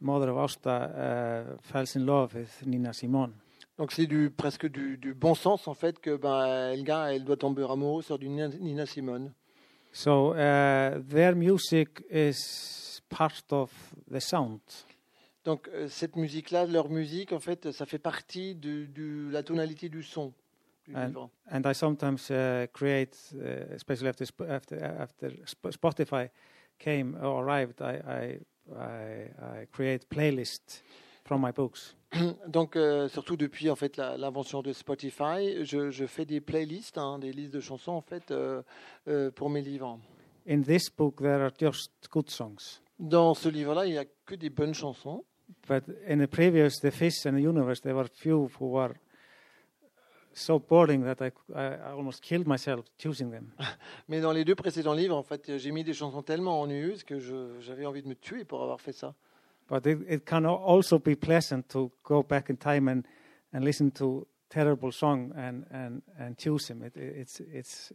mother 0.01 0.29
of 0.29 0.37
Asta, 0.39 1.53
uh, 1.55 1.57
falls 1.61 1.95
in 1.95 2.05
love 2.05 2.33
with 2.35 2.65
Nina 2.65 2.91
Simone. 2.93 3.33
Donc 3.77 3.91
c'est 3.93 4.05
du, 4.07 4.29
presque 4.29 4.67
du, 4.67 4.97
du 4.97 5.13
bon 5.13 5.33
sens, 5.35 5.67
en 5.67 5.73
fait, 5.73 5.99
que 5.99 6.15
bah, 6.17 6.73
Elga, 6.73 7.13
elle 7.13 7.23
doit 7.23 7.37
tomber 7.37 7.63
amoureuse 7.69 8.05
sur 8.05 8.19
du 8.19 8.27
Nina, 8.29 8.47
Nina 8.49 8.85
Simone. 8.85 9.33
So 9.93 10.33
uh, 10.33 11.01
their 11.09 11.35
music 11.35 12.03
is 12.09 13.01
part 13.09 13.43
of 13.51 13.71
the 14.11 14.19
sound. 14.19 14.59
Donc 15.43 15.67
euh, 15.69 15.87
cette 15.87 16.15
musique-là, 16.15 16.65
leur 16.65 16.89
musique, 16.89 17.31
en 17.33 17.39
fait, 17.39 17.71
ça 17.71 17.85
fait 17.85 17.97
partie 17.99 18.55
de, 18.55 18.85
de 18.85 19.29
la 19.31 19.41
tonalité 19.43 19.89
du 19.89 20.03
son 20.03 20.33
du 20.85 20.95
And- 20.95 21.07
livre. 21.07 21.29
And 21.51 21.61
I 21.65 21.73
sometimes 21.73 22.29
uh, 22.29 22.67
create, 22.71 23.17
uh, 23.35 23.73
especially 23.73 24.07
after, 24.09 24.25
after, 24.49 24.75
after 24.83 25.29
Sp- 25.45 25.73
Spotify 25.73 26.29
came 26.77 27.15
or 27.21 27.43
arrived, 27.43 27.81
I, 27.81 27.99
I, 28.07 28.39
I, 28.69 29.61
I 29.61 29.65
create 29.71 30.07
playlists 30.09 30.81
from 31.25 31.41
my 31.41 31.51
books. 31.51 31.95
Donc 32.47 32.75
euh, 32.75 33.07
surtout 33.07 33.37
depuis 33.37 33.69
en 33.69 33.75
fait 33.75 33.97
l'invention 33.97 34.61
de 34.61 34.73
Spotify, 34.73 35.63
je, 35.63 35.91
je 35.91 36.05
fais 36.05 36.25
des 36.25 36.41
playlists, 36.41 36.97
hein, 36.97 37.19
des 37.19 37.31
listes 37.31 37.53
de 37.53 37.59
chansons 37.59 37.93
en 37.93 38.01
fait 38.01 38.31
euh, 38.31 38.61
euh, 39.07 39.31
pour 39.31 39.49
mes 39.49 39.61
livres. 39.61 39.99
In 40.47 40.61
this 40.61 40.89
book, 40.89 41.17
there 41.17 41.41
are 41.41 41.51
just 41.57 41.91
good 42.09 42.29
songs. 42.29 42.81
Dans 42.99 43.33
ce 43.33 43.47
livre-là, 43.49 43.85
il 43.85 43.93
n'y 43.93 43.97
a 43.97 44.05
que 44.25 44.35
des 44.35 44.49
bonnes 44.49 44.73
chansons. 44.73 45.23
But 45.67 45.83
in 46.07 46.17
the 46.17 46.27
previous, 46.27 46.79
The 46.81 46.91
Fish 46.91 47.25
and 47.25 47.33
the 47.33 47.43
Universe, 47.43 47.81
there 47.81 47.95
were 47.95 48.07
few 48.07 48.49
who 48.59 48.71
were 48.71 48.93
so 50.33 50.59
boring 50.59 51.03
that 51.03 51.21
I, 51.21 51.31
almost 51.93 52.21
killed 52.21 52.47
myself 52.47 52.85
choosing 52.97 53.31
them. 53.31 53.51
Mais 54.07 54.21
dans 54.21 54.31
les 54.31 54.45
deux 54.45 54.55
précédents 54.55 54.93
livres, 54.93 55.15
en 55.15 55.23
fait, 55.23 55.57
j'ai 55.57 55.71
mis 55.71 55.83
des 55.83 55.93
chansons 55.93 56.21
tellement 56.23 56.61
ennuyeuses 56.61 57.03
que 57.03 57.19
j'avais 57.59 57.85
envie 57.85 58.01
de 58.01 58.07
me 58.07 58.15
tuer 58.15 58.45
pour 58.45 58.61
avoir 58.63 58.79
fait 58.81 58.93
ça. 58.93 59.13
But 59.69 59.85
it, 59.85 59.99
it 60.09 60.25
can 60.25 60.43
al- 60.45 60.61
also 60.65 60.99
be 60.99 61.15
pleasant 61.15 61.63
to 61.69 61.91
go 62.03 62.23
back 62.23 62.49
in 62.49 62.55
time 62.55 62.87
and, 62.89 63.01
and 63.53 63.63
listen 63.63 63.91
to 63.91 64.27
terrible 64.49 64.91
song 64.91 65.31
and, 65.37 65.63
and, 65.71 66.01
and 66.19 66.35
choose 66.37 66.67
them. 66.67 66.83
It, 66.83 66.97
it's, 66.97 67.39
it's, 67.39 67.93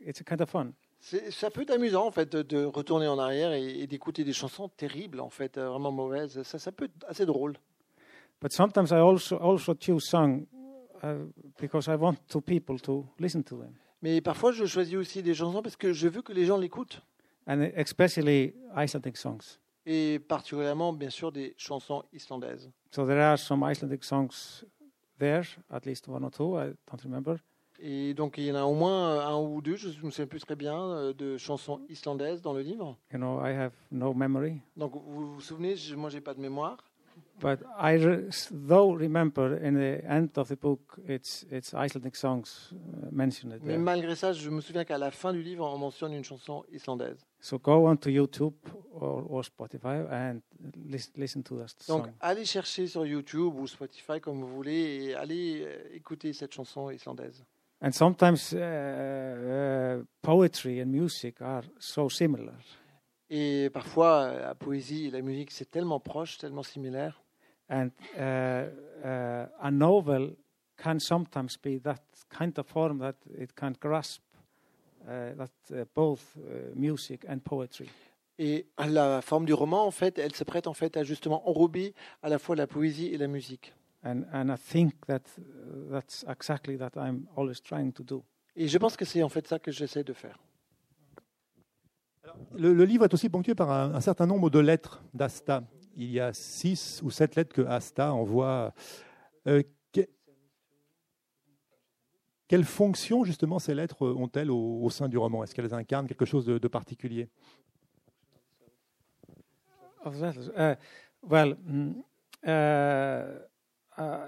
it's 0.00 0.20
a 0.20 0.24
kind 0.24 0.40
of 0.40 0.48
fun. 0.48 0.72
C'est- 1.00 1.30
Ça 1.30 1.50
peut 1.50 1.62
être 1.62 1.70
amusant 1.70 2.06
en 2.06 2.10
fait 2.12 2.34
de, 2.36 2.64
retourner 2.64 3.08
en 3.08 3.18
arrière 3.18 3.52
et, 3.52 3.80
et 3.80 3.86
d'écouter 3.86 4.24
des 4.24 4.32
chansons 4.32 4.68
terribles 4.68 5.20
en 5.20 5.30
fait, 5.30 5.56
euh, 5.58 5.68
vraiment 5.70 5.90
mauvaises. 5.92 6.42
Ça, 6.42 6.58
ça 6.58 6.70
peut 6.72 6.84
être 6.86 7.06
assez 7.08 7.26
drôle. 7.26 7.54
But 8.40 8.52
sometimes 8.52 8.90
I 8.92 8.98
also, 9.00 9.36
also 9.38 9.74
choose 9.74 10.04
song 10.08 10.46
uh, 10.52 10.57
because 11.60 11.88
I 11.88 11.96
want 11.96 12.16
to 12.28 12.40
people 12.40 12.78
to 12.80 13.04
listen 13.18 13.42
to 13.44 13.56
them. 13.58 13.72
Mais 14.02 14.20
parfois, 14.20 14.52
je 14.52 14.64
choisis 14.64 14.94
aussi 14.96 15.22
des 15.22 15.34
chansons 15.34 15.62
parce 15.62 15.76
que 15.76 15.92
je 15.92 16.08
veux 16.08 16.22
que 16.22 16.32
les 16.32 16.44
gens 16.46 16.56
l'écoutent. 16.58 17.02
And 17.46 17.62
especially 17.76 18.54
Icelandic 18.76 19.16
songs. 19.16 19.58
Et 19.86 20.18
particulièrement, 20.18 20.92
bien 20.92 21.10
sûr, 21.10 21.32
des 21.32 21.54
chansons 21.56 22.04
islandaises. 22.12 22.70
So 22.90 23.06
there 23.06 23.20
are 23.22 23.38
some 23.38 23.62
Icelandic 23.64 24.04
songs 24.04 24.64
there, 25.18 25.42
at 25.70 25.80
least 25.86 26.06
one 26.08 26.22
or 26.24 26.30
two, 26.30 26.56
I 26.58 26.74
don't 26.90 27.02
remember. 27.02 27.36
Et 27.80 28.12
donc 28.12 28.38
il 28.38 28.44
y 28.44 28.52
en 28.52 28.56
a 28.56 28.64
au 28.64 28.74
moins 28.74 29.20
un 29.26 29.36
ou 29.40 29.62
deux, 29.62 29.76
je 29.76 29.88
ne 29.88 30.06
me 30.06 30.10
souviens 30.10 30.26
plus 30.26 30.40
très 30.40 30.56
bien, 30.56 30.76
euh, 30.78 31.12
de 31.14 31.36
chansons 31.38 31.80
islandaises 31.88 32.42
dans 32.42 32.52
le 32.52 32.60
livre. 32.60 32.96
You 33.12 33.18
know, 33.18 33.40
I 33.40 33.50
have 33.52 33.72
no 33.92 34.12
memory, 34.12 34.60
Donc 34.76 34.92
vous 34.96 35.34
vous 35.34 35.40
souvenez, 35.40 35.76
je- 35.76 35.94
moi 35.94 36.10
j'ai 36.10 36.20
pas 36.20 36.34
de 36.34 36.40
mémoire, 36.40 36.76
but 37.40 37.60
I 37.78 37.96
re- 37.96 38.28
though 38.50 38.92
remember 38.92 39.56
in 39.56 39.74
the 39.74 40.04
end 40.04 40.36
of 40.36 40.48
the 40.48 40.56
book, 40.56 40.98
it's 41.06 41.44
it's 41.50 41.74
Icelandic 41.74 42.16
songs 42.16 42.72
mentioned 43.10 43.58
mais 43.62 43.78
malgré 43.78 44.14
ça, 44.14 44.32
je 44.32 44.50
me 44.50 44.60
souviens 44.60 44.84
qu'à 44.84 44.98
la 44.98 45.10
fin 45.10 45.32
du 45.32 45.42
livre, 45.42 45.64
on 45.64 45.78
mentionne 45.78 46.12
une 46.12 46.24
chanson 46.24 46.64
islandaise. 46.72 47.24
So 47.40 47.58
go 47.58 47.86
onto 47.86 48.10
YouTube 48.10 48.56
or, 48.92 49.24
or 49.30 49.44
Spotify 49.44 50.04
and 50.10 50.40
listen 51.16 51.42
to 51.44 51.56
that 51.58 51.74
Donc 51.86 52.06
allez 52.20 52.44
chercher 52.44 52.86
sur 52.86 53.06
YouTube 53.06 53.54
ou 53.54 53.66
Spotify 53.66 54.20
comme 54.20 54.40
vous 54.40 54.48
voulez 54.48 55.06
et 55.06 55.14
allez 55.14 55.64
euh, 55.64 55.94
écouter 55.94 56.32
cette 56.32 56.52
chanson 56.52 56.90
islandaise. 56.90 57.44
And 57.80 57.92
sometimes 57.92 58.52
uh, 58.52 60.00
uh, 60.00 60.04
poetry 60.20 60.82
and 60.82 60.86
music 60.86 61.40
are 61.40 61.62
so 61.78 62.08
similar. 62.08 62.56
Et 63.30 63.70
parfois, 63.70 64.22
euh, 64.22 64.40
la 64.40 64.54
poésie 64.54 65.06
et 65.06 65.10
la 65.10 65.20
musique, 65.20 65.50
c'est 65.50 65.70
tellement 65.70 66.00
proche, 66.00 66.38
tellement 66.38 66.62
similaire. 66.62 67.22
And 67.68 67.90
uh, 68.16 68.70
uh, 69.04 69.46
a 69.60 69.70
novel 69.70 70.36
can 70.76 70.98
sometimes 71.00 71.56
be 71.56 71.78
that 71.80 72.02
kind 72.30 72.58
of 72.58 72.66
form 72.66 72.98
that 73.00 73.16
it 73.36 73.54
can 73.54 73.74
grasp 73.78 74.22
uh, 75.06 75.34
that 75.36 75.50
uh, 75.72 75.84
both 75.94 76.36
uh, 76.36 76.74
music 76.74 77.24
and 77.28 77.38
poetry. 77.40 77.88
Et 78.38 78.66
la 78.78 79.20
forme 79.20 79.44
du 79.44 79.52
roman, 79.52 79.84
en 79.84 79.90
fait, 79.90 80.18
elle 80.18 80.34
se 80.34 80.44
prête 80.44 80.68
en 80.68 80.74
fait 80.74 80.96
à 80.96 81.02
justement 81.02 81.48
enrober 81.48 81.92
à 82.22 82.28
la 82.28 82.38
fois 82.38 82.54
la 82.54 82.68
poésie 82.68 83.08
et 83.08 83.18
la 83.18 83.26
musique. 83.26 83.74
And, 84.04 84.22
and 84.32 84.48
I 84.48 84.56
think 84.56 84.94
that 85.06 85.22
that's 85.90 86.24
exactly 86.28 86.78
that 86.78 86.92
I'm 86.96 87.26
always 87.36 87.60
trying 87.60 87.92
to 87.92 88.04
do. 88.04 88.22
Et 88.54 88.68
je 88.68 88.78
pense 88.78 88.96
que 88.96 89.04
c'est 89.04 89.22
en 89.22 89.28
fait 89.28 89.46
ça 89.46 89.58
que 89.58 89.72
j'essaie 89.72 90.04
de 90.04 90.12
faire. 90.12 90.38
Le, 92.54 92.72
le 92.72 92.84
livre 92.84 93.04
est 93.04 93.12
aussi 93.12 93.28
ponctué 93.28 93.54
par 93.54 93.70
un, 93.70 93.94
un 93.94 94.00
certain 94.00 94.26
nombre 94.26 94.50
de 94.50 94.60
lettres 94.60 95.02
d'Asta. 95.12 95.64
Il 96.00 96.12
y 96.12 96.20
a 96.20 96.32
six 96.32 97.00
ou 97.02 97.10
sept 97.10 97.34
lettres 97.34 97.52
que 97.52 97.62
Asta 97.62 98.12
envoie. 98.12 98.72
Euh, 99.48 99.64
que- 99.92 100.08
quelle 102.46 102.64
fonction, 102.64 103.24
justement, 103.24 103.58
ces 103.58 103.74
lettres 103.74 104.06
ont-elles 104.06 104.52
au, 104.52 104.80
au 104.80 104.90
sein 104.90 105.08
du 105.08 105.18
roman? 105.18 105.42
Est-ce 105.42 105.56
qu'elles 105.56 105.74
incarnent 105.74 106.06
quelque 106.06 106.24
chose 106.24 106.46
de, 106.46 106.56
de 106.58 106.68
particulier? 106.68 107.28
Of 110.04 110.14
uh, 110.22 110.76
well, 111.28 111.56
mm, 111.66 111.94
uh, 112.46 113.40
uh, 113.98 114.26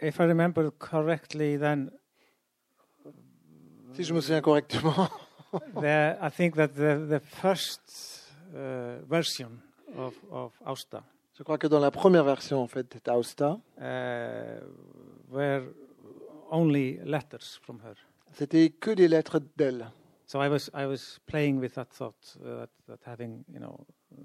if 0.00 0.20
I 0.20 0.24
remember 0.26 0.70
correctly, 0.70 1.58
then 1.58 1.90
Si 3.92 4.04
je 4.04 4.14
me 4.14 4.20
souviens 4.20 4.40
correctement, 4.40 5.10
the, 5.74 6.16
I 6.22 6.30
think 6.30 6.54
that 6.54 6.68
the, 6.68 7.06
the 7.08 7.20
first 7.20 8.30
uh, 8.54 9.04
version 9.06 9.50
of, 9.96 10.14
of 10.30 10.52
Austa 10.66 11.02
je 11.34 11.42
crois 11.42 11.58
que 11.58 11.66
dans 11.66 11.80
la 11.80 11.90
première 11.90 12.24
version 12.24 12.62
en 12.62 12.66
fait 12.66 12.86
d'Austa, 13.04 13.58
uh, 13.78 14.60
were 15.30 15.64
only 16.50 16.98
letters 17.04 17.58
from 17.62 17.80
her. 17.84 17.94
c'était 18.32 18.70
que 18.70 18.90
des 18.90 19.08
lettres 19.08 19.40
d'elle. 19.56 19.90
So 20.26 20.42
I 20.42 20.48
was 20.48 20.70
I 20.74 20.86
was 20.86 21.18
playing 21.26 21.58
with 21.58 21.74
that 21.74 21.86
thought 21.86 22.38
uh, 22.40 22.60
that, 22.60 22.70
that 22.86 23.00
having 23.06 23.44
you 23.48 23.58
know 23.58 23.76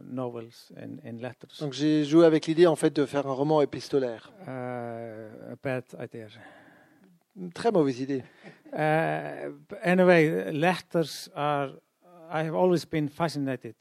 novels 0.04 0.72
in, 0.78 1.00
in 1.04 1.20
letters 1.22 1.60
Donc 1.60 1.74
j'ai 1.74 2.06
joué 2.06 2.26
avec 2.26 2.46
l'idée 2.46 2.68
en 2.68 2.76
fait 2.76 2.94
de 2.96 3.06
faire 3.06 3.28
un 3.28 3.34
roman 3.34 3.62
épistolaire. 3.62 4.32
uh, 4.46 5.54
a 5.54 5.56
bad 5.62 5.84
idea. 6.00 6.28
Une 7.36 7.52
très 7.52 7.72
mauvaise 7.72 8.00
idée. 8.00 8.24
Uh, 8.74 9.54
anyway, 9.82 10.52
letters 10.52 11.30
are. 11.36 11.72
I 12.30 12.44
have 12.44 12.56
always 12.56 12.86
been 12.86 13.08
fascinated, 13.08 13.76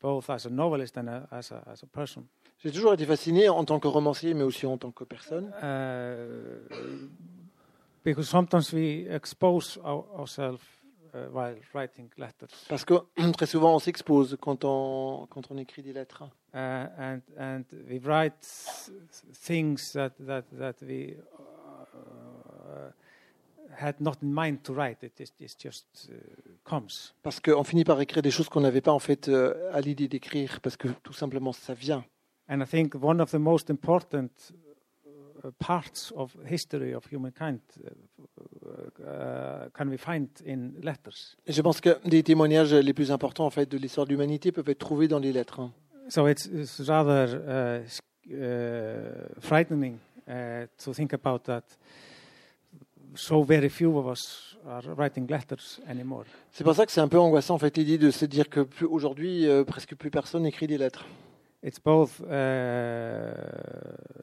both 0.00 0.30
as 0.30 0.46
a 0.46 0.50
novelist 0.50 0.96
and 0.96 1.08
a, 1.08 1.28
as 1.30 1.52
a 1.52 1.62
as 1.66 1.82
a 1.82 1.86
person. 1.86 2.24
J'ai 2.58 2.70
toujours 2.70 2.94
été 2.94 3.06
fasciné 3.06 3.48
en 3.48 3.64
tant 3.64 3.80
que 3.80 3.88
romancier, 3.88 4.34
mais 4.34 4.44
aussi 4.44 4.66
en 4.66 4.78
tant 4.78 4.92
que 4.92 5.04
personne. 5.04 5.50
Uh, 5.62 7.08
because 8.04 8.28
sometimes 8.28 8.72
we 8.72 9.06
expose 9.10 9.78
our, 9.84 10.04
ourselves 10.18 10.60
uh, 11.14 11.26
while 11.32 11.56
writing 11.74 12.08
letters, 12.16 12.66
Parce 12.68 12.84
que 12.84 12.94
très 13.36 13.46
souvent 13.46 13.74
on 13.74 13.78
s'expose 13.80 14.36
quand 14.40 14.64
on, 14.64 15.26
quand 15.28 15.50
on 15.50 15.58
écrit 15.58 15.82
des 15.82 15.92
lettres. 15.92 16.22
uh, 16.54 16.86
and 16.98 17.20
and 17.38 17.64
we 17.88 17.98
write 17.98 18.34
things 19.32 19.92
that 19.92 20.12
that 20.20 20.44
that 20.52 20.76
we 20.82 21.16
uh, 21.38 22.90
had 23.78 24.00
not 24.00 24.14
in 24.22 24.32
mind 24.32 24.62
to 24.64 24.74
write. 24.74 25.02
It 25.02 25.12
just, 25.18 25.34
it 25.40 25.56
just 25.58 26.10
uh, 26.10 26.14
comes. 26.64 27.14
Parce 27.22 27.40
qu'on 27.40 27.64
finit 27.64 27.84
par 27.84 28.00
écrire 28.00 28.22
des 28.22 28.30
choses 28.30 28.48
qu'on 28.48 28.60
n'avait 28.60 28.80
pas 28.80 28.92
en 28.92 28.98
fait 28.98 29.28
euh, 29.28 29.70
à 29.72 29.80
l'idée 29.80 30.08
d'écrire, 30.08 30.60
parce 30.60 30.76
que 30.76 30.88
tout 31.02 31.12
simplement 31.12 31.52
ça 31.52 31.74
vient. 31.74 32.04
And 32.48 32.60
I 32.60 32.66
think 32.66 32.94
one 32.94 33.20
of 33.20 33.30
the 33.30 33.38
most 33.38 33.70
important 33.70 34.30
uh, 35.44 35.50
parts 35.58 36.12
of 36.14 36.36
history 36.50 36.94
of 36.94 37.04
humankind 37.10 37.60
uh, 37.84 37.90
uh, 39.02 39.68
can 39.72 39.88
we 39.88 39.98
find 39.98 40.28
in 40.46 40.72
letters. 40.82 41.36
Et 41.46 41.52
je 41.52 41.62
pense 41.62 41.80
que 41.80 41.98
des 42.06 42.22
témoignages 42.22 42.74
les 42.74 42.92
plus 42.92 43.10
importants 43.10 43.46
en 43.46 43.50
fait 43.50 43.70
de 43.70 43.78
l'histoire 43.78 44.06
de 44.06 44.10
l'humanité 44.10 44.52
peuvent 44.52 44.68
être 44.68 44.78
trouvés 44.78 45.08
dans 45.08 45.18
les 45.18 45.32
lettres. 45.32 45.60
hein. 45.60 45.72
So 46.08 46.26
it's, 46.26 46.46
it's 46.46 46.80
rather 46.88 47.40
uh, 47.46 47.80
frightening 49.40 49.98
to 50.26 50.92
think 50.92 51.14
about 51.14 51.44
that. 51.44 51.62
So 53.14 53.42
very 53.42 53.68
few 53.68 53.96
of 53.98 54.06
us 54.06 54.56
are 54.66 54.82
writing 54.96 55.28
letters 55.30 55.80
anymore. 55.88 56.24
C'est 56.50 56.64
pour 56.64 56.74
ça 56.74 56.86
que 56.86 56.92
c'est 56.92 57.00
un 57.00 57.08
peu 57.08 57.18
angoissant 57.18 57.54
en 57.54 57.58
fait 57.58 57.76
l'idée 57.76 57.98
de 57.98 58.10
se 58.10 58.24
dire 58.24 58.48
que 58.48 58.60
plus- 58.60 58.86
aujourd'hui 58.86 59.46
euh, 59.46 59.64
presque 59.64 59.94
plus 59.96 60.10
personne 60.10 60.46
écrit 60.46 60.66
des 60.66 60.78
lettres. 60.78 61.04
It's 61.62 61.78
both 61.78 62.20
uh, 62.20 63.32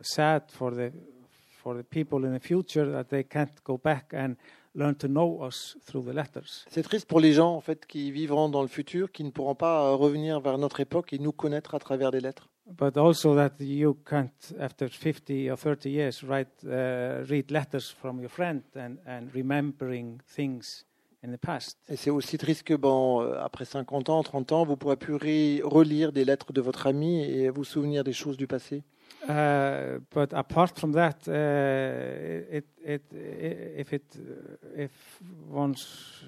sad 0.01 0.43
for 0.49 0.71
the 0.71 0.91
for 1.61 1.75
the 1.75 1.83
people 1.83 2.25
in 2.25 2.37
the 2.37 2.41
future 2.41 2.85
that 2.91 3.05
they 3.05 3.23
can't 3.23 3.51
go 3.65 3.77
back 3.77 4.13
and 4.13 4.35
learn 4.75 4.95
to 4.95 5.07
know 5.07 5.43
us 5.45 5.77
through 5.85 6.05
the 6.05 6.13
letters. 6.13 6.65
C'est 6.69 6.83
triste 6.83 7.07
pour 7.07 7.19
les 7.19 7.33
gens 7.33 7.53
en 7.53 7.61
fait 7.61 7.85
qui 7.85 8.11
vivront 8.11 8.49
dans 8.49 8.61
le 8.61 8.67
futur, 8.67 9.11
qui 9.11 9.23
ne 9.23 9.29
pourront 9.31 9.55
pas 9.55 9.85
euh, 9.87 9.95
revenir 9.95 10.39
vers 10.39 10.57
notre 10.57 10.79
époque 10.79 11.11
et 11.13 11.19
nous 11.19 11.31
connaître 11.33 11.75
à 11.75 11.79
travers 11.79 12.11
des 12.11 12.21
lettres. 12.21 12.47
But 12.78 12.97
also 12.97 13.36
that 13.36 13.59
you 13.59 13.97
can't, 14.05 14.53
after 14.59 14.88
50 14.89 15.49
or 15.49 15.57
30 15.57 15.89
years, 15.89 16.24
write, 16.24 16.63
uh, 16.65 17.26
read 17.28 17.51
letters 17.51 17.89
from 17.89 18.20
your 18.20 18.30
friend 18.30 18.63
and, 18.76 18.99
and 19.07 19.34
remembering 19.34 20.22
things 20.28 20.86
in 21.24 21.32
the 21.32 21.38
past. 21.38 21.78
Et 21.89 21.95
c'est 21.95 22.09
aussi 22.09 22.38
triste 22.38 22.63
que 22.63 22.76
bon, 22.76 23.22
euh, 23.22 23.39
après 23.39 23.65
50 23.65 24.09
ans, 24.09 24.24
30 24.24 24.51
ans, 24.51 24.65
vous 24.65 24.78
pourrez 24.78 24.97
plus 24.97 25.61
relire 25.63 26.11
des 26.11 26.26
lettres 26.26 26.53
de 26.53 26.61
votre 26.61 26.88
ami 26.88 27.22
et 27.24 27.49
vous 27.49 27.63
souvenir 27.63 28.03
des 28.03 28.13
choses 28.13 28.38
du 28.38 28.47
passé. 28.47 28.84
Uh, 29.28 29.99
but 30.13 30.34
apart 30.34 30.80
from 30.80 30.93
that, 30.93 31.28
uh, 31.28 32.55
it, 32.55 32.65
it, 32.86 33.03
if 33.11 33.91
it, 33.91 34.17
if 34.78 34.91
one's, 35.49 36.24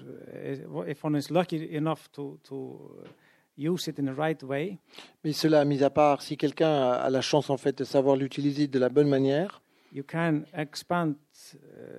if 0.86 1.02
one 1.02 1.16
is 1.16 1.30
lucky 1.30 1.74
enough 1.74 2.10
to 2.12 2.38
to 2.44 2.78
use 3.58 3.86
it 3.88 3.98
in 3.98 4.04
the 4.06 4.16
right 4.16 4.42
way, 4.42 4.78
Mais 5.24 5.32
cela 5.32 5.64
mis 5.64 5.82
à 5.82 5.90
part, 5.90 6.22
si 6.22 6.36
quelqu'un 6.36 6.90
a 6.92 7.10
la 7.10 7.20
chance 7.20 7.50
en 7.50 7.56
fait 7.56 7.76
de 7.78 7.84
savoir 7.84 8.16
l'utiliser 8.16 8.66
de 8.66 8.78
la 8.78 8.88
bonne 8.88 9.08
manière, 9.08 9.62
you 9.92 10.02
can 10.02 10.42
expand 10.54 11.14
uh, 11.54 11.56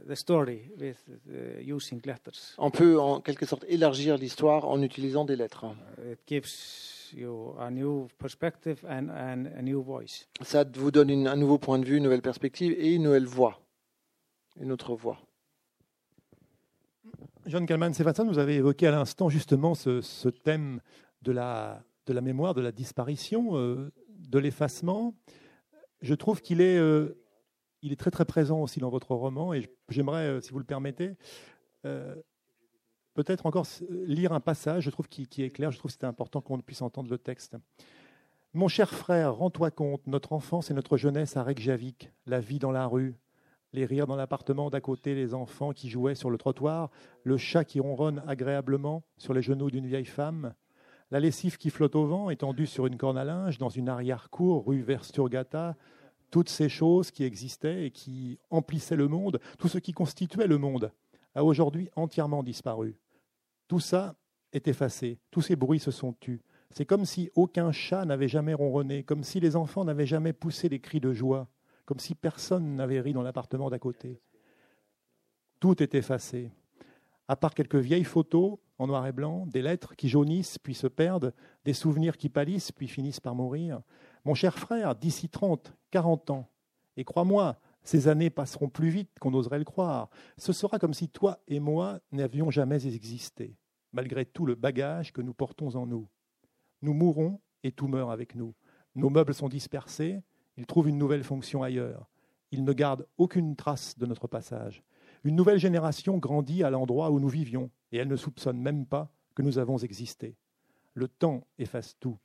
the 0.09 0.15
story 0.15 0.71
with 0.79 0.97
uh, 1.29 1.61
using 1.61 2.01
letters. 2.05 2.55
on 2.57 2.71
peut 2.71 2.99
en 2.99 3.21
quelque 3.21 3.45
sorte 3.45 3.65
élargir 3.67 4.17
l'histoire 4.17 4.65
en 4.67 4.81
utilisant 4.81 5.25
des 5.25 5.35
lettres. 5.35 5.65
Uh, 5.99 6.13
It 6.13 6.19
gives 6.27 7.11
you 7.15 7.53
a 7.59 7.69
new 7.69 8.07
perspective 8.17 8.83
and, 8.89 9.09
and 9.09 9.45
a 9.57 9.61
new 9.61 9.81
voice. 9.83 10.27
Ça 10.41 10.63
vous 10.75 10.89
donne 10.89 11.11
une- 11.11 11.27
un 11.27 11.35
nouveau 11.35 11.59
point 11.59 11.77
de 11.77 11.85
vue, 11.85 11.97
une 11.97 12.03
nouvelle 12.03 12.23
perspective 12.23 12.73
et 12.79 12.95
une 12.95 13.03
nouvelle 13.03 13.27
voix, 13.27 13.59
une 14.59 14.71
autre 14.71 14.95
voix. 14.95 15.19
John 17.45 17.65
Kalman 17.65 17.93
Stevenson, 17.93 18.25
vous 18.25 18.39
avez 18.39 18.55
évoqué 18.55 18.87
à 18.87 18.91
l'instant 18.91 19.29
justement 19.29 19.75
ce, 19.75 20.01
ce 20.01 20.29
thème 20.29 20.79
de 21.23 21.31
la, 21.31 22.21
mémoire, 22.21 22.53
de 22.53 22.61
la 22.61 22.71
disparition, 22.71 23.57
euh, 23.57 23.91
de 24.09 24.39
l'effacement. 24.39 25.15
Je 26.01 26.13
trouve 26.13 26.41
qu'il 26.41 26.61
est, 26.61 26.77
euh, 26.77 27.17
est 27.83 27.99
très 27.99 28.11
très 28.11 28.25
présent 28.25 28.61
aussi 28.61 28.79
dans 28.79 28.89
votre 28.89 29.15
roman 29.15 29.53
et 29.53 29.69
j'aimerais, 29.89 30.27
euh, 30.27 30.41
si 30.41 30.51
vous 30.51 30.59
le 30.59 30.65
permettez, 30.65 31.15
peut-être 33.13 33.45
encore 33.45 33.67
lire 33.89 34.31
un 34.31 34.39
passage, 34.39 34.85
je 34.85 34.89
trouve 34.89 35.09
qui, 35.09 35.27
est 35.37 35.49
clair, 35.49 35.71
je 35.71 35.77
trouve 35.77 35.91
que 35.91 35.97
c'est 35.99 36.05
important 36.05 36.39
qu'on 36.39 36.59
puisse 36.61 36.81
entendre 36.81 37.11
le 37.11 37.17
texte. 37.17 37.57
Mon 38.53 38.69
cher 38.69 38.89
frère, 38.89 39.35
rends-toi 39.35 39.69
compte, 39.69 40.07
notre 40.07 40.31
enfance 40.31 40.71
et 40.71 40.73
notre 40.73 40.95
jeunesse 40.95 41.35
à 41.35 41.43
Reykjavik, 41.43 42.11
la 42.25 42.39
vie 42.39 42.59
dans 42.59 42.71
la 42.71 42.87
rue, 42.87 43.15
les 43.73 43.85
rires 43.85 44.07
dans 44.07 44.15
l'appartement 44.15 44.69
d'à 44.69 44.79
côté, 44.79 45.13
les 45.13 45.33
enfants 45.33 45.73
qui 45.73 45.89
jouaient 45.89 46.15
sur 46.15 46.29
le 46.29 46.37
trottoir, 46.37 46.89
le 47.23 47.37
chat 47.37 47.65
qui 47.65 47.81
ronronne 47.81 48.23
agréablement 48.27 49.03
sur 49.17 49.33
les 49.33 49.41
genoux 49.41 49.69
d'une 49.69 49.87
vieille 49.87 50.05
femme, 50.05 50.53
la 51.13 51.19
lessive 51.19 51.57
qui 51.57 51.69
flotte 51.69 51.95
au 51.95 52.07
vent 52.07 52.31
étendue 52.31 52.65
sur 52.65 52.87
une 52.87 52.97
corne 52.97 53.19
à 53.19 53.23
linge 53.23 53.59
dans 53.59 53.69
une 53.69 53.87
arrière-cour 53.87 54.65
rue 54.65 54.81
Versturgata, 54.81 55.77
toutes 56.31 56.49
ces 56.49 56.69
choses 56.69 57.11
qui 57.11 57.23
existaient 57.23 57.85
et 57.85 57.91
qui 57.91 58.39
emplissaient 58.49 58.95
le 58.95 59.07
monde, 59.07 59.39
tout 59.59 59.67
ce 59.67 59.77
qui 59.77 59.93
constituait 59.93 60.47
le 60.47 60.57
monde, 60.57 60.91
a 61.35 61.43
aujourd'hui 61.43 61.87
entièrement 61.95 62.41
disparu. 62.41 62.97
Tout 63.67 63.79
ça 63.79 64.15
est 64.53 64.67
effacé, 64.67 65.19
tous 65.29 65.43
ces 65.43 65.55
bruits 65.55 65.79
se 65.79 65.91
sont 65.91 66.13
tus. 66.13 66.41
C'est 66.71 66.87
comme 66.87 67.05
si 67.05 67.29
aucun 67.35 67.71
chat 67.71 68.05
n'avait 68.05 68.27
jamais 68.27 68.55
ronronné, 68.55 69.03
comme 69.03 69.23
si 69.23 69.39
les 69.39 69.55
enfants 69.55 69.85
n'avaient 69.85 70.07
jamais 70.07 70.33
poussé 70.33 70.67
des 70.67 70.79
cris 70.79 70.99
de 70.99 71.13
joie, 71.13 71.47
comme 71.85 71.99
si 71.99 72.15
personne 72.15 72.75
n'avait 72.75 73.01
ri 73.01 73.13
dans 73.13 73.21
l'appartement 73.21 73.69
d'à 73.69 73.77
côté. 73.77 74.19
Tout 75.59 75.83
est 75.83 75.93
effacé. 75.93 76.49
À 77.27 77.35
part 77.35 77.53
quelques 77.53 77.75
vieilles 77.75 78.03
photos 78.03 78.57
en 78.77 78.87
noir 78.87 79.07
et 79.07 79.11
blanc, 79.11 79.45
des 79.45 79.61
lettres 79.61 79.95
qui 79.95 80.09
jaunissent 80.09 80.59
puis 80.59 80.75
se 80.75 80.87
perdent, 80.87 81.33
des 81.63 81.73
souvenirs 81.73 82.17
qui 82.17 82.29
pâlissent 82.29 82.71
puis 82.71 82.87
finissent 82.87 83.19
par 83.19 83.35
mourir. 83.35 83.81
Mon 84.25 84.33
cher 84.33 84.57
frère, 84.57 84.95
d'ici 84.95 85.29
30, 85.29 85.73
40 85.91 86.29
ans, 86.31 86.49
et 86.97 87.03
crois-moi, 87.03 87.57
ces 87.83 88.07
années 88.07 88.29
passeront 88.29 88.69
plus 88.69 88.89
vite 88.89 89.09
qu'on 89.19 89.33
oserait 89.33 89.59
le 89.59 89.65
croire. 89.65 90.09
Ce 90.37 90.53
sera 90.53 90.79
comme 90.79 90.93
si 90.93 91.09
toi 91.09 91.39
et 91.47 91.59
moi 91.59 91.99
n'avions 92.11 92.51
jamais 92.51 92.87
existé, 92.87 93.57
malgré 93.91 94.25
tout 94.25 94.45
le 94.45 94.55
bagage 94.55 95.11
que 95.11 95.21
nous 95.21 95.33
portons 95.33 95.75
en 95.75 95.85
nous. 95.85 96.07
Nous 96.81 96.93
mourrons 96.93 97.39
et 97.63 97.71
tout 97.71 97.87
meurt 97.87 98.11
avec 98.11 98.35
nous. 98.35 98.53
Nos 98.95 99.09
meubles 99.09 99.33
sont 99.33 99.49
dispersés, 99.49 100.21
ils 100.57 100.65
trouvent 100.65 100.89
une 100.89 100.97
nouvelle 100.97 101.23
fonction 101.23 101.63
ailleurs. 101.63 102.09
Ils 102.51 102.63
ne 102.63 102.73
gardent 102.73 103.07
aucune 103.17 103.55
trace 103.55 103.97
de 103.97 104.05
notre 104.05 104.27
passage. 104.27 104.83
Une 105.23 105.35
nouvelle 105.35 105.57
génération 105.57 106.17
grandit 106.17 106.63
à 106.63 106.69
l'endroit 106.69 107.11
où 107.11 107.19
nous 107.19 107.29
vivions, 107.29 107.69
et 107.91 107.97
elle 107.97 108.07
ne 108.07 108.15
soupçonne 108.15 108.59
même 108.59 108.85
pas 108.85 109.09
que 109.35 109.41
nous 109.41 109.57
avons 109.57 109.77
existé. 109.77 110.35
Le 110.93 111.07
temps 111.07 111.47
efface 111.57 111.97
tout. 111.99 112.17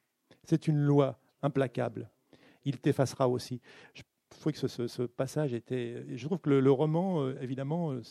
C'est 0.45 0.69
une 0.69 0.79
loi 0.79 1.19
implacable. 1.43 2.11
Il 2.65 2.79
t'effacera 2.79 3.29
aussi. 3.29 3.61
Je 3.95 4.03
trouvais 4.29 4.53
que 4.53 4.67
ce, 4.67 5.03
passage 5.03 5.55
était. 5.55 6.05
Je 6.17 6.27
trouve 6.27 6.39
que 6.39 6.51
le, 6.51 6.73
roman, 6.73 7.23
euh, 7.23 7.39
évidemment, 7.41 7.93
euh, 7.93 8.03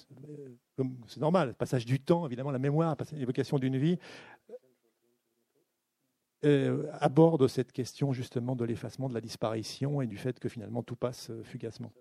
c'est 1.08 1.20
normal, 1.20 1.50
le 1.50 1.54
passage 1.54 1.86
du 1.86 2.00
temps, 2.00 2.26
évidemment, 2.26 2.52
la 2.52 2.60
mémoire, 2.60 2.96
l'évocation 3.12 3.60
d'une 3.60 3.78
vie, 3.78 4.00
euh, 6.46 6.88
aborde 6.94 7.48
cette 7.48 7.72
question 7.72 8.14
justement 8.14 8.56
de 8.56 8.64
l'effacement, 8.64 9.10
de 9.10 9.14
la 9.14 9.22
disparition 9.22 10.02
et 10.02 10.08
du 10.08 10.18
fait 10.18 10.40
que 10.40 10.50
finalement 10.50 10.84
tout 10.84 10.96
passe 10.96 11.32
fugacement. 11.44 11.92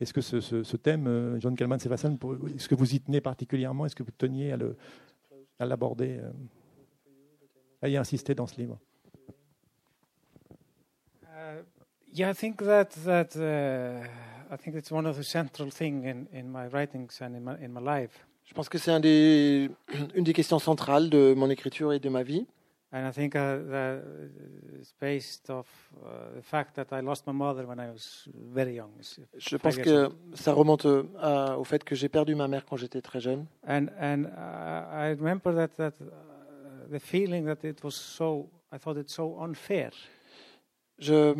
Est-ce 0.00 0.14
que 0.14 0.20
ce, 0.22 0.76
thème, 0.76 1.06
euh, 1.06 1.40
John 1.40 1.54
Kalman 1.54 1.78
Sefassan, 1.78 2.16
est-ce 2.56 2.68
que 2.68 2.74
vous 2.74 2.94
y 2.94 3.00
tenez 3.00 3.20
particulièrement? 3.20 3.84
Est-ce 3.84 3.94
que 3.94 4.02
vous 4.02 4.12
teniez 4.16 4.52
à 5.58 5.66
l'aborder 5.66 6.18
à, 6.18 6.24
euh, 6.24 6.32
à 7.82 7.88
y 7.88 7.96
insister 7.96 8.34
dans 8.34 8.46
ce 8.46 8.56
livre? 8.56 8.78
Uh, 11.24 11.62
Yeah, 12.12 12.30
I 12.30 12.34
think 12.34 12.60
that 12.64 12.88
that 13.04 13.36
uh, 13.36 14.04
I 14.52 14.56
think 14.56 14.74
it's 14.74 14.90
one 14.90 15.06
of 15.06 15.16
the 15.16 15.22
central 15.22 15.70
things 15.70 16.04
in, 16.04 16.26
in 16.32 16.50
my 16.50 16.66
writings 16.66 17.20
and 17.20 17.36
in 17.36 17.44
my, 17.44 17.54
in 17.62 17.68
my 17.68 17.80
life. 17.80 18.26
Je 18.46 18.52
pense 18.52 18.68
que 18.68 18.78
c'est 18.78 18.90
un 18.90 18.98
des, 18.98 19.70
une 20.16 20.24
des 20.24 20.32
questions 20.32 20.58
centrales 20.58 21.08
de 21.08 21.34
mon 21.36 21.48
écriture 21.50 21.92
et 21.92 22.00
de 22.00 22.08
ma 22.08 22.24
vie. 22.24 22.48
And 22.92 23.06
I 23.06 23.12
think 23.12 23.36
uh, 23.36 23.58
that 23.70 24.02
it's 24.80 24.92
based 25.00 25.48
off 25.48 25.68
uh, 25.94 26.34
the 26.34 26.42
fact 26.42 26.74
that 26.74 26.92
I 26.92 27.00
lost 27.00 27.24
my 27.24 27.32
mother 27.32 27.64
when 27.64 27.78
I 27.78 27.88
was 27.88 28.26
very 28.34 28.74
young. 28.74 28.90
Je 29.36 29.56
pense 29.58 29.76
que 29.76 30.08
ça 30.34 30.52
remonte 30.52 30.86
uh, 30.86 31.56
au 31.56 31.62
fait 31.62 31.84
que 31.84 31.94
j'ai 31.94 32.08
perdu 32.08 32.34
ma 32.34 32.48
mère 32.48 32.64
quand 32.64 32.76
j'étais 32.76 33.00
très 33.00 33.20
jeune. 33.20 33.46
And 33.64 33.86
and 34.00 34.24
uh, 34.24 34.92
I 34.92 35.14
remember 35.16 35.54
that 35.54 35.76
that 35.76 35.94
uh, 36.00 36.88
the 36.90 36.98
feeling 36.98 37.44
that 37.44 37.64
it 37.64 37.84
was 37.84 37.94
so 37.94 38.50
I 38.72 38.78
thought 38.78 38.96
it 38.96 39.08
so 39.08 39.38
unfair. 39.40 39.92
Je 40.98 41.32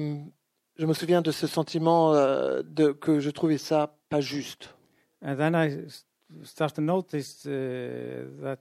je 0.76 0.86
me 0.86 0.94
souviens 0.94 1.20
de 1.20 1.32
ce 1.32 1.48
sentiment 1.48 2.14
uh, 2.14 2.62
de 2.62 2.92
que 2.92 3.18
je 3.18 3.30
trouvais 3.30 3.58
ça 3.58 3.96
pas 4.08 4.20
juste. 4.20 4.72
And 5.20 5.34
then 5.34 5.56
I 5.56 5.88
started 6.44 6.76
to 6.76 6.80
notice 6.80 7.42
that 7.42 8.60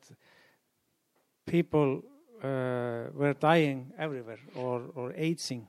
people 1.46 2.02
uh, 2.44 3.10
were 3.14 3.34
dying 3.40 3.92
everywhere 3.98 4.40
or, 4.56 4.82
or 4.96 5.12
aging. 5.16 5.66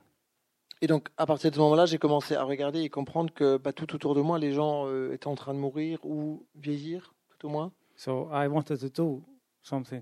Et 0.83 0.87
donc, 0.87 1.09
à 1.15 1.27
partir 1.27 1.51
de 1.51 1.55
ce 1.55 1.61
moment-là, 1.61 1.85
j'ai 1.85 1.99
commencé 1.99 2.35
à 2.35 2.43
regarder 2.43 2.81
et 2.81 2.89
comprendre 2.89 3.31
que 3.31 3.57
bah, 3.57 3.71
tout 3.71 3.93
autour 3.93 4.15
de 4.15 4.21
moi, 4.21 4.39
les 4.39 4.51
gens 4.51 4.87
euh, 4.87 5.13
étaient 5.13 5.27
en 5.27 5.35
train 5.35 5.53
de 5.53 5.59
mourir 5.59 5.99
ou 6.03 6.43
vieillir, 6.55 7.13
tout 7.29 7.47
au 7.47 7.49
moins. 7.49 7.71
So 7.95 8.29
I 8.33 8.47
wanted 8.47 8.79
to 8.79 8.89
do 8.89 9.21
something 9.61 10.01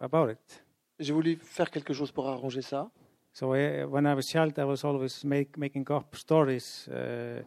about 0.00 0.30
it. 0.30 0.64
J'ai 1.00 1.12
voulu 1.12 1.36
faire 1.42 1.70
quelque 1.70 1.92
chose 1.92 2.12
pour 2.12 2.28
arranger 2.28 2.62
ça. 2.62 2.88
So 3.32 3.54
I, 3.54 3.84
when 3.84 4.06
I 4.06 4.14
was 4.14 4.22
child, 4.22 4.56
I 4.58 4.64
was 4.64 4.84
always 4.84 5.24
make, 5.24 5.58
making 5.58 5.90
up 5.90 6.14
stories, 6.14 6.88
uh, 6.88 7.42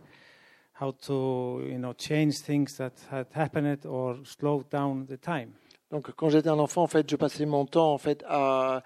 how 0.74 0.92
to, 0.92 1.64
you 1.66 1.80
know, 1.80 1.94
change 1.94 2.42
things 2.42 2.76
that 2.78 2.94
had 3.10 3.28
happened 3.34 3.86
or 3.86 4.18
slow 4.26 4.64
down 4.70 5.06
the 5.08 5.18
time. 5.18 5.54
Donc, 5.92 6.12
quand 6.16 6.30
j'étais 6.30 6.50
un 6.50 6.60
enfant, 6.60 6.84
en 6.84 6.88
fait, 6.88 7.10
je 7.10 7.16
passais 7.16 7.46
mon 7.46 7.66
temps 7.66 7.92
en 7.94 7.98
fait 7.98 8.24
à, 8.28 8.84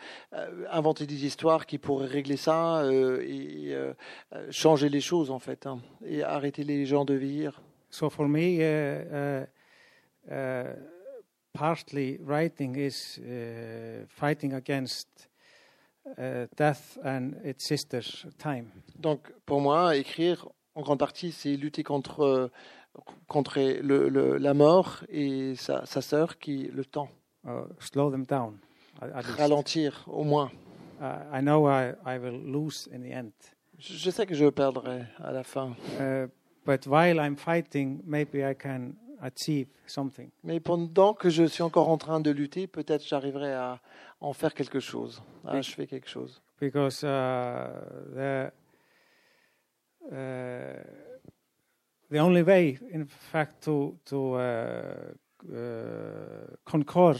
inventer 0.71 1.05
des 1.05 1.25
histoires 1.25 1.65
qui 1.65 1.77
pourraient 1.77 2.07
régler 2.07 2.37
ça 2.37 2.81
euh, 2.81 3.21
et 3.27 3.73
euh, 3.73 3.93
changer 4.51 4.87
les 4.87 5.01
choses 5.01 5.29
en 5.29 5.39
fait, 5.39 5.67
hein, 5.67 5.79
et 6.05 6.23
arrêter 6.23 6.63
les 6.63 6.85
gens 6.85 7.03
de 7.03 7.13
vieillir. 7.13 7.61
So 7.89 8.09
for 8.09 8.27
me, 8.27 8.57
uh, 8.59 9.03
uh, 9.11 10.33
uh, 10.33 10.73
partly 11.53 12.17
writing 12.23 12.75
is 12.75 13.19
uh, 13.19 14.05
fighting 14.07 14.53
against 14.53 15.07
uh, 16.17 16.47
death 16.57 16.97
and 17.03 17.33
its 17.43 17.65
sister 17.65 18.01
time. 18.37 18.71
Donc, 18.97 19.31
pour 19.45 19.61
moi, 19.61 19.95
écrire 19.97 20.47
en 20.75 20.81
grande 20.81 20.99
partie, 20.99 21.31
c'est 21.31 21.55
lutter 21.55 21.83
contre 21.83 22.49
contre 23.27 23.59
le, 23.59 24.09
le, 24.09 24.37
la 24.37 24.53
mort 24.53 25.03
et 25.09 25.55
sa, 25.55 25.85
sa 25.85 26.01
sœur 26.01 26.37
qui 26.37 26.69
le 26.73 26.85
temps. 26.85 27.09
Uh, 27.45 27.65
slow 27.79 28.09
them 28.09 28.25
down. 28.25 28.57
Ralentir 29.01 30.05
au 30.07 30.23
moins. 30.23 30.51
Uh, 31.01 31.17
I 31.33 31.41
know 31.41 31.67
I, 31.67 31.93
I 32.05 32.17
will 32.17 32.39
lose 32.39 32.87
in 32.93 33.01
the 33.01 33.11
end. 33.11 33.31
Je, 33.77 34.09
sais 34.11 34.25
que 34.25 34.35
je 34.35 34.49
perdrai 34.49 35.05
à 35.21 35.31
la 35.31 35.43
fin. 35.43 35.75
Uh, 35.99 36.27
but 36.65 36.87
while 36.87 37.19
I'm 37.19 37.35
fighting, 37.35 38.01
maybe 38.05 38.43
I 38.43 38.55
can 38.55 38.93
achieve 39.21 39.67
something. 39.87 40.29
Mais 40.43 40.61
pendant 40.61 41.13
que 41.13 41.29
je 41.29 41.43
suis 41.43 41.63
encore 41.63 41.89
en 41.89 41.97
train 41.97 42.21
de 42.21 42.31
lutter, 42.31 42.67
peut-être 42.67 43.05
j'arriverai 43.05 43.53
à 43.53 43.81
en 44.21 44.31
faire 44.31 44.53
quelque 44.53 44.79
chose, 44.79 45.21
à 45.45 45.57
achever 45.57 45.87
quelque 45.87 46.07
chose. 46.07 46.41
Because 46.61 47.03
uh, 47.03 47.67
the, 48.15 48.51
uh, 50.11 51.12
the 52.13 52.19
only 52.19 52.43
way, 52.43 52.77
in 52.91 53.05
fact, 53.05 53.63
to, 53.63 53.97
to 54.05 54.35
uh, 54.35 54.39
uh, 55.51 56.45
conquer 56.63 57.15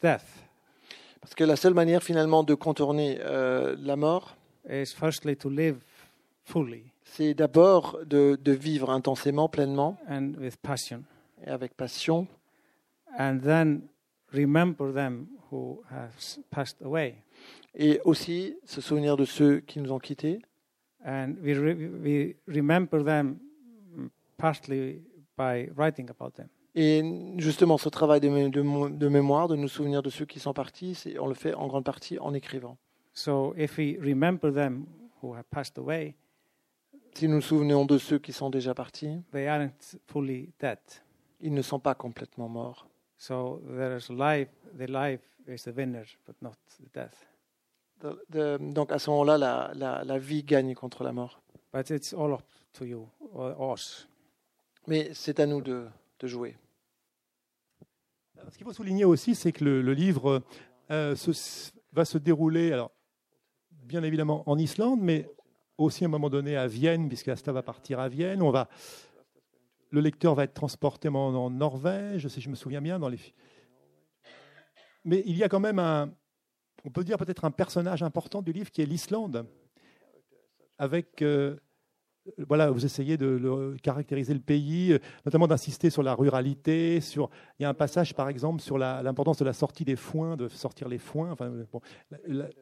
death. 0.00 0.46
Parce 1.20 1.34
que 1.34 1.44
la 1.44 1.56
seule 1.56 1.74
manière 1.74 2.02
finalement 2.02 2.42
de 2.42 2.54
contourner 2.54 3.18
euh, 3.20 3.76
la 3.78 3.96
mort, 3.96 4.34
is 4.68 4.94
firstly 4.94 5.36
to 5.36 5.50
live 5.50 5.76
fully. 6.44 6.84
C'est 7.04 7.34
d'abord 7.34 7.98
de, 8.06 8.38
de, 8.42 8.52
vivre 8.52 8.90
intensément, 8.90 9.48
pleinement, 9.48 9.98
and 10.08 10.32
with 10.38 10.56
passion. 10.56 11.04
et 11.44 11.50
avec 11.50 11.76
passion. 11.76 12.26
And 13.18 13.40
then 13.42 13.82
remember 14.32 14.92
them 14.92 15.26
who 15.50 15.82
have 15.90 16.12
passed 16.50 16.80
away. 16.82 17.16
Et 17.74 18.00
aussi 18.04 18.56
se 18.64 18.80
souvenir 18.80 19.16
de 19.18 19.26
ceux 19.26 19.60
qui 19.60 19.80
nous 19.80 19.92
ont 19.92 19.98
quittés. 19.98 20.40
And 21.04 21.34
we, 21.42 21.54
re 21.54 21.74
we 22.02 22.36
remember 22.48 23.04
them 23.04 23.38
partly 24.40 25.02
by 25.36 25.70
writing 25.76 26.08
about 26.10 26.32
them. 26.32 26.48
Et 26.74 27.02
justement, 27.38 27.78
ce 27.78 27.88
travail 27.88 28.20
de, 28.20 28.28
de, 28.28 28.88
de, 28.90 29.08
mémoire, 29.08 29.48
de 29.48 29.56
nous 29.56 29.68
souvenir 29.68 30.02
de 30.02 30.10
ceux 30.10 30.24
qui 30.24 30.38
sont 30.38 30.52
partis, 30.52 30.96
on 31.18 31.26
le 31.26 31.34
fait 31.34 31.52
en 31.54 31.66
grande 31.66 31.84
partie 31.84 32.18
en 32.18 32.32
écrivant. 32.32 32.78
So 33.12 33.54
if 33.56 33.76
we 33.76 33.96
remember 34.00 34.52
them 34.52 34.86
who 35.20 35.34
have 35.34 35.44
passed 35.50 35.78
away, 35.78 36.14
si 37.14 37.26
nous 37.26 37.36
nous 37.36 37.40
souvenons 37.40 37.84
de 37.84 37.98
ceux 37.98 38.20
qui 38.20 38.32
sont 38.32 38.50
déjà 38.50 38.72
partis, 38.72 39.20
they 39.32 39.48
aren't 39.48 39.98
fully 40.06 40.52
dead. 40.60 40.78
ils 41.40 41.52
ne 41.52 41.62
sont 41.62 41.80
pas 41.80 41.94
complètement 41.94 42.48
morts. 42.48 42.86
So 43.18 43.60
there 43.76 43.96
is 43.96 44.08
life, 44.10 44.48
the 44.78 44.88
life 44.88 45.20
is 45.46 45.64
the 45.64 45.74
winner, 45.76 46.04
but 46.26 46.36
not 46.40 46.54
the 46.78 46.92
death. 46.94 47.26
De, 48.00 48.24
de, 48.30 48.72
donc 48.72 48.92
à 48.92 48.98
ce 48.98 49.10
moment-là, 49.10 49.36
la, 49.36 49.72
la, 49.74 50.04
la, 50.04 50.18
vie 50.18 50.42
gagne 50.42 50.74
contre 50.74 51.04
la 51.04 51.12
mort. 51.12 51.42
But 51.72 51.90
it's 51.90 52.14
all 52.14 52.32
up 52.32 52.44
to 52.74 52.86
you, 52.86 53.08
or 53.34 53.74
us. 53.74 54.08
Mais 54.90 55.14
c'est 55.14 55.38
à 55.38 55.46
nous 55.46 55.60
de, 55.60 55.86
jouer. 56.24 56.56
Ce 58.50 58.56
qu'il 58.56 58.64
faut 58.64 58.72
souligner 58.72 59.04
aussi, 59.04 59.36
c'est 59.36 59.52
que 59.52 59.64
le, 59.64 59.94
livre 59.94 60.42
euh, 60.90 61.14
va 61.92 62.04
se 62.04 62.18
dérouler, 62.18 62.72
alors, 62.72 62.90
bien 63.70 64.02
évidemment 64.02 64.42
en 64.50 64.58
Islande, 64.58 64.98
mais 65.00 65.30
aussi 65.78 66.02
à 66.02 66.08
un 66.08 66.10
moment 66.10 66.28
donné 66.28 66.56
à 66.56 66.66
Vienne, 66.66 67.06
puisque 67.06 67.28
Asta 67.28 67.52
va 67.52 67.62
partir 67.62 68.00
à 68.00 68.08
Vienne. 68.08 68.42
On 68.42 68.50
va, 68.50 68.68
le 69.90 70.00
lecteur 70.00 70.34
va 70.34 70.42
être 70.42 70.54
transporté 70.54 71.08
en, 71.08 71.14
en 71.14 71.50
Norvège, 71.50 72.26
si 72.26 72.40
je 72.40 72.50
me 72.50 72.56
souviens 72.56 72.80
bien, 72.80 72.98
dans 72.98 73.08
les. 73.08 73.20
Mais 75.04 75.22
il 75.24 75.36
y 75.36 75.44
a 75.44 75.48
quand 75.48 75.60
même 75.60 75.78
un, 75.78 76.12
on 76.84 76.90
peut 76.90 77.04
dire 77.04 77.16
peut-être 77.16 77.44
un 77.44 77.52
personnage 77.52 78.02
important 78.02 78.42
du 78.42 78.52
livre 78.52 78.72
qui 78.72 78.82
est 78.82 78.86
l'Islande. 78.86 79.46
avec 80.78 81.22
euh, 81.22 81.54
voilà, 82.38 82.70
vous 82.70 82.84
essayez 82.84 83.16
de 83.16 83.76
caractériser 83.82 84.34
le 84.34 84.40
pays, 84.40 84.92
euh, 84.92 84.98
notamment 85.24 85.46
d'insister 85.46 85.90
sur 85.90 86.02
la 86.02 86.14
ruralité. 86.14 87.00
Sur, 87.00 87.30
il 87.58 87.62
y 87.62 87.66
a 87.66 87.68
un 87.68 87.74
passage, 87.74 88.14
par 88.14 88.28
exemple, 88.28 88.60
sur 88.60 88.78
l'importance 88.78 89.38
de 89.38 89.44
la 89.44 89.52
sortie 89.52 89.84
des 89.84 89.96
foins, 89.96 90.36
de 90.36 90.48
sortir 90.48 90.88
les 90.88 90.98
foins. 90.98 91.30
Enfin, 91.32 91.52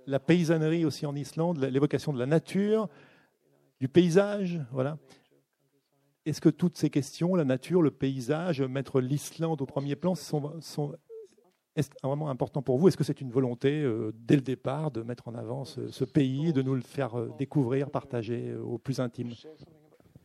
la, 0.07 0.21
paysannerie 0.21 0.85
aussi 0.85 1.07
en 1.07 1.15
Islande, 1.15 1.59
la- 1.59 1.71
l'évocation 1.71 2.13
de 2.13 2.19
la 2.19 2.27
nature, 2.27 2.89
du 3.81 3.89
paysage. 3.89 4.61
Voilà. 4.73 4.99
Est-ce 6.27 6.41
que 6.41 6.49
toutes 6.49 6.77
ces 6.77 6.91
questions, 6.91 7.35
la 7.35 7.45
nature, 7.45 7.81
le 7.81 7.91
paysage, 7.91 8.61
mettre 8.61 9.01
l'Islande 9.01 9.63
au 9.63 9.67
premier 9.67 9.97
plan, 9.97 10.15
sont 10.15 10.95
est 11.79 11.93
vraiment 12.03 12.31
importants 12.31 12.63
pour 12.63 12.79
vous? 12.79 12.89
Est-ce 12.89 12.97
que 12.97 13.05
c'est 13.05 13.21
une 13.21 13.31
volonté 13.31 13.83
euh, 13.83 14.13
dès 14.15 14.37
le 14.37 14.43
départ 14.43 14.91
de 14.91 15.03
mettre 15.03 15.29
en 15.29 15.35
avant 15.35 15.65
ce, 15.65 15.89
ce 15.89 16.05
pays, 16.05 16.53
de 16.53 16.63
nous 16.63 16.75
le 16.75 16.81
faire 16.83 17.19
euh, 17.19 17.31
découvrir, 17.39 17.91
partager 17.91 18.51
euh, 18.51 18.61
au 18.63 18.79
plus 18.79 19.01
intime? 19.01 19.31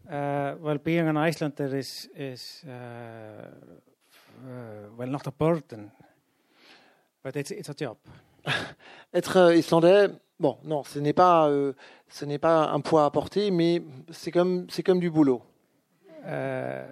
Uh, 0.06 0.56
well, 0.62 0.78
being 0.84 1.08
an 1.08 1.16
Icelander 1.16 1.74
is 1.78 2.10
is 2.16 2.64
uh, 2.66 2.70
uh, 4.44 4.90
well 4.98 5.10
not 5.10 5.26
a 5.28 5.32
burden, 5.32 5.90
but 7.24 7.36
it's 7.36 7.52
it's 7.52 7.70
a 7.70 7.74
job. 7.78 7.98
Être 9.14 9.54
islandais, 9.56 10.10
bon, 10.38 10.58
non, 10.66 10.84
ce 10.84 11.00
n'est 11.00 11.14
pas, 11.14 11.48
euh, 11.48 11.74
ce 12.10 12.26
n'est 12.26 12.40
pas 12.40 12.70
un 12.70 12.82
poids 12.82 13.06
à 13.06 13.12
porter, 13.12 13.50
mais 13.50 13.82
c'est 14.12 14.32
comme, 14.32 14.66
c'est 14.70 14.84
comme 14.84 15.00
du 15.00 15.10
boulot. 15.10 15.42
Uh, 16.26 16.84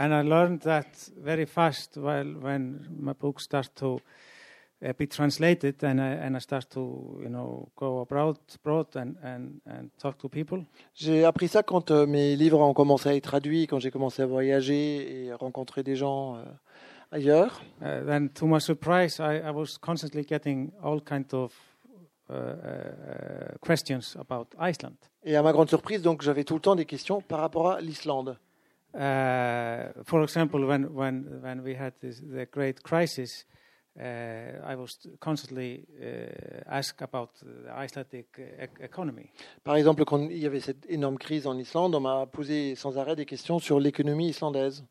and 0.00 0.14
I 0.14 0.22
learned 0.22 0.62
that 0.62 0.86
very 1.22 1.44
fast 1.44 1.98
while 1.98 2.32
when 2.40 2.86
my 2.98 3.12
books 3.12 3.44
start 3.44 3.68
to 3.76 4.00
uh, 4.82 4.92
be 4.94 5.06
translated 5.06 5.84
and 5.84 6.00
I, 6.00 6.26
and 6.26 6.36
I 6.36 6.40
start 6.40 6.70
to 6.70 7.20
you 7.22 7.28
know 7.28 7.68
go 7.76 8.00
abroad, 8.00 8.38
abroad 8.54 8.96
and, 8.96 9.16
and, 9.22 9.60
and 9.66 9.90
talk 9.98 10.18
to 10.20 10.28
people. 10.28 10.64
J'ai 10.94 11.24
appris 11.24 11.48
ça 11.48 11.62
quand 11.62 11.90
euh, 11.90 12.06
mes 12.06 12.34
livres 12.34 12.60
ont 12.60 12.72
commencé 12.72 13.10
à 13.10 13.14
être 13.14 13.24
traduits, 13.24 13.66
quand 13.66 13.78
j'ai 13.78 13.90
commencé 13.90 14.22
à 14.22 14.26
voyager 14.26 15.26
et 15.26 15.34
rencontrer 15.34 15.82
des 15.82 15.96
gens 15.96 16.36
euh, 16.36 16.44
ailleurs. 17.12 17.60
Uh, 17.82 18.02
then, 18.06 18.30
to 18.30 18.46
my 18.46 18.60
surprise, 18.60 19.20
I, 19.20 19.42
I 19.44 19.50
was 19.50 19.76
constantly 19.78 20.24
getting 20.24 20.72
all 20.82 21.02
kind 21.02 21.26
of 21.34 21.52
uh, 22.30 23.58
questions 23.60 24.16
about 24.18 24.46
Iceland. 24.58 24.96
Et 25.24 25.36
à 25.36 25.42
ma 25.42 25.52
grande 25.52 25.68
surprise, 25.68 26.00
donc, 26.00 26.22
j'avais 26.22 26.44
tout 26.44 26.54
le 26.54 26.60
temps 26.60 26.76
des 26.76 26.86
questions 26.86 27.20
par 27.20 27.40
rapport 27.40 27.72
à 27.72 27.80
l'Islande. 27.82 28.38
Uh, 28.92 30.02
for 30.04 30.22
example, 30.22 30.64
when 30.66 30.84
when 30.92 31.24
when 31.42 31.62
we 31.62 31.74
had 31.74 31.92
this, 32.00 32.20
the 32.20 32.46
great 32.50 32.82
crisis, 32.82 33.46
uh, 33.96 34.02
I 34.66 34.74
was 34.74 34.98
constantly 35.20 35.84
uh, 36.00 36.62
asked 36.66 37.00
about 37.02 37.30
the 37.40 37.70
Icelandic 37.84 38.26
uh, 38.38 38.66
economy. 38.84 39.30
Par 39.62 39.76
exemple, 39.76 40.04
quand 40.04 40.18
il 40.28 40.38
y 40.38 40.46
avait 40.46 40.60
cette 40.60 40.86
énorme 40.88 41.18
crise 41.18 41.46
en 41.46 41.56
Islande, 41.58 41.94
on 41.94 42.00
m'a 42.00 42.26
posé 42.26 42.74
sans 42.74 42.98
arrêt 42.98 43.14
des 43.16 43.26
questions 43.26 43.58
sur 43.60 43.78
l'économie 43.78 44.28
islandaise. 44.30 44.84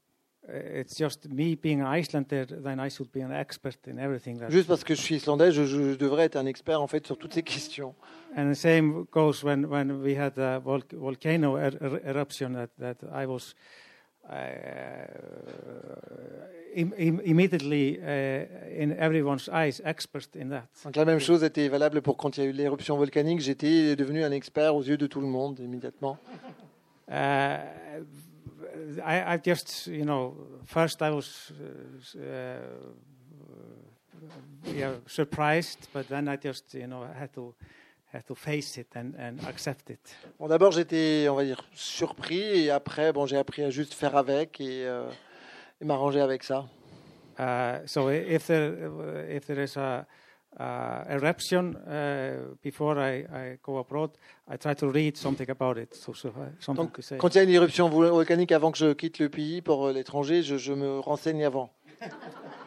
Uh, 0.47 0.79
It's 0.79 0.97
just 0.97 1.27
me 1.29 1.55
being 1.55 1.81
an 1.81 1.93
Icelander, 1.93 2.45
then 2.63 2.79
I 2.79 2.89
should 2.89 3.11
be 3.11 3.21
an 3.21 3.31
expert 3.31 3.85
in 3.85 3.97
everything. 3.99 4.39
That, 4.39 4.49
Juste 4.49 4.67
parce 4.69 4.83
que 4.85 4.95
je 4.95 5.01
suis 5.01 5.15
islandais, 5.15 5.51
je, 5.51 5.65
je 5.65 5.95
devrais 5.95 6.23
être 6.23 6.37
un 6.37 6.45
expert 6.45 6.81
en 6.81 6.87
fait 6.87 7.05
sur 7.05 7.17
toutes 7.17 7.33
ces 7.33 7.43
questions. 7.43 7.93
and 8.37 8.49
the 8.49 8.55
same 8.55 9.05
goes 9.11 9.43
when 9.43 9.65
when 9.65 10.01
we 10.01 10.15
had 10.17 10.37
a 10.39 10.59
vol- 10.59 10.83
volcano 10.93 11.57
er- 11.57 11.77
er- 11.81 12.01
eruption 12.05 12.53
that 12.53 12.69
that 12.79 12.97
I 13.13 13.25
was. 13.25 13.53
Uh, 14.29 14.35
im- 16.75 16.93
im- 16.97 17.19
immediately 17.21 17.97
uh, 17.97 18.45
in 18.81 18.91
everyone's 18.91 19.49
eyes 19.49 19.81
expert 19.83 20.35
in 20.35 20.49
that 20.49 20.67
Donc 20.83 20.95
la 20.95 21.05
même 21.05 21.19
chose 21.19 21.43
était 21.43 21.67
valable 21.67 22.01
pour 22.01 22.15
quand 22.15 22.37
il 22.37 22.43
y 22.43 22.47
a 22.47 22.49
eu 22.49 22.53
l'éruption 22.53 22.95
volcanique. 22.95 23.39
J'étais 23.41 23.95
devenu 23.95 24.23
un 24.23 24.31
expert 24.31 24.75
aux 24.75 24.83
yeux 24.83 24.97
de 24.97 25.07
tout 25.07 25.19
le 25.21 25.27
monde 25.27 25.59
immédiatement. 25.59 26.17
Uh, 27.09 27.57
I, 29.03 29.35
I 29.35 29.39
just, 29.43 29.87
you 29.87 30.03
know, 30.05 30.35
first 30.65 31.01
I 31.01 31.09
was 31.09 31.51
uh, 32.15 32.19
uh, 32.19 32.59
yeah, 34.71 34.91
surprised, 35.07 35.87
but 35.91 36.07
then 36.07 36.27
I 36.27 36.37
just, 36.37 36.73
you 36.75 36.85
know, 36.85 37.03
had 37.19 37.33
to 37.33 37.55
to 38.27 38.35
face 38.35 38.77
it 38.77 38.87
and, 38.95 39.11
and 39.19 39.37
accept 39.47 39.89
it. 39.89 39.99
Bon, 40.39 40.47
d'abord 40.47 40.71
j'étais, 40.71 41.27
on 41.29 41.35
va 41.35 41.43
dire, 41.43 41.61
surpris 41.73 42.65
et 42.65 42.69
après, 42.71 43.13
bon, 43.13 43.25
j'ai 43.25 43.37
appris 43.37 43.63
à 43.63 43.69
juste 43.69 43.93
faire 43.93 44.15
avec 44.15 44.59
et, 44.61 44.85
euh, 44.87 45.03
et 45.81 45.85
m'arranger 45.85 46.21
avec 46.21 46.43
ça. 46.43 46.65
Uh, 47.39 47.85
so 47.85 48.09
if 48.09 48.47
there 48.47 48.73
if 49.29 49.45
there 49.45 49.63
is 49.63 49.77
a 49.77 50.05
uh, 50.59 51.05
eruption 51.09 51.73
uh, 51.87 52.53
before 52.61 52.97
I, 52.99 53.25
I 53.31 53.57
go 53.63 53.77
abroad, 53.77 54.09
I 54.51 54.57
try 54.57 54.73
to 54.75 54.89
read 54.91 55.15
something 55.15 55.49
about 55.49 55.77
it, 55.77 55.93
so, 55.95 56.13
so 56.13 56.29
uh, 56.29 56.49
something 56.59 56.83
Donc, 56.85 56.93
to 56.95 57.01
say. 57.01 57.17
quand 57.17 57.33
il 57.35 57.37
y 57.37 57.39
a 57.39 57.43
une 57.43 57.49
éruption 57.51 57.87
vol- 57.89 58.09
volcanique 58.09 58.51
avant 58.51 58.71
que 58.71 58.77
je 58.77 58.91
quitte 58.93 59.19
le 59.19 59.29
pays 59.29 59.61
pour 59.61 59.87
euh, 59.87 59.93
l'étranger, 59.93 60.41
je, 60.43 60.57
je 60.57 60.73
me 60.73 60.99
renseigne 60.99 61.45
avant. 61.45 61.69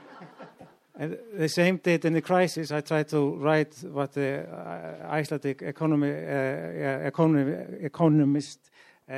And 0.95 1.16
the 1.38 1.49
same 1.49 1.78
did 1.78 2.05
in 2.05 2.12
the 2.12 2.20
crisis. 2.20 2.70
I 2.70 2.82
tried 2.82 3.09
to 3.09 3.36
write 3.36 3.74
what 3.90 4.12
the 4.12 4.45
uh, 4.45 5.11
Icelandic 5.11 5.62
economy, 5.62 6.11
uh, 6.11 6.14
uh, 6.14 7.07
economy 7.07 7.53
economist 7.80 8.70
uh, 9.09 9.12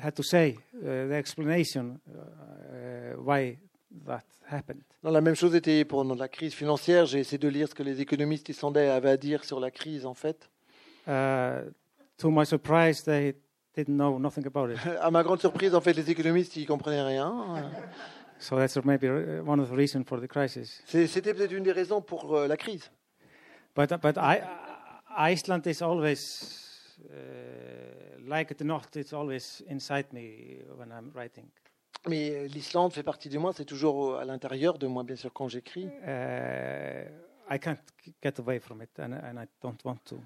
had 0.00 0.16
to 0.16 0.22
say, 0.22 0.56
uh, 0.56 1.08
the 1.08 1.14
explanation 1.14 2.00
why 3.18 3.58
that 4.06 4.24
happened. 4.46 4.82
Non, 5.02 5.10
la 5.10 5.20
même 5.20 5.34
chose 5.34 5.54
était 5.54 5.84
pour 5.84 6.02
la 6.04 6.28
crise 6.28 6.54
financière. 6.54 7.04
J'ai 7.06 7.20
essayé 7.20 7.38
de 7.38 7.48
lire 7.48 7.68
ce 7.68 7.74
que 7.74 7.82
les 7.82 8.00
économistes 8.00 8.48
islandais 8.48 8.88
avaient 8.88 9.10
à 9.10 9.16
dire 9.16 9.44
sur 9.44 9.60
la 9.60 9.70
crise 9.70 10.06
en 10.06 10.14
fait. 10.14 10.48
Uh, 11.06 11.70
to 12.16 12.30
my 12.30 12.46
surprise, 12.46 13.02
they 13.02 13.34
didn't 13.74 13.96
know 13.96 14.18
nothing 14.18 14.46
about 14.46 14.70
it. 14.70 14.78
À 15.00 15.10
ma 15.10 15.22
grande 15.22 15.40
surprise, 15.40 15.74
en 15.74 15.80
fait, 15.80 15.92
les 15.92 16.10
économistes 16.10 16.56
ils 16.56 16.66
comprenaient 16.66 17.02
rien. 17.02 17.70
So 18.42 18.56
that's 18.56 18.76
maybe 18.84 19.08
uh, 19.08 19.44
one 19.44 19.60
of 19.60 19.68
the 19.70 19.76
reasons 19.76 20.04
for 20.08 20.20
the 20.20 20.26
crisis. 20.26 20.82
C'était 20.86 21.32
peut-être 21.32 21.52
une 21.52 21.62
des 21.62 21.70
raisons 21.70 22.02
pour 22.02 22.36
euh, 22.36 22.48
la 22.48 22.56
crise. 22.56 22.90
But 23.76 23.90
but 24.02 24.18
I, 24.18 24.42
Iceland 25.16 25.62
is 25.66 25.80
always 25.80 26.98
uh, 27.04 28.18
like 28.26 28.50
or 28.50 28.66
not. 28.66 28.96
It's 28.96 29.12
always 29.12 29.62
inside 29.68 30.12
me 30.12 30.58
when 30.76 30.90
I'm 30.90 31.12
writing. 31.14 31.46
Mais 32.08 32.30
euh, 32.30 32.48
l'Islande 32.48 32.92
fait 32.92 33.04
partie 33.04 33.28
de 33.28 33.38
moi, 33.38 33.52
c'est 33.52 33.64
toujours 33.64 34.16
à 34.16 34.24
l'intérieur 34.24 34.76
de 34.76 34.88
moi, 34.88 35.04
bien 35.04 35.14
sûr, 35.14 35.32
quand 35.32 35.46
j'écris. 35.46 35.86
uh, 36.04 37.04
I 37.48 37.58
can't 37.60 37.78
get 38.22 38.40
away 38.40 38.58
from 38.58 38.82
it, 38.82 38.90
and, 38.98 39.12
and 39.12 39.38
I 39.38 39.46
don't 39.62 39.78
want 39.84 39.98
to. 40.06 40.16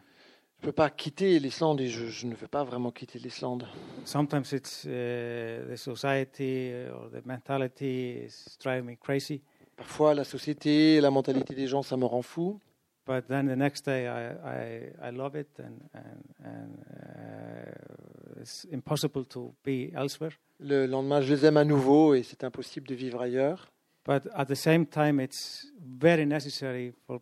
Je 0.58 0.66
ne 0.66 0.72
peux 0.72 0.72
pas 0.72 0.90
quitter 0.90 1.38
l'Islande 1.38 1.80
et 1.80 1.88
je, 1.88 2.06
je 2.06 2.26
ne 2.26 2.34
veux 2.34 2.48
pas 2.48 2.64
vraiment 2.64 2.90
quitter 2.90 3.18
l'Islande. 3.18 3.66
Sometimes 4.04 4.52
it's 4.52 4.84
uh, 4.86 5.64
the 5.70 5.76
society 5.76 6.72
or 6.92 7.08
the 7.10 7.24
mentality 7.26 8.24
is 8.26 8.56
driving 8.60 8.86
me 8.86 8.96
crazy, 8.96 9.42
Parfois, 9.76 10.14
la 10.14 10.24
société, 10.24 11.00
la 11.02 11.10
mentalité 11.10 11.54
des 11.54 11.66
gens, 11.66 11.82
ça 11.82 11.96
me 11.98 12.06
rend 12.06 12.22
fou. 12.22 12.58
but 13.06 13.28
then 13.28 13.46
the 13.46 13.54
next 13.54 13.84
day 13.84 14.08
I, 14.08 14.32
I, 14.32 15.08
I 15.08 15.10
love 15.10 15.36
it, 15.36 15.48
and, 15.60 15.78
and, 15.94 16.24
and 16.44 16.78
uh, 16.90 18.40
it's 18.40 18.64
impossible 18.72 19.24
to 19.26 19.54
be 19.64 19.92
elsewhere. 19.94 20.32
Le 20.58 20.86
lendemain, 20.86 21.20
je 21.20 21.32
les 21.32 21.44
aime 21.44 21.56
à 21.58 21.64
nouveau 21.64 22.14
et 22.14 22.22
c'est 22.24 22.42
impossible 22.42 22.88
de 22.88 22.94
vivre 22.96 23.20
ailleurs. 23.20 23.68
But 24.06 24.26
at 24.34 24.46
the 24.46 24.54
same 24.56 24.86
time, 24.86 25.20
it's 25.20 25.70
very 25.80 26.26
necessary 26.26 26.92
for 27.06 27.20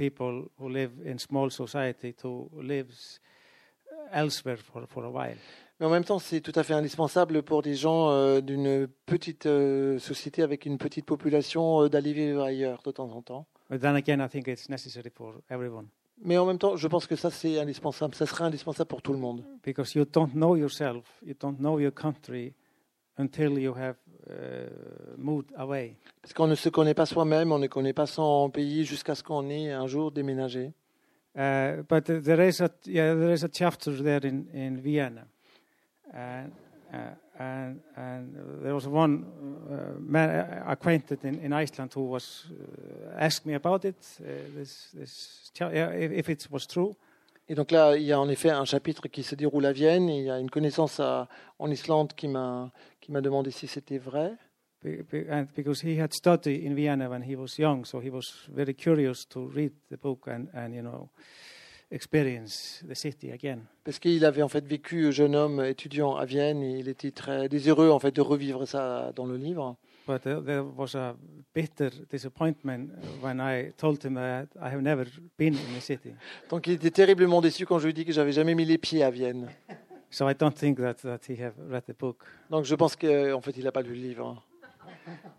people 0.00 0.48
who 0.58 0.68
live 0.68 0.92
in 1.06 1.18
small 1.18 1.50
society 1.50 2.12
to 2.14 2.48
live 2.62 2.86
s- 2.90 3.20
elsewhere 4.12 4.56
for, 4.56 4.86
for 4.88 5.04
a 5.04 5.10
while. 5.10 5.36
Mais 5.78 5.86
en 5.86 5.90
même 5.90 6.04
temps, 6.04 6.18
c'est 6.18 6.40
tout 6.40 6.52
à 6.56 6.62
fait 6.62 6.74
indispensable 6.74 7.42
pour 7.42 7.62
des 7.62 7.74
gens 7.74 8.10
euh, 8.10 8.40
d'une 8.40 8.86
petite 9.06 9.46
euh, 9.46 9.98
société 9.98 10.42
avec 10.42 10.66
une 10.66 10.76
petite 10.78 11.06
population 11.06 11.82
euh, 11.82 11.88
d'aller 11.88 12.12
vivre 12.12 12.42
ailleurs 12.42 12.82
de 12.84 12.90
temps 12.90 13.10
en 13.10 13.22
temps. 13.22 13.46
But 13.70 13.80
then 13.80 13.94
again, 13.96 14.20
I 14.24 14.28
think 14.28 14.46
it's 14.48 14.68
necessary 14.68 15.10
for 15.10 15.34
everyone 15.48 15.86
Mais 16.22 16.36
en 16.36 16.44
même 16.44 16.58
temps, 16.58 16.76
je 16.76 16.86
pense 16.88 17.06
que 17.06 17.16
ça, 17.16 17.30
c'est 17.30 17.58
indispensable. 17.58 18.14
Ça 18.14 18.26
serait 18.26 18.44
indispensable 18.44 18.88
pour 18.88 19.00
tout 19.00 19.12
le 19.14 19.18
monde. 19.18 19.42
because 19.64 19.94
you 19.94 20.04
don't 20.04 20.32
know 20.34 20.54
yourself, 20.56 21.04
you 21.24 21.34
don't 21.38 21.56
know 21.58 21.78
your 21.80 21.92
country 21.94 22.52
until 23.20 23.58
you 23.58 23.74
have 23.74 23.96
uh, 24.28 24.34
moved 25.16 25.52
away. 25.56 25.96
Parce 26.22 26.32
qu'on 26.32 26.46
ne 26.46 26.54
se 26.54 26.68
connaît 26.68 26.94
pas 26.94 27.06
soi-même, 27.06 27.52
on 27.52 27.58
ne 27.58 27.66
connaît 27.66 27.92
pas 27.92 28.06
son 28.06 28.50
pays 28.50 28.84
jusqu'à 28.84 29.14
ce 29.14 29.22
qu'on 29.22 29.48
ait 29.50 29.70
un 29.72 29.86
jour 29.86 30.10
déménagé. 30.10 30.72
Uh, 31.36 31.82
but 31.88 32.04
th- 32.04 32.22
there 32.24 32.40
is 32.40 32.60
a 32.60 32.70
yeah, 32.86 33.14
there 33.14 33.32
is 33.32 33.44
a 33.44 33.48
chapter 33.48 33.92
there 34.02 34.24
in 34.24 34.46
in 34.52 34.80
Vienna, 34.80 35.26
and 36.12 36.50
uh, 36.92 37.14
and 37.38 37.80
and 37.96 38.34
there 38.62 38.74
was 38.74 38.88
one 38.88 39.24
uh, 39.70 40.00
man 40.00 40.64
acquainted 40.66 41.24
in, 41.24 41.38
in 41.38 41.52
Iceland 41.52 41.92
who 41.94 42.02
was 42.10 42.46
uh, 42.50 43.24
asked 43.24 43.46
me 43.46 43.54
about 43.54 43.84
it. 43.84 43.94
Uh, 44.20 44.24
this 44.56 44.88
this 44.92 45.52
if, 45.60 46.10
if 46.12 46.28
it 46.28 46.48
was 46.50 46.66
true. 46.66 46.96
Et 47.50 47.56
donc 47.56 47.72
là, 47.72 47.96
il 47.96 48.04
y 48.04 48.12
a 48.12 48.20
en 48.20 48.28
effet 48.28 48.50
un 48.50 48.64
chapitre 48.64 49.08
qui 49.08 49.24
se 49.24 49.34
déroule 49.34 49.66
à 49.66 49.72
Vienne 49.72 50.08
et 50.08 50.20
il 50.20 50.24
y 50.26 50.30
a 50.30 50.38
une 50.38 50.50
connaissance 50.50 51.00
à- 51.00 51.26
en 51.58 51.68
Islande 51.68 52.12
qui 52.14 52.28
m'a 52.28 52.70
qui 53.00 53.10
m'a 53.10 53.20
demandé 53.20 53.50
si 53.50 53.66
c'était 53.66 53.98
vrai. 53.98 54.34
Because 55.56 55.82
he 55.82 55.98
had 56.00 56.12
studied 56.14 56.64
in 56.64 56.74
Vienna 56.74 57.08
when 57.10 57.22
he 57.22 57.34
was 57.34 57.58
young, 57.58 57.84
so 57.84 58.00
he 58.00 58.08
was 58.08 58.48
very 58.48 58.72
curious 58.74 59.26
to 59.28 59.48
read 59.48 59.72
the 59.90 59.96
book 60.00 60.28
and, 60.28 60.46
and 60.54 60.72
you 60.72 60.80
know 60.80 61.10
experience 61.90 62.84
the 62.88 62.94
city 62.94 63.32
again. 63.32 63.62
Parce 63.84 63.98
qu'il 63.98 64.24
avait 64.24 64.42
en 64.42 64.48
fait 64.48 64.64
vécu 64.64 65.10
jeune 65.12 65.34
homme 65.34 65.60
étudiant 65.64 66.14
à 66.14 66.24
Vienne 66.24 66.62
et 66.62 66.78
il 66.78 66.88
était 66.88 67.10
très 67.10 67.48
désireux 67.48 67.90
en 67.90 67.98
fait 67.98 68.14
de 68.14 68.20
revivre 68.20 68.64
ça 68.66 69.12
dans 69.16 69.26
le 69.26 69.36
livre. 69.36 69.76
But 70.10 70.26
uh, 70.26 70.40
there 70.40 70.64
was 70.64 70.96
a 70.96 71.14
bitter 71.54 71.90
disappointment 72.10 72.90
when 73.22 73.38
I 73.40 73.70
told 73.76 74.02
him 74.04 74.14
that 74.14 74.48
I 74.60 74.68
have 74.70 74.82
never 74.82 75.04
been 75.38 75.54
in 75.54 75.74
the 75.78 75.80
city. 75.80 76.14
Donc 76.48 76.66
il 76.66 76.72
était 76.72 76.90
terriblement 76.90 77.40
déçu 77.40 77.64
quand 77.64 77.78
je 77.78 77.84
lui 77.84 77.90
ai 77.90 77.92
dit 77.94 78.04
que 78.04 78.12
j'avais 78.12 78.32
jamais 78.32 78.56
mis 78.56 78.64
les 78.64 78.76
pieds 78.76 79.04
à 79.04 79.10
Vienne. 79.10 79.48
So 80.10 80.28
I 80.28 80.34
don't 80.34 80.52
think 80.52 80.78
that, 80.78 80.94
that 81.04 81.20
he 81.28 81.40
have 81.40 81.54
read 81.70 81.84
the 81.86 81.96
book. 81.96 82.24
Donc 82.50 82.64
je 82.64 82.74
pense 82.74 82.96
qu'en 82.96 83.40
fait 83.40 83.56
il 83.56 83.62
n'a 83.62 83.70
pas 83.70 83.82
lu 83.82 83.90
le 83.90 84.00
livre. 84.00 84.42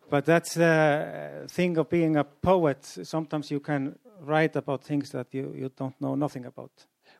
But 0.09 0.23
that's 0.23 0.53
the 0.53 1.45
thing 1.53 1.77
of 1.77 1.89
being 1.89 2.15
a 2.15 2.23
poet. 2.23 2.77
Sometimes 3.03 3.49
you 3.51 3.59
can 3.59 3.93
write 4.25 4.55
about 4.55 4.79
things 4.85 5.09
that 5.11 5.25
you, 5.33 5.53
you 5.53 5.69
don't 5.77 5.93
know 5.99 6.15
nothing 6.15 6.45
about. 6.45 6.71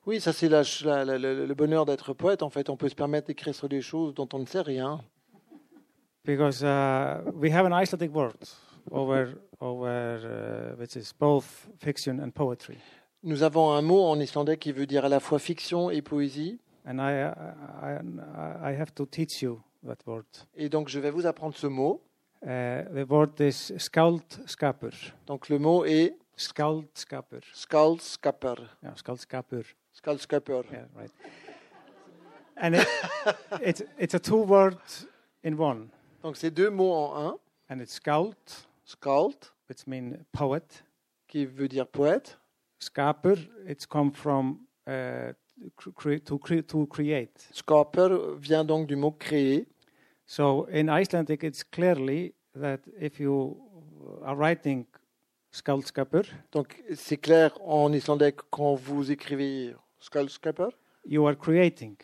Oui, 0.06 0.22
ça 0.22 0.32
c'est 0.32 0.48
la- 0.50 0.64
la- 0.86 1.04
la- 1.06 1.18
le 1.18 1.46
le 1.46 1.54
bonheur 1.54 1.86
d'être 1.86 2.14
poète. 2.14 2.44
En 2.44 2.50
fait, 2.50 2.70
on 2.70 2.78
peut 2.78 2.88
se 2.90 2.96
permettre 2.96 3.28
d'écrire 3.28 3.54
sur 3.54 3.68
des 3.68 3.82
choses 3.82 4.14
dont 4.14 4.28
on 4.34 4.40
ne 4.40 4.46
sait 4.46 4.62
rien. 4.62 5.02
Because 6.24 6.64
uh, 6.64 7.22
we 7.34 7.50
have 7.50 7.66
an 7.66 7.74
Icelandic 7.74 8.12
word 8.12 8.38
over, 8.92 9.34
over 9.60 10.74
uh, 10.74 10.80
which 10.80 10.96
is 10.96 11.14
both 11.14 11.68
fiction 11.80 12.20
and 12.20 12.32
poetry. 12.34 12.78
Nous 13.24 13.44
avons 13.44 13.72
un 13.72 13.82
mot 13.82 14.10
en 14.10 14.20
islandais 14.20 14.58
qui 14.58 14.72
veut 14.72 14.88
dire 14.88 15.06
à 15.06 15.10
la 15.10 15.20
fois 15.20 15.40
fiction 15.40 15.92
et 15.92 16.02
poésie. 16.02 16.60
And 16.86 17.00
I, 17.00 17.32
I, 17.82 18.00
I 18.64 18.72
I 18.72 18.76
have 18.80 18.92
to 18.96 19.06
teach 19.06 19.42
you 19.42 19.62
that 19.86 19.98
word. 20.08 20.26
Et 20.56 20.70
donc 20.70 20.90
je 20.90 21.00
vais 21.00 21.12
vous 21.12 21.26
apprendre 21.28 21.56
ce 21.56 21.68
mot. 21.68 22.02
Uh, 22.44 22.84
the 22.94 23.06
word 23.08 23.40
is. 23.40 23.72
Donc 25.28 25.50
le 25.50 25.60
mot 25.60 25.86
est. 25.86 26.16
Yeah. 28.82 28.94
Yeah, 30.72 30.86
right. 30.96 31.12
And 32.58 32.76
it, 32.76 32.88
it's, 33.62 33.84
it's 34.00 34.14
a 34.14 34.20
two 34.20 34.42
word 34.42 34.78
in 35.44 35.58
one. 35.58 35.92
Donc 36.24 36.38
c'est 36.38 36.52
deux 36.52 36.70
mots 36.70 36.94
en 36.94 37.28
un. 37.28 37.38
And 37.70 37.80
it's 37.80 37.94
skald, 37.94 38.36
Skald, 38.86 39.36
which 39.70 39.88
means 39.88 40.18
poet. 40.32 40.84
qui 41.28 41.46
veut 41.46 41.68
dire 41.70 41.88
poète. 41.88 42.38
Skapur, 42.80 43.38
it's 43.68 43.86
come 43.86 44.12
from 44.12 44.60
uh, 44.88 45.32
cre- 45.96 46.20
to, 46.26 46.38
cre- 46.38 46.62
to 46.68 46.86
create. 46.88 47.48
Skapur 47.54 48.36
vient 48.38 48.66
donc 48.66 48.88
du 48.88 48.96
mot 48.96 49.12
créer. 49.12 49.68
So 50.26 50.68
in 50.72 50.88
Icelandic, 50.90 51.44
it's 51.44 51.64
clearly 51.64 52.34
that 52.60 52.80
if 53.00 53.20
you 53.20 53.58
are 54.24 54.36
writing 54.36 54.86
skaldskapur, 55.52 56.24
Donc 56.52 56.82
c'est 56.96 57.18
clair 57.18 57.58
en 57.62 57.92
islandais 57.94 58.32
que 58.34 58.44
quand 58.50 58.76
vous 58.76 59.12
écrivez 59.12 59.74
skaldskapur, 60.00 60.72
you 61.06 61.26
are 61.28 61.38
creating. 61.38 61.96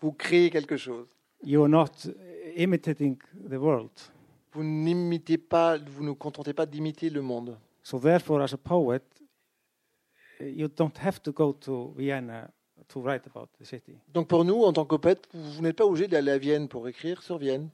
vous 0.00 0.12
créez 0.12 0.50
quelque 0.50 0.76
chose. 0.76 1.06
You 1.42 1.62
are 1.62 1.68
not 1.68 1.90
imitating 2.56 3.16
the 3.48 3.54
world. 3.56 3.90
Vous 4.52 4.64
n'imitez 4.64 5.38
pas, 5.38 5.76
vous 5.78 6.02
ne 6.04 6.12
contentez 6.12 6.54
pas 6.54 6.66
d'imiter 6.66 7.10
le 7.10 7.20
monde. 7.22 7.56
So 7.82 7.98
therefore, 7.98 8.42
as 8.42 8.52
a 8.54 8.56
poet, 8.56 9.02
you 10.40 10.68
don't 10.68 10.96
have 10.98 11.20
to 11.22 11.32
go 11.32 11.52
to 11.52 11.94
Vienna 11.96 12.50
to 12.88 13.00
write 13.00 13.26
about 13.26 13.48
the 13.60 13.64
city. 13.64 13.96
Donc 14.12 14.28
pour 14.28 14.44
nous, 14.44 14.62
en 14.64 14.72
tant 14.72 14.84
que 14.84 14.96
poète, 14.96 15.28
vous 15.32 15.62
n'êtes 15.62 15.76
pas 15.76 15.84
obligé 15.86 16.08
d'aller 16.08 16.32
à 16.32 16.38
Vienne 16.38 16.68
pour 16.68 16.88
écrire 16.88 17.22
sur 17.22 17.38
Vienne. 17.38 17.68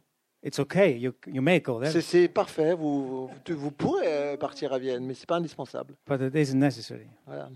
It's 0.44 0.58
okay. 0.58 0.98
You 0.98 1.12
you 1.28 1.40
may 1.40 1.60
go 1.60 1.80
there, 1.80 1.92
C'est- 2.02 2.26
parfait, 2.28 2.74
vous, 2.74 3.28
vous, 3.28 3.56
vous 3.56 3.70
pourrez 3.70 4.06
euh, 4.06 4.36
partir 4.36 4.72
à 4.72 4.78
Vienne, 4.78 5.04
mais 5.06 5.14
c'est 5.14 5.28
pas 5.28 5.36
indispensable. 5.36 5.94
but 6.06 6.20
it 6.20 6.34
isn't 6.34 6.58
necessary. 6.58 7.06
Voilà. 7.26 7.48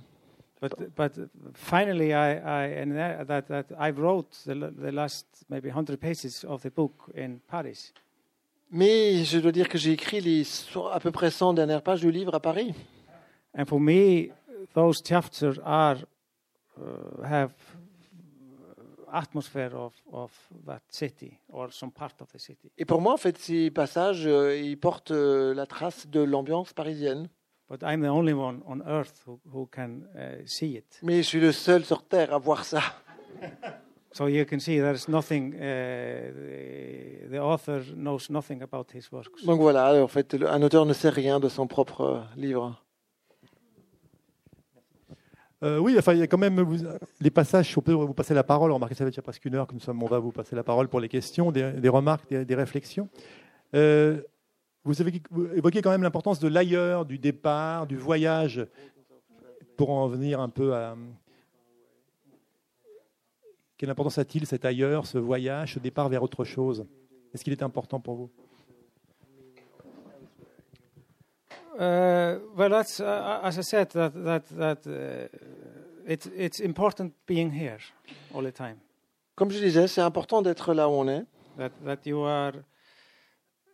But 0.60 0.94
but 0.96 1.12
finally, 1.54 2.14
I 2.14 2.38
I 2.38 2.80
and 2.80 2.92
that 2.96 3.26
that, 3.26 3.46
that 3.48 3.66
I 3.78 3.90
wrote 3.90 4.30
the, 4.46 4.90
last 4.90 5.26
maybe 5.50 5.68
hundred 5.68 5.98
pages 5.98 6.44
of 6.44 6.62
the 6.62 6.70
book 6.70 6.94
in 7.14 7.38
Paris. 7.46 7.92
Mais 8.70 9.24
je 9.24 9.38
dois 9.38 9.52
dire 9.52 9.68
que 9.68 9.78
j'ai 9.78 9.92
écrit 9.92 10.20
les 10.20 10.44
so- 10.44 10.88
à 10.88 10.98
peu 10.98 11.12
près 11.12 11.30
100 11.30 11.54
dernières 11.54 11.82
pages 11.82 12.00
du 12.00 12.10
livre 12.10 12.34
à 12.34 12.40
Paris. 12.40 12.74
And 13.56 13.64
for 13.66 13.78
me, 13.78 14.30
those 14.74 15.02
chapters 15.04 15.60
are 15.64 15.98
uh, 16.78 17.22
have 17.24 17.52
atmosphere 19.12 19.70
of, 19.74 19.92
of 20.12 20.30
that 20.66 20.80
city 20.90 21.38
or 21.48 21.72
some 21.72 21.90
part 21.90 22.20
of 22.20 22.28
the 22.32 22.38
city. 22.38 22.70
Et 22.76 22.84
pour 22.84 23.00
moi, 23.00 23.12
en 23.12 23.16
fait, 23.16 23.38
ces 23.38 23.70
passages, 23.70 24.26
euh, 24.26 24.56
ils 24.56 24.76
portent 24.78 25.12
euh, 25.12 25.54
la 25.54 25.66
trace 25.66 26.06
de 26.08 26.20
l'ambiance 26.20 26.72
parisienne. 26.72 27.28
But 27.68 27.82
I'm 27.82 28.00
the 28.00 28.08
only 28.08 28.32
one 28.32 28.62
on 28.66 28.82
earth 28.86 29.22
who, 29.26 29.40
who 29.52 29.66
can 29.66 30.02
uh, 30.14 30.46
see 30.46 30.76
it. 30.76 31.00
Mais 31.02 31.16
je 31.22 31.28
suis 31.28 31.40
le 31.40 31.52
seul 31.52 31.84
sur 31.84 32.02
Terre 32.04 32.32
à 32.32 32.38
voir 32.38 32.64
ça. 32.64 32.80
So 34.12 34.28
you 34.28 34.46
can 34.46 34.60
see 34.60 34.78
there's 34.78 35.08
nothing, 35.08 35.52
uh, 35.54 37.28
the, 37.30 37.38
author 37.38 37.82
knows 37.94 38.30
nothing 38.30 38.62
about 38.62 38.86
his 38.94 39.10
works. 39.12 39.44
Donc 39.44 39.60
voilà, 39.60 40.02
en 40.02 40.08
fait, 40.08 40.34
un 40.34 40.62
auteur 40.62 40.86
ne 40.86 40.94
sait 40.94 41.10
rien 41.10 41.38
de 41.38 41.48
son 41.50 41.66
propre 41.66 42.00
euh, 42.00 42.20
livre. 42.36 42.80
Euh, 45.62 45.78
oui, 45.78 45.96
enfin, 45.98 46.12
il 46.14 46.20
y 46.20 46.22
a 46.22 46.26
quand 46.26 46.38
même 46.38 46.60
vous- 46.60 46.84
les 47.20 47.30
passages, 47.30 47.76
on 47.76 47.82
peut 47.82 47.92
vous 47.92 48.14
passer 48.14 48.32
la 48.32 48.44
parole. 48.44 48.72
Remarquez, 48.72 48.94
ça 48.94 49.04
fait 49.04 49.10
déjà 49.10 49.22
presque 49.22 49.44
une 49.44 49.54
heure 49.54 49.66
que 49.66 49.74
nous 49.74 49.80
sommes. 49.80 50.02
On 50.02 50.06
va 50.06 50.18
vous 50.18 50.32
passer 50.32 50.54
la 50.54 50.62
parole 50.62 50.88
pour 50.88 51.00
les 51.00 51.08
questions, 51.08 51.50
des, 51.52 51.72
des 51.72 51.88
remarques, 51.88 52.28
des, 52.30 52.44
des 52.44 52.54
réflexions. 52.54 53.08
Euh, 53.74 54.22
vous 54.86 55.00
avez 55.00 55.20
évoqué 55.54 55.82
quand 55.82 55.90
même 55.90 56.04
l'importance 56.04 56.38
de 56.38 56.46
l'ailleurs, 56.48 57.04
du 57.04 57.18
départ, 57.18 57.86
du 57.86 57.96
voyage, 57.96 58.64
pour 59.76 59.90
en 59.90 60.06
venir 60.06 60.40
un 60.40 60.48
peu 60.48 60.74
à. 60.74 60.96
Quelle 63.76 63.90
importance 63.90 64.16
a-t-il 64.16 64.46
cet 64.46 64.64
ailleurs, 64.64 65.06
ce 65.06 65.18
voyage, 65.18 65.74
ce 65.74 65.80
départ 65.80 66.08
vers 66.08 66.22
autre 66.22 66.44
chose? 66.44 66.86
Est-ce 67.34 67.44
qu'il 67.44 67.52
est 67.52 67.62
important 67.62 68.00
pour 68.00 68.14
vous? 68.14 68.30
Uh, 71.78 72.38
well, 72.56 72.70
that's 72.70 73.00
uh, 73.00 73.40
as 73.42 73.58
I 73.58 73.62
said 73.62 73.90
that 73.90 74.12
that 74.24 74.44
that 74.56 74.86
uh, 74.86 75.28
it's 76.06 76.26
it's 76.34 76.60
important 76.60 77.12
being 77.26 77.50
here 77.50 77.80
all 78.32 78.42
the 78.42 78.52
time. 78.52 78.78
Comme 79.34 79.50
je 79.50 79.58
disais, 79.58 79.86
c'est 79.86 80.00
important 80.00 80.40
d'être 80.40 80.72
là 80.72 80.88
où 80.88 80.92
on 80.92 81.06
est, 81.06 81.26
That 81.58 81.72
that 81.84 81.98
you 82.06 82.20
are 82.20 82.52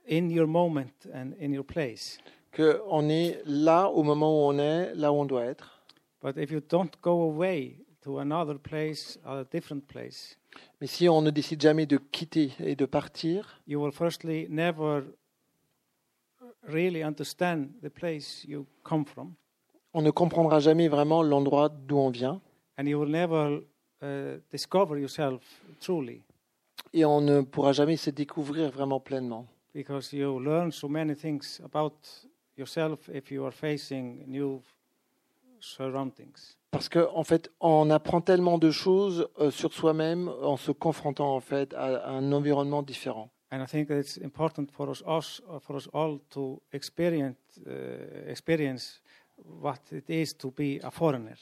in 0.08 0.30
your 0.30 0.46
moment 0.46 1.08
and 1.14 1.32
in 1.40 1.52
your 1.52 1.64
place. 1.64 2.18
qu'on 2.54 3.08
est 3.08 3.40
là 3.46 3.88
au 3.88 4.02
moment 4.02 4.30
où 4.30 4.52
on 4.52 4.58
est, 4.58 4.94
là 4.94 5.12
où 5.12 5.16
on 5.16 5.24
doit 5.24 5.44
être. 5.44 5.82
But 6.22 6.36
if 6.36 6.50
you 6.50 6.60
don't 6.60 6.90
go 7.02 7.22
away 7.22 7.78
to 8.02 8.18
another 8.18 8.58
place, 8.58 9.18
a 9.24 9.44
different 9.44 9.86
place, 9.86 10.38
Mais 10.80 10.86
si 10.86 11.08
on 11.08 11.22
ne 11.22 11.30
décide 11.30 11.62
jamais 11.62 11.86
de 11.86 11.96
quitter 11.96 12.52
et 12.60 12.76
de 12.76 12.84
partir, 12.84 13.60
you 13.66 13.80
will 13.80 13.92
firstly 13.92 14.46
never 14.50 15.04
really 16.64 17.02
understand 17.02 17.68
the 17.82 17.88
place 17.88 18.44
you 18.46 18.66
come 18.84 19.04
from, 19.04 19.34
on 19.94 20.02
ne 20.02 20.10
comprendra 20.10 20.60
jamais 20.60 20.88
vraiment 20.88 21.22
l'endroit 21.22 21.68
d'où 21.68 21.96
on 21.98 22.10
vient 22.10 22.40
and 22.78 22.86
you 22.86 22.98
will 22.98 23.10
never 23.10 23.62
uh, 24.02 24.38
discover 24.50 24.98
yourself 24.98 25.42
truly 25.80 26.22
et 26.92 27.04
on 27.04 27.20
ne 27.20 27.40
pourra 27.42 27.72
jamais 27.72 27.96
se 27.96 28.10
découvrir 28.10 28.70
vraiment 28.70 29.00
pleinement. 29.00 29.46
Because 29.74 30.12
you 30.12 30.38
learn 30.38 30.70
so 30.70 30.88
many 30.88 31.14
things 31.14 31.60
about 31.64 31.94
yourself 32.56 33.08
if 33.08 33.30
you 33.30 33.44
are 33.44 33.52
facing 33.52 34.24
new 34.26 34.62
surroundings. 35.60 36.56
Parce 36.70 36.88
qu'en 36.88 37.14
en 37.14 37.24
fait, 37.24 37.50
on 37.60 37.90
apprend 37.90 38.22
tellement 38.22 38.58
de 38.58 38.70
choses 38.70 39.28
euh, 39.38 39.50
sur 39.50 39.72
soi-même 39.72 40.28
en 40.28 40.56
se 40.56 40.72
confrontant 40.72 41.34
en 41.36 41.40
fait 41.40 41.74
à, 41.74 41.96
à 41.98 42.10
un 42.10 42.32
environnement 42.32 42.82
différent. 42.82 43.30
And 43.50 43.62
I 43.62 43.66
think 43.66 43.88
that 43.88 43.98
it's 43.98 44.18
important 44.24 44.70
for 44.72 44.88
us, 44.88 45.02
us 45.06 45.42
for 45.60 45.76
us 45.76 45.88
all 45.92 46.18
to 46.30 46.62
experience, 46.72 47.36
uh, 47.66 48.26
experience 48.26 49.02
what 49.36 49.78
it 49.92 50.08
is 50.08 50.34
to 50.38 50.50
be 50.50 50.80
a 50.82 50.90
foreigner. 50.90 51.34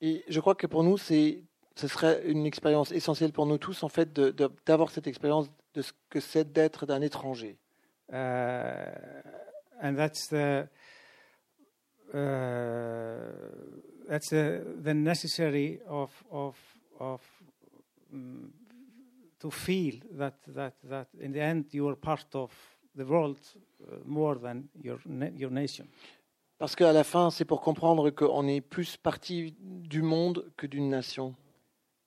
Et 0.00 0.24
je 0.28 0.40
crois 0.40 0.56
que 0.56 0.66
pour 0.66 0.82
nous, 0.82 0.98
c'est, 0.98 1.44
ce 1.76 1.86
serait 1.86 2.22
une 2.26 2.44
expérience 2.44 2.90
essentielle 2.90 3.32
pour 3.32 3.46
nous 3.46 3.58
tous 3.58 3.84
en 3.84 3.88
fait 3.88 4.12
d'avoir 4.66 4.90
cette 4.90 5.06
expérience 5.06 5.48
de 5.74 5.82
ce 5.82 5.92
que 6.10 6.18
c'est 6.18 6.52
d'être 6.52 6.86
d'un 6.86 7.00
étranger. 7.00 7.56
Uh, 8.12 8.84
and 9.80 9.96
that's 9.96 10.28
the 10.28 10.68
uh, 12.12 12.18
that's 14.08 14.30
the, 14.30 14.62
the 14.82 14.94
necessary 14.94 15.80
of 15.88 16.10
of 16.30 16.56
of 17.00 17.20
mm, 18.14 18.50
to 19.40 19.50
feel 19.50 19.94
that 20.12 20.34
that 20.48 20.74
that 20.84 21.08
in 21.20 21.32
the 21.32 21.40
end 21.40 21.66
you 21.72 21.88
are 21.88 21.96
part 21.96 22.34
of 22.34 22.52
the 22.94 23.04
world 23.04 23.38
uh, 23.82 23.96
more 24.04 24.36
than 24.36 24.68
your 24.82 24.98
your 25.36 25.50
nation. 25.50 25.86
Parce 26.58 26.76
qu'à 26.76 26.92
la 26.92 27.02
fin, 27.02 27.30
c'est 27.30 27.44
pour 27.44 27.60
comprendre 27.60 28.10
qu'on 28.10 28.46
est 28.46 28.60
plus 28.60 28.96
partie 28.96 29.54
du 29.58 30.02
monde 30.02 30.50
que 30.56 30.66
d'une 30.68 30.88
nation. 30.88 31.34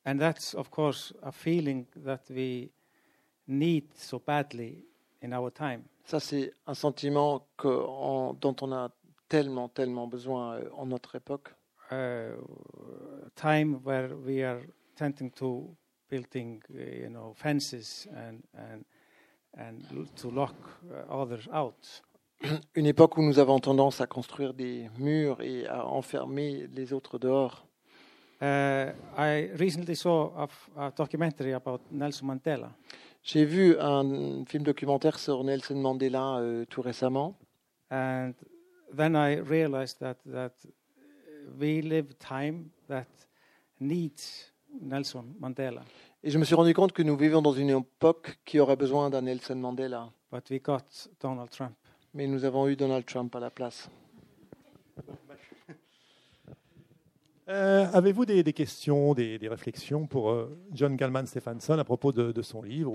And 0.05 0.17
that's 0.19 0.55
of 0.55 0.69
course 0.69 1.13
a 1.21 1.33
feeling 1.33 1.85
that 1.97 2.21
we 2.29 2.71
need 3.47 3.93
so 3.95 4.19
badly 4.19 4.85
in 5.23 5.31
our 5.33 5.51
time. 5.51 5.81
Ça, 6.05 6.19
c'est 6.19 6.53
un 6.65 6.73
sentiment 6.73 7.47
que, 7.57 7.67
en- 7.67 8.33
dont 8.33 8.55
on 8.61 8.71
a 8.71 8.89
tellement, 9.27 9.67
tellement 9.69 10.07
besoin 10.07 10.55
euh, 10.55 10.69
en 10.73 10.85
notre 10.85 11.15
époque. 11.15 11.53
uh, 11.91 12.33
time 13.35 13.79
where 13.85 14.09
we 14.25 14.43
are 14.43 14.59
tending 14.95 15.29
to 15.31 15.73
building, 16.09 16.61
uh, 16.73 17.03
you 17.03 17.09
know, 17.09 17.33
fences 17.33 18.07
and 18.15 18.39
and 18.57 18.83
and 19.57 19.79
l- 19.91 20.05
to 20.15 20.29
lock 20.29 20.53
uh, 20.91 21.09
others 21.21 21.47
out. 21.53 22.03
Une 22.75 22.85
époque 22.85 23.17
où 23.17 23.21
nous 23.23 23.39
avons 23.39 23.59
tendance 23.59 24.01
à 24.01 24.07
construire 24.07 24.53
des 24.53 24.89
murs 24.99 25.41
et 25.41 25.65
à 25.67 25.85
enfermer 25.87 26.67
les 26.67 26.91
autres 26.93 27.17
dehors. 27.17 27.65
Uh, 28.41 28.91
I 29.17 29.49
recently 29.57 29.95
saw 29.95 30.31
a, 30.37 30.47
a 30.77 30.91
documentary 30.91 31.53
about 31.53 31.79
Nelson 31.89 32.25
Mandela, 32.27 32.71
J'ai 33.27 33.43
vu 33.43 33.77
un 33.77 34.45
film 34.45 34.63
documentaire 34.63 35.19
sur 35.19 35.43
Nelson 35.43 35.75
Mandela 35.75 36.37
euh, 36.37 36.63
tout 36.69 36.81
récemment. 36.81 37.37
and 37.91 38.31
then 38.95 39.15
I 39.17 39.35
realized 39.41 39.99
that 39.99 40.15
that 40.31 40.53
we 41.59 41.81
live 41.81 42.13
time 42.19 42.69
that 42.87 43.05
needs 43.81 44.53
Nelson 44.81 45.25
Mandela, 45.41 45.83
Et 46.23 46.29
je 46.31 46.37
me 46.37 46.45
suis 46.45 46.55
rendu 46.55 46.73
compte 46.73 46.93
que 46.93 47.03
nous 47.03 47.17
vivons 47.17 47.41
dans 47.41 47.51
une 47.51 47.69
époque 47.71 48.39
qui 48.45 48.61
aurait 48.61 48.77
besoin 48.77 49.09
d'un 49.09 49.23
Nelson 49.23 49.55
Mandela. 49.55 50.09
but 50.31 50.49
we 50.49 50.61
got 50.61 50.83
Donald 51.19 51.49
Trump. 51.49 51.73
Mais 52.13 52.27
nous 52.27 52.45
avons 52.45 52.69
eu 52.69 52.77
Donald 52.77 53.05
Trump 53.05 53.35
à 53.35 53.41
la 53.41 53.49
place. 53.49 53.89
Euh, 57.49 57.87
Avez-vous 57.93 58.25
des, 58.25 58.43
questions, 58.51 59.13
des, 59.13 59.39
réflexions 59.43 60.05
pour 60.05 60.31
euh, 60.31 60.57
John 60.73 60.97
Gallman 60.97 61.25
Stephenson 61.25 61.79
à 61.79 61.83
propos 61.85 62.11
de, 62.11 62.33
de 62.33 62.41
son 62.41 62.61
livre. 62.61 62.93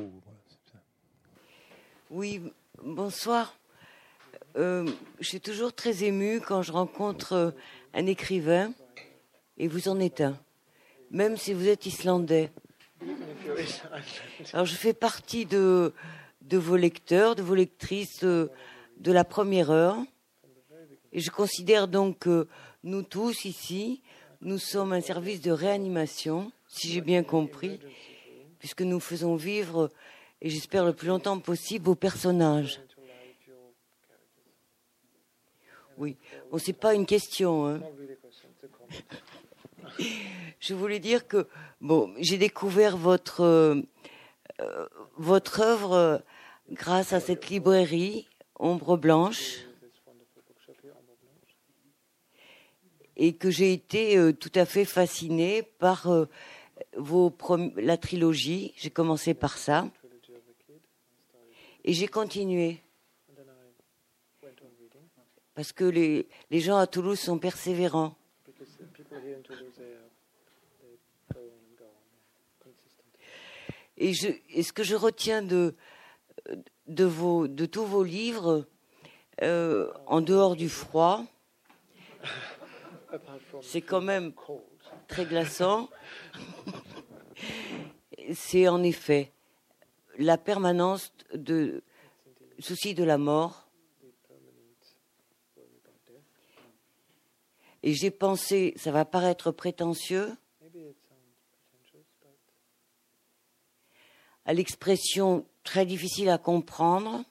Oui, 2.11 2.43
bonsoir. 2.83 3.57
Euh, 4.59 4.87
je 5.21 5.27
suis 5.27 5.41
toujours 5.41 5.73
très 5.73 6.05
émue 6.05 6.43
quand 6.43 6.61
je 6.61 6.71
rencontre 6.71 7.55
un 7.95 8.07
écrivain, 8.07 8.75
et 9.57 9.69
vous 9.69 9.89
en 9.89 9.99
êtes 9.99 10.21
un, 10.21 10.37
même 11.11 11.39
si 11.39 11.55
vous 11.55 11.69
êtes 11.69 11.87
islandais. 11.87 12.51
Alors 14.53 14.67
je 14.67 14.75
fais 14.75 14.93
partie 14.93 15.47
de, 15.47 15.95
de 16.43 16.59
vos 16.59 16.77
lecteurs, 16.77 17.37
de 17.37 17.43
vos 17.43 17.55
lectrices 17.55 18.23
euh, 18.25 18.51
de 18.99 19.13
la 19.13 19.25
première 19.25 19.71
heure, 19.71 19.97
et 21.13 21.21
je 21.21 21.31
considère 21.31 21.89
donc 21.89 22.19
que 22.19 22.49
nous 22.85 23.03
tous 23.03 23.47
ici, 23.47 24.03
nous 24.43 24.59
sommes 24.59 24.93
un 24.93 25.01
service 25.01 25.41
de 25.41 25.53
réanimation, 25.53 26.53
si 26.67 26.91
j'ai 26.91 27.01
bien 27.01 27.23
compris, 27.23 27.79
puisque 28.59 28.83
nous 28.83 29.01
faisons 29.01 29.37
vivre 29.37 29.91
et 30.41 30.51
j'espère 30.51 30.85
le 30.85 30.93
plus 30.93 31.09
longtemps 31.09 31.39
possible 31.39 31.85
vos 31.85 31.95
personnages. 31.95 32.81
Oui, 35.97 36.17
bon, 36.51 36.59
c'est 36.59 36.73
pas 36.73 36.95
une 36.95 37.07
question. 37.07 37.67
hein. 37.67 37.81
Je 40.59 40.75
voulais 40.75 40.99
dire 40.99 41.29
que 41.29 41.47
bon, 41.81 42.13
j'ai 42.19 42.39
découvert 42.39 42.97
votre 42.97 43.43
euh, 43.43 43.83
euh, 44.61 44.89
votre 45.17 45.61
œuvre 45.61 45.93
euh, 45.93 46.19
grâce 46.71 47.13
à 47.13 47.21
cette 47.21 47.49
librairie 47.49 48.27
Ombre 48.59 48.97
Blanche 48.97 49.67
et 53.17 53.35
que 53.35 53.51
j'ai 53.51 53.73
été 53.73 54.17
euh, 54.17 54.33
tout 54.33 54.53
à 54.55 54.65
fait 54.65 54.85
fascinée 54.85 55.63
par 55.63 56.11
euh, 56.11 56.27
vos 56.97 57.33
la 57.77 57.97
trilogie. 57.97 58.73
J'ai 58.77 58.91
commencé 58.91 59.35
par 59.35 59.59
ça 59.59 59.89
et 61.85 61.93
j'ai 61.93 62.09
continué 62.09 62.81
parce 65.55 65.73
que 65.73 65.85
les, 65.85 66.29
les 66.51 66.61
gens 66.61 66.79
à 66.79 66.87
Toulouse 66.87 67.21
sont 67.21 67.39
persévérants. 67.39 68.15
Et, 73.99 74.15
je, 74.15 74.29
et 74.51 74.63
ce 74.63 74.73
que 74.73 74.83
je 74.83 74.97
retiens 74.97 75.43
de, 75.43 75.75
de, 76.89 77.05
vos, 77.05 77.47
de 77.47 77.67
tous 77.67 77.85
vos 77.85 78.03
livres, 78.03 78.67
euh, 79.43 79.93
en 80.07 80.21
dehors 80.21 80.57
du 80.57 80.69
froid, 80.69 81.25
c'est 83.63 83.83
quand 83.83 84.01
même 84.01 84.33
très 85.09 85.27
glaçant. 85.27 85.89
c'est 88.35 88.69
en 88.69 88.83
effet 88.83 89.33
la 90.19 90.39
permanence 90.39 91.13
de 91.35 91.83
souci 92.59 92.95
de 92.95 93.05
la 93.05 93.19
mort. 93.19 93.69
Et 97.85 97.95
j'ai 97.95 98.13
pensé, 98.13 98.75
ça 98.77 98.93
va 98.93 99.05
paraître 99.05 99.51
prétentieux, 99.51 100.37
à 104.45 104.53
l'expression 104.55 105.47
très 105.65 105.85
difficile 105.87 106.29
à 106.29 106.39
comprendre 106.39 107.25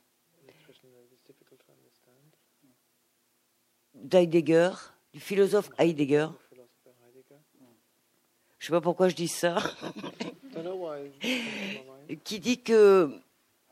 d'Heidegger, 3.93 4.71
du 5.13 5.19
philosophe 5.19 5.69
Heidegger. 5.77 6.27
Je 8.57 8.65
ne 8.65 8.67
sais 8.67 8.71
pas 8.71 8.81
pourquoi 8.81 9.09
je 9.09 9.15
dis 9.15 9.27
ça. 9.27 9.57
qui 12.23 12.39
dit 12.39 12.61
que 12.61 13.11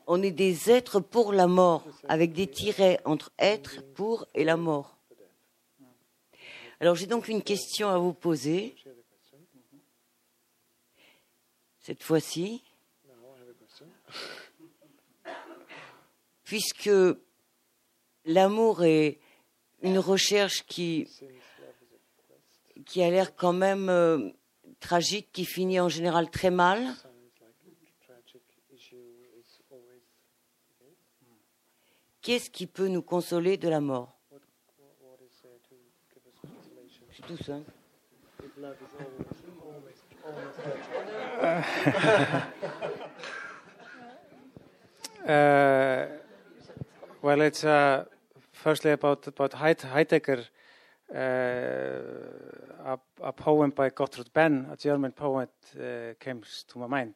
on 0.06 0.22
est 0.22 0.32
des 0.32 0.70
êtres 0.70 0.98
pour 0.98 1.32
la 1.32 1.46
mort, 1.46 1.86
avec 2.08 2.32
des 2.32 2.48
tirets 2.48 2.98
entre 3.04 3.30
être, 3.38 3.84
pour 3.94 4.26
et 4.34 4.42
la 4.42 4.56
mort. 4.56 4.96
Alors 6.80 6.96
j'ai 6.96 7.06
donc 7.06 7.28
une 7.28 7.42
question 7.42 7.88
à 7.88 7.98
vous 7.98 8.14
poser. 8.14 8.74
Cette 11.78 12.02
fois-ci, 12.02 12.64
puisque 16.42 16.90
l'amour 18.24 18.82
est 18.82 19.20
une 19.82 19.98
recherche 19.98 20.64
qui, 20.66 21.08
qui 22.86 23.02
a 23.02 23.10
l'air 23.10 23.34
quand 23.34 23.52
même 23.52 23.88
euh, 23.88 24.30
tragique, 24.80 25.30
qui 25.32 25.44
finit 25.44 25.80
en 25.80 25.88
général 25.88 26.30
très 26.30 26.50
mal. 26.50 26.94
Qu'est-ce 32.22 32.50
qui 32.50 32.66
peut 32.66 32.88
nous 32.88 33.02
consoler 33.02 33.56
de 33.56 33.68
la 33.68 33.80
mort? 33.80 34.18
C'est 37.12 37.26
tout 37.26 37.42
simple. 37.42 37.70
Uh, 45.26 46.06
well, 47.22 47.40
it's 47.42 47.64
uh, 47.64 48.04
firstly 48.62 48.92
about 48.92 49.26
about 49.28 49.52
Heid- 49.54 49.84
Heidegger, 49.84 50.44
uh, 51.12 52.92
a, 52.92 52.98
a 53.22 53.32
poem 53.32 53.70
by 53.70 53.90
Gottfried 53.90 54.32
Benn, 54.32 54.66
a 54.70 54.76
German 54.76 55.12
poet, 55.12 55.50
uh, 55.76 56.14
comes 56.18 56.64
to 56.68 56.78
my 56.78 56.86
mind. 56.86 57.14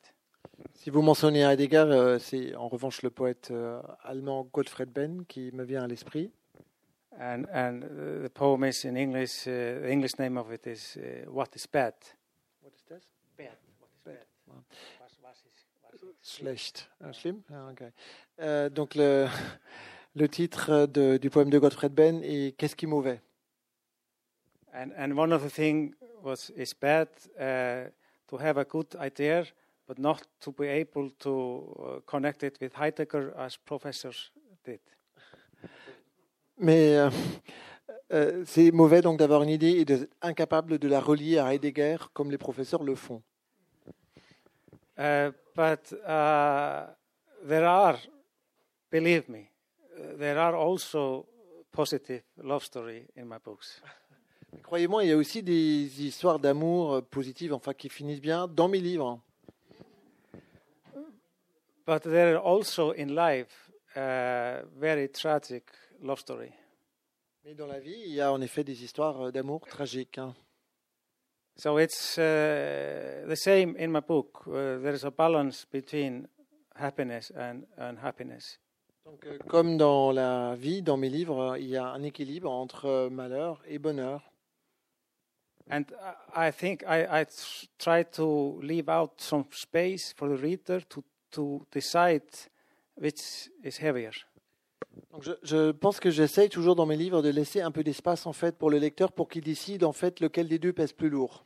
Si 0.74 0.90
vous 0.90 1.02
mentionnez 1.02 1.42
Heidegger, 1.44 1.86
euh, 1.90 2.18
c'est 2.18 2.54
en 2.54 2.68
revanche 2.68 3.02
le 3.02 3.10
poète 3.10 3.50
euh, 3.50 3.80
allemand 4.04 4.44
Gottfried 4.52 4.90
Benn 4.90 5.24
qui 5.26 5.50
me 5.52 5.64
vient 5.64 5.82
à 5.84 5.86
l'esprit. 5.86 6.30
And 7.20 7.44
and 7.52 7.82
uh, 7.84 8.22
the 8.24 8.30
poem 8.30 8.64
is 8.64 8.84
in 8.84 8.96
English. 8.96 9.44
The 9.44 9.88
English 9.88 10.18
name 10.18 10.36
of 10.36 10.50
it 10.52 10.66
is 10.66 10.98
"What 11.28 11.54
is 11.54 11.66
Bad?" 11.68 11.94
Bad. 13.36 13.56
What 13.80 13.90
is 13.92 14.00
bad? 14.04 14.26
Was, 15.00 15.18
was 15.22 15.36
is, 15.36 15.64
was 15.82 16.02
is 16.02 16.28
Schlecht. 16.28 16.88
Ah, 17.00 17.12
schlimm? 17.12 17.42
Ah, 17.52 17.70
ok. 17.70 17.82
Euh, 18.40 18.68
donc 18.68 18.94
le, 18.96 19.28
le 20.14 20.28
titre 20.28 20.86
de- 20.86 21.16
du 21.16 21.30
poème 21.30 21.50
de 21.50 21.58
Gottfried 21.58 21.92
Benn 21.92 22.22
est 22.22 22.56
Qu'est-ce 22.56 22.76
qui 22.76 22.84
est 22.84 22.88
mauvais? 22.88 23.20
And 24.72 24.90
and 24.96 25.16
one 25.16 25.32
of 25.32 25.42
the 25.44 25.52
thing 25.52 25.94
was 26.22 26.50
is 26.56 26.74
bad 26.74 27.08
uh, 27.38 27.90
to 28.28 28.36
have 28.38 28.58
a 28.58 28.64
good 28.64 28.96
idea, 29.00 29.44
but 29.86 29.98
not 29.98 30.18
to 30.40 30.52
be 30.52 30.64
able 30.68 31.10
to 31.18 31.74
uh, 31.78 32.00
connect 32.06 32.42
it 32.42 32.58
with 32.60 32.72
Heidegger 32.76 33.32
as 33.36 33.56
professors 33.56 34.32
did. 34.64 34.80
Mais 36.58 36.96
euh, 36.96 37.10
euh, 38.12 38.44
c'est 38.46 38.70
mauvais 38.72 39.00
donc 39.00 39.18
d'avoir 39.18 39.42
une 39.42 39.48
idée 39.50 39.78
et 39.80 39.84
d'être 39.84 40.08
incapable 40.22 40.78
de 40.78 40.88
la 40.88 41.00
relier 41.00 41.38
à 41.38 41.52
Heidegger 41.54 41.96
comme 42.12 42.30
les 42.30 42.38
professeurs 42.38 42.82
le 42.82 42.94
font. 42.94 43.22
Uh, 44.96 45.32
but 45.56 45.92
uh, 46.06 46.86
there 47.46 47.64
are, 47.64 47.98
believe 48.90 49.28
me, 49.28 49.46
there 50.18 50.38
are 50.38 50.54
also 50.54 51.26
positive 51.72 52.22
love 52.42 52.64
story 52.64 53.06
in 53.16 53.26
my 53.26 53.38
books. 53.38 53.80
Croyez-moi, 54.62 55.04
il 55.04 55.10
y 55.10 55.12
a 55.12 55.16
aussi 55.16 55.42
des 55.42 56.02
histoires 56.02 56.38
d'amour 56.38 56.94
euh, 56.94 57.02
positives, 57.02 57.52
enfin 57.52 57.74
qui 57.74 57.88
finissent 57.88 58.20
bien, 58.20 58.46
dans 58.46 58.68
mes 58.68 58.80
livres. 58.80 59.20
But 61.86 62.02
there 62.02 62.36
are 62.36 62.44
also 62.44 62.92
in 62.92 63.14
life 63.14 63.70
uh, 63.96 64.64
very 64.76 65.10
tragic 65.10 65.64
love 66.00 66.20
story. 66.20 66.52
Mais 67.44 67.54
dans 67.54 67.66
la 67.66 67.78
vie, 67.78 68.04
il 68.06 68.14
y 68.14 68.20
a 68.20 68.32
en 68.32 68.40
effet 68.40 68.64
des 68.64 68.82
histoires 68.82 69.26
euh, 69.26 69.30
d'amour 69.30 69.66
tragiques. 69.66 70.18
hein. 70.18 70.34
So 71.56 71.78
it's 71.78 72.18
uh, 72.18 73.26
the 73.28 73.36
same 73.36 73.76
in 73.76 73.88
my 73.88 74.00
book. 74.00 74.42
Uh, 74.46 74.78
there 74.80 74.94
is 74.94 75.04
a 75.04 75.10
balance 75.10 75.66
between 75.70 76.26
happiness 76.74 77.30
and 77.36 77.64
unhappiness. 77.76 78.58
Donc, 79.04 79.26
euh, 79.26 79.38
comme 79.48 79.76
dans 79.76 80.12
la 80.12 80.54
vie, 80.54 80.80
dans 80.80 80.96
mes 80.96 81.10
livres, 81.10 81.56
il 81.58 81.68
y 81.68 81.76
a 81.76 81.86
un 81.86 82.02
équilibre 82.02 82.50
entre 82.50 82.86
euh, 82.86 83.10
malheur 83.10 83.62
et 83.68 83.78
bonheur. 83.78 84.32
And 85.70 85.84
I 86.34 86.50
think 86.52 86.82
I, 86.82 87.06
I 87.10 87.24
tr- 87.24 87.66
try 87.78 88.04
to 88.16 88.60
leave 88.62 88.88
out 88.88 89.12
some 89.18 89.44
space 89.50 90.14
for 90.14 90.28
the 90.28 90.40
reader 90.40 90.80
to, 90.88 91.02
to 91.30 91.62
decide 91.72 92.22
which 92.96 93.50
is 93.62 93.78
heavier. 93.80 94.12
Donc, 95.10 95.22
je, 95.22 95.32
je 95.42 95.70
pense 95.72 96.00
que 96.00 96.10
j'essaye 96.10 96.48
toujours 96.48 96.76
dans 96.76 96.86
mes 96.86 96.96
livres 96.96 97.22
de 97.22 97.28
laisser 97.30 97.60
un 97.60 97.70
peu 97.70 97.82
d'espace 97.82 98.26
en 98.26 98.32
fait 98.32 98.56
pour 98.56 98.70
le 98.70 98.78
lecteur 98.78 99.12
pour 99.12 99.28
qu'il 99.28 99.42
décide 99.42 99.84
en 99.84 99.92
fait 99.92 100.20
lequel 100.20 100.48
des 100.48 100.58
deux 100.58 100.72
pèse 100.72 100.92
plus 100.92 101.10
lourd. 101.10 101.44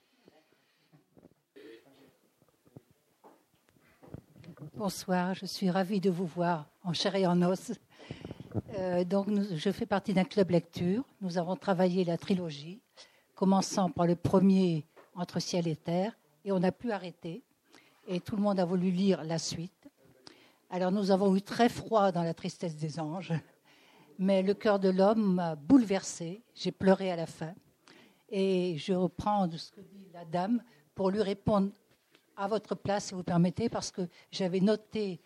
Bonsoir, 4.79 5.35
je 5.35 5.45
suis 5.45 5.71
ravie 5.71 5.99
de 6.01 6.09
vous 6.09 6.25
voir 6.25 6.71
en 6.85 6.93
chair 6.93 7.17
et 7.17 7.27
en 7.27 7.43
os. 7.43 7.73
Euh, 8.79 9.03
donc, 9.03 9.27
je 9.29 9.71
fais 9.73 9.87
partie 9.87 10.15
d'un 10.15 10.23
club 10.23 10.51
lecture. 10.51 11.03
Nous 11.21 11.37
avons 11.37 11.57
travaillé 11.57 12.05
la 12.05 12.17
trilogie, 12.17 12.81
commençant 13.35 13.91
par 13.91 14.07
le 14.07 14.15
premier 14.15 14.87
Entre 15.17 15.41
ciel 15.41 15.67
et 15.67 15.75
terre, 15.75 16.17
et 16.45 16.53
on 16.53 16.61
n'a 16.61 16.71
pu 16.71 16.93
arrêter. 16.93 17.43
Et 18.07 18.21
tout 18.21 18.37
le 18.37 18.43
monde 18.43 18.61
a 18.61 18.65
voulu 18.65 18.93
lire 18.93 19.25
la 19.25 19.39
suite. 19.39 19.89
Alors, 20.71 20.93
nous 20.93 21.11
avons 21.11 21.35
eu 21.35 21.43
très 21.43 21.69
froid 21.69 22.13
dans 22.13 22.23
la 22.23 22.33
tristesse 22.33 22.77
des 22.77 23.01
anges, 23.01 23.33
mais 24.17 24.45
le 24.45 24.55
cœur 24.55 24.79
de 24.79 24.91
l'homme 24.91 25.35
m'a 25.35 25.57
bouleversé. 25.57 26.45
J'ai 26.55 26.71
pleuré 26.71 27.11
à 27.11 27.17
la 27.17 27.27
fin. 27.27 27.53
Et 28.29 28.79
je 28.79 28.93
reprends 28.93 29.49
de 29.49 29.57
ce 29.57 29.73
que 29.73 29.81
dit 29.81 30.07
la 30.13 30.25
dame 30.25 30.63
pour 30.95 31.11
lui 31.11 31.21
répondre 31.21 31.73
à 32.39 32.47
votre 32.47 32.77
place, 32.77 33.07
si 33.07 33.15
vous 33.15 33.25
permettez, 33.25 33.69
parce 33.69 33.91
que 33.91 34.03
j'avais 34.31 34.61
noté 34.61 35.21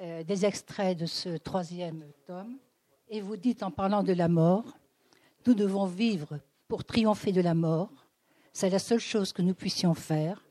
euh, 0.00 0.24
des 0.24 0.44
extraits 0.44 0.98
de 0.98 1.06
ce 1.06 1.36
troisième 1.36 2.04
tome. 2.26 2.58
Et 3.08 3.20
vous 3.20 3.36
dites, 3.36 3.62
en 3.62 3.70
parlant 3.70 4.02
de 4.02 4.12
la 4.12 4.28
mort, 4.28 4.64
nous 5.46 5.54
devons 5.54 5.86
vivre 5.86 6.40
pour 6.66 6.84
triompher 6.84 7.32
de 7.32 7.40
la 7.40 7.54
mort. 7.54 7.90
C'est 8.52 8.68
la 8.68 8.80
seule 8.80 9.00
chose 9.00 9.32
que 9.32 9.42
nous 9.42 9.54
puissions 9.54 9.94
faire. 9.94 10.44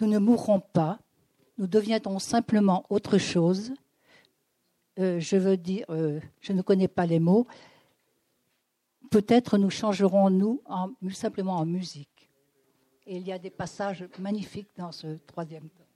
Nous 0.00 0.06
ne 0.06 0.18
mourrons 0.18 0.60
pas. 0.60 1.00
Nous 1.58 1.66
deviendrons 1.66 2.20
simplement 2.20 2.86
autre 2.88 3.18
chose. 3.18 3.72
Euh, 5.00 5.18
je 5.18 5.36
veux 5.36 5.56
dire, 5.56 5.84
euh, 5.90 6.20
je 6.40 6.52
ne 6.52 6.62
connais 6.62 6.88
pas 6.88 7.06
les 7.06 7.18
mots. 7.18 7.46
Peut-être 9.10 9.58
nous 9.58 9.70
changerons, 9.70 10.30
nous, 10.30 10.62
en, 10.66 10.90
simplement 11.10 11.56
en 11.56 11.66
musique. 11.66 12.11
Et 13.06 13.16
il 13.16 13.26
y 13.26 13.32
a 13.32 13.38
des 13.38 13.50
passages 13.50 14.04
magnifiques 14.18 14.70
dans 14.76 14.92
ce 14.92 15.18
troisième 15.26 15.68
tome. 15.68 15.86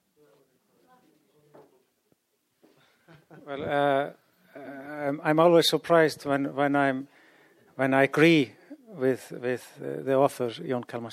Well, 3.46 3.62
uh, 3.62 4.12
I'm, 4.56 5.20
I'm 5.22 5.38
always 5.38 5.68
surprised 5.68 6.26
when, 6.26 6.54
when, 6.54 6.74
I'm, 6.74 7.06
when 7.76 7.94
I 7.94 8.02
agree 8.04 8.52
with, 8.88 9.32
with 9.40 9.62
uh, 9.80 10.02
the 10.02 10.14
author, 10.14 10.48
Jon 10.48 10.82
Kalman. 10.82 11.10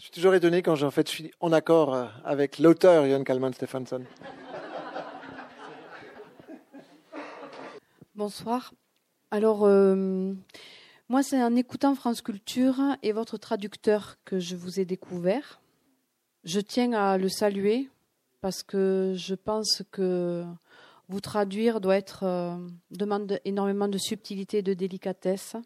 Je 0.00 0.04
suis 0.04 0.10
toujours 0.10 0.34
étonné 0.34 0.62
quand 0.62 0.82
en 0.82 0.90
fait, 0.90 1.08
je 1.08 1.14
suis 1.14 1.30
en 1.40 1.52
accord 1.52 1.94
euh, 1.94 2.06
avec 2.24 2.58
l'auteur 2.58 3.06
Jon 3.06 3.22
Kalman 3.22 3.52
Stephenson. 3.52 4.02
Bonsoir. 8.14 8.72
Alors, 9.30 9.64
euh, 9.64 10.34
moi, 11.10 11.24
c'est 11.24 11.42
en 11.42 11.56
écoutant 11.56 11.96
France 11.96 12.22
Culture 12.22 12.76
et 13.02 13.10
votre 13.10 13.36
traducteur 13.36 14.16
que 14.24 14.38
je 14.38 14.54
vous 14.54 14.78
ai 14.78 14.84
découvert. 14.84 15.60
Je 16.44 16.60
tiens 16.60 16.92
à 16.92 17.18
le 17.18 17.28
saluer 17.28 17.90
parce 18.40 18.62
que 18.62 19.14
je 19.16 19.34
pense 19.34 19.82
que 19.90 20.44
vous 21.08 21.20
traduire 21.20 21.80
doit 21.80 21.96
être 21.96 22.22
euh, 22.22 22.54
demande 22.92 23.40
énormément 23.44 23.88
de 23.88 23.98
subtilité 23.98 24.58
et 24.58 24.62
de 24.62 24.72
délicatesse. 24.72 25.56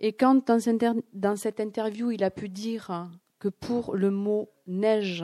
Et 0.00 0.14
quand 0.14 0.46
dans, 0.46 0.58
cette 0.58 0.82
inter- 0.82 1.02
dans 1.12 1.36
cette 1.36 1.60
interview, 1.60 2.10
il 2.10 2.24
a 2.24 2.30
pu 2.30 2.48
dire 2.48 3.10
que 3.38 3.48
pour 3.48 3.94
le 3.94 4.10
mot 4.10 4.48
neige, 4.66 5.22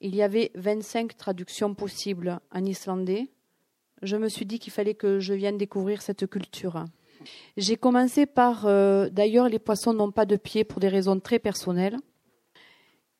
il 0.00 0.14
y 0.14 0.22
avait 0.22 0.52
25 0.54 1.18
traductions 1.18 1.74
possibles 1.74 2.40
en 2.50 2.64
islandais, 2.64 3.28
je 4.00 4.16
me 4.16 4.30
suis 4.30 4.46
dit 4.46 4.58
qu'il 4.58 4.72
fallait 4.72 4.94
que 4.94 5.20
je 5.20 5.34
vienne 5.34 5.58
découvrir 5.58 6.00
cette 6.00 6.26
culture. 6.26 6.86
J'ai 7.56 7.76
commencé 7.76 8.26
par, 8.26 8.66
euh, 8.66 9.08
d'ailleurs, 9.08 9.48
les 9.48 9.58
poissons 9.58 9.92
n'ont 9.92 10.12
pas 10.12 10.26
de 10.26 10.36
pied 10.36 10.64
pour 10.64 10.80
des 10.80 10.88
raisons 10.88 11.18
très 11.20 11.38
personnelles. 11.38 11.96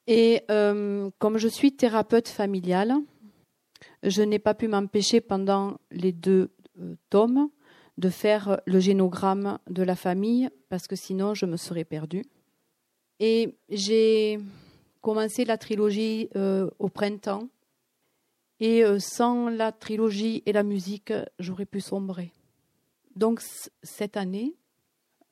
Et 0.07 0.43
euh, 0.51 1.11
comme 1.19 1.39
je 1.39 1.49
suis 1.49 1.73
thérapeute 1.73 2.29
familiale, 2.29 2.95
je 4.03 4.23
n'ai 4.23 4.39
pas 4.39 4.55
pu 4.55 4.69
m'empêcher 4.69 5.21
pendant 5.21 5.79
les 5.91 6.13
deux 6.13 6.51
euh, 6.81 6.95
tomes 7.11 7.49
de 7.99 8.09
faire 8.11 8.61
le 8.67 8.79
génogramme 8.79 9.59
de 9.69 9.83
la 9.83 9.97
famille 9.97 10.51
parce 10.69 10.87
que 10.87 10.97
sinon 10.97 11.35
je 11.35 11.47
me 11.47 11.57
serais 11.57 11.85
perdue. 11.85 12.25
Et 13.19 13.57
j'ai 13.71 14.39
commencé 15.01 15.47
la 15.47 15.57
trilogie 15.57 16.29
au 16.79 16.89
printemps 16.91 17.49
et 18.61 18.83
sans 18.99 19.49
la 19.49 19.73
trilogie 19.73 20.43
et 20.45 20.53
la 20.53 20.63
musique, 20.63 21.15
j'aurais 21.39 21.65
pu 21.65 21.81
sombrer. 21.81 22.33
Donc 23.17 23.41
cette 23.83 24.17
année, 24.17 24.55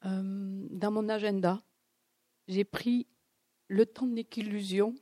euh, 0.04 0.66
dans 0.70 0.90
mon 0.90 1.08
agenda, 1.08 1.62
j'ai 2.48 2.64
pris 2.64 3.06
le 3.68 3.86
temps 3.86 4.06
n'est 4.06 4.24
qu'illusion. 4.24 4.94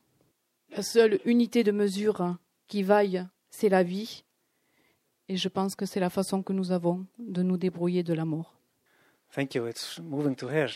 La 0.71 0.83
seule 0.83 1.21
unité 1.25 1.65
de 1.65 1.73
mesure 1.73 2.37
qui 2.67 2.83
vaille, 2.83 3.27
c'est 3.51 3.69
la 3.69 3.83
vie. 3.83 4.25
Et 5.29 5.37
je 5.37 5.49
pense 5.49 5.77
que 5.77 5.87
c'est 5.87 6.01
la 6.01 6.11
façon 6.11 6.43
que 6.43 6.53
nous 6.53 6.73
avons 6.73 7.07
de 7.19 7.43
nous 7.43 7.57
débrouiller 7.57 8.03
de 8.03 8.15
la 8.15 8.25
mort. 8.25 8.55
Thank 9.35 9.55
you. 9.55 9.67
It's 9.67 9.99
moving 10.01 10.35
to 10.37 10.49
hear. 10.49 10.69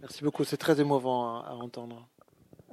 Merci 0.00 0.24
beaucoup, 0.24 0.44
c'est 0.44 0.56
très 0.56 0.80
émouvant 0.80 1.40
à, 1.40 1.48
à 1.48 1.54
entendre. 1.54 2.08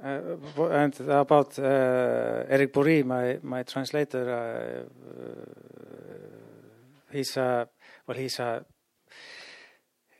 Uh, 0.02 0.36
and 0.58 0.92
about 1.10 1.58
uh, 1.58 2.46
Eric 2.48 2.72
Bory, 2.72 3.04
my, 3.04 3.38
my 3.42 3.62
translator, 3.64 4.26
uh, 4.26 4.84
uh, 5.10 5.44
he's 7.12 7.36
a, 7.36 7.68
well, 8.10 8.18
he's 8.18 8.40
a, 8.40 8.64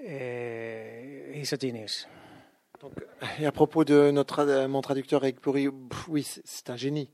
uh, 0.01 1.33
he's 1.35 1.53
a 1.53 1.57
genius. 1.59 2.07
Et 3.39 3.47
à 3.47 3.53
propos 3.53 3.85
de 3.85 4.11
notre, 4.11 4.67
mon 4.67 4.81
traducteur 4.81 5.23
Eric 5.25 5.39
oui, 6.09 6.23
c'est- 6.23 6.41
c'est 6.45 6.71
un 6.71 6.77
génie. 6.77 7.11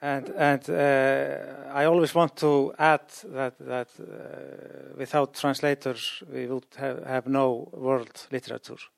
And 0.00 0.24
and 0.38 0.60
uh, 0.68 1.72
I 1.74 1.84
always 1.86 2.14
want 2.14 2.28
to 2.36 2.72
add 2.78 3.08
that 3.34 3.52
that 3.60 3.88
uh, 3.98 4.96
without 4.96 5.32
translators 5.32 6.22
we 6.32 6.46
would 6.46 6.66
have, 6.78 7.02
have 7.06 7.26
no 7.28 7.68
world 7.72 8.12
literature. 8.30 8.92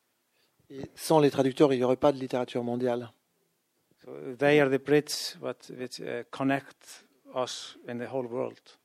Et 0.70 0.82
sans 0.96 1.20
les 1.20 1.30
traducteurs, 1.30 1.72
il 1.72 1.78
n'y 1.78 1.84
aurait 1.84 1.96
pas 1.96 2.12
de 2.12 2.18
littérature 2.18 2.62
mondiale. 2.62 3.10
So 4.04 4.10
they 4.38 4.60
are 4.60 4.68
the 4.68 4.78
bridge 4.84 5.36
what 5.40 5.70
which 5.70 6.00
uh, 6.00 6.24
connect 6.30 7.04
us 7.34 7.76
in 7.88 7.98
the 7.98 8.06
whole 8.12 8.26
world. 8.26 8.77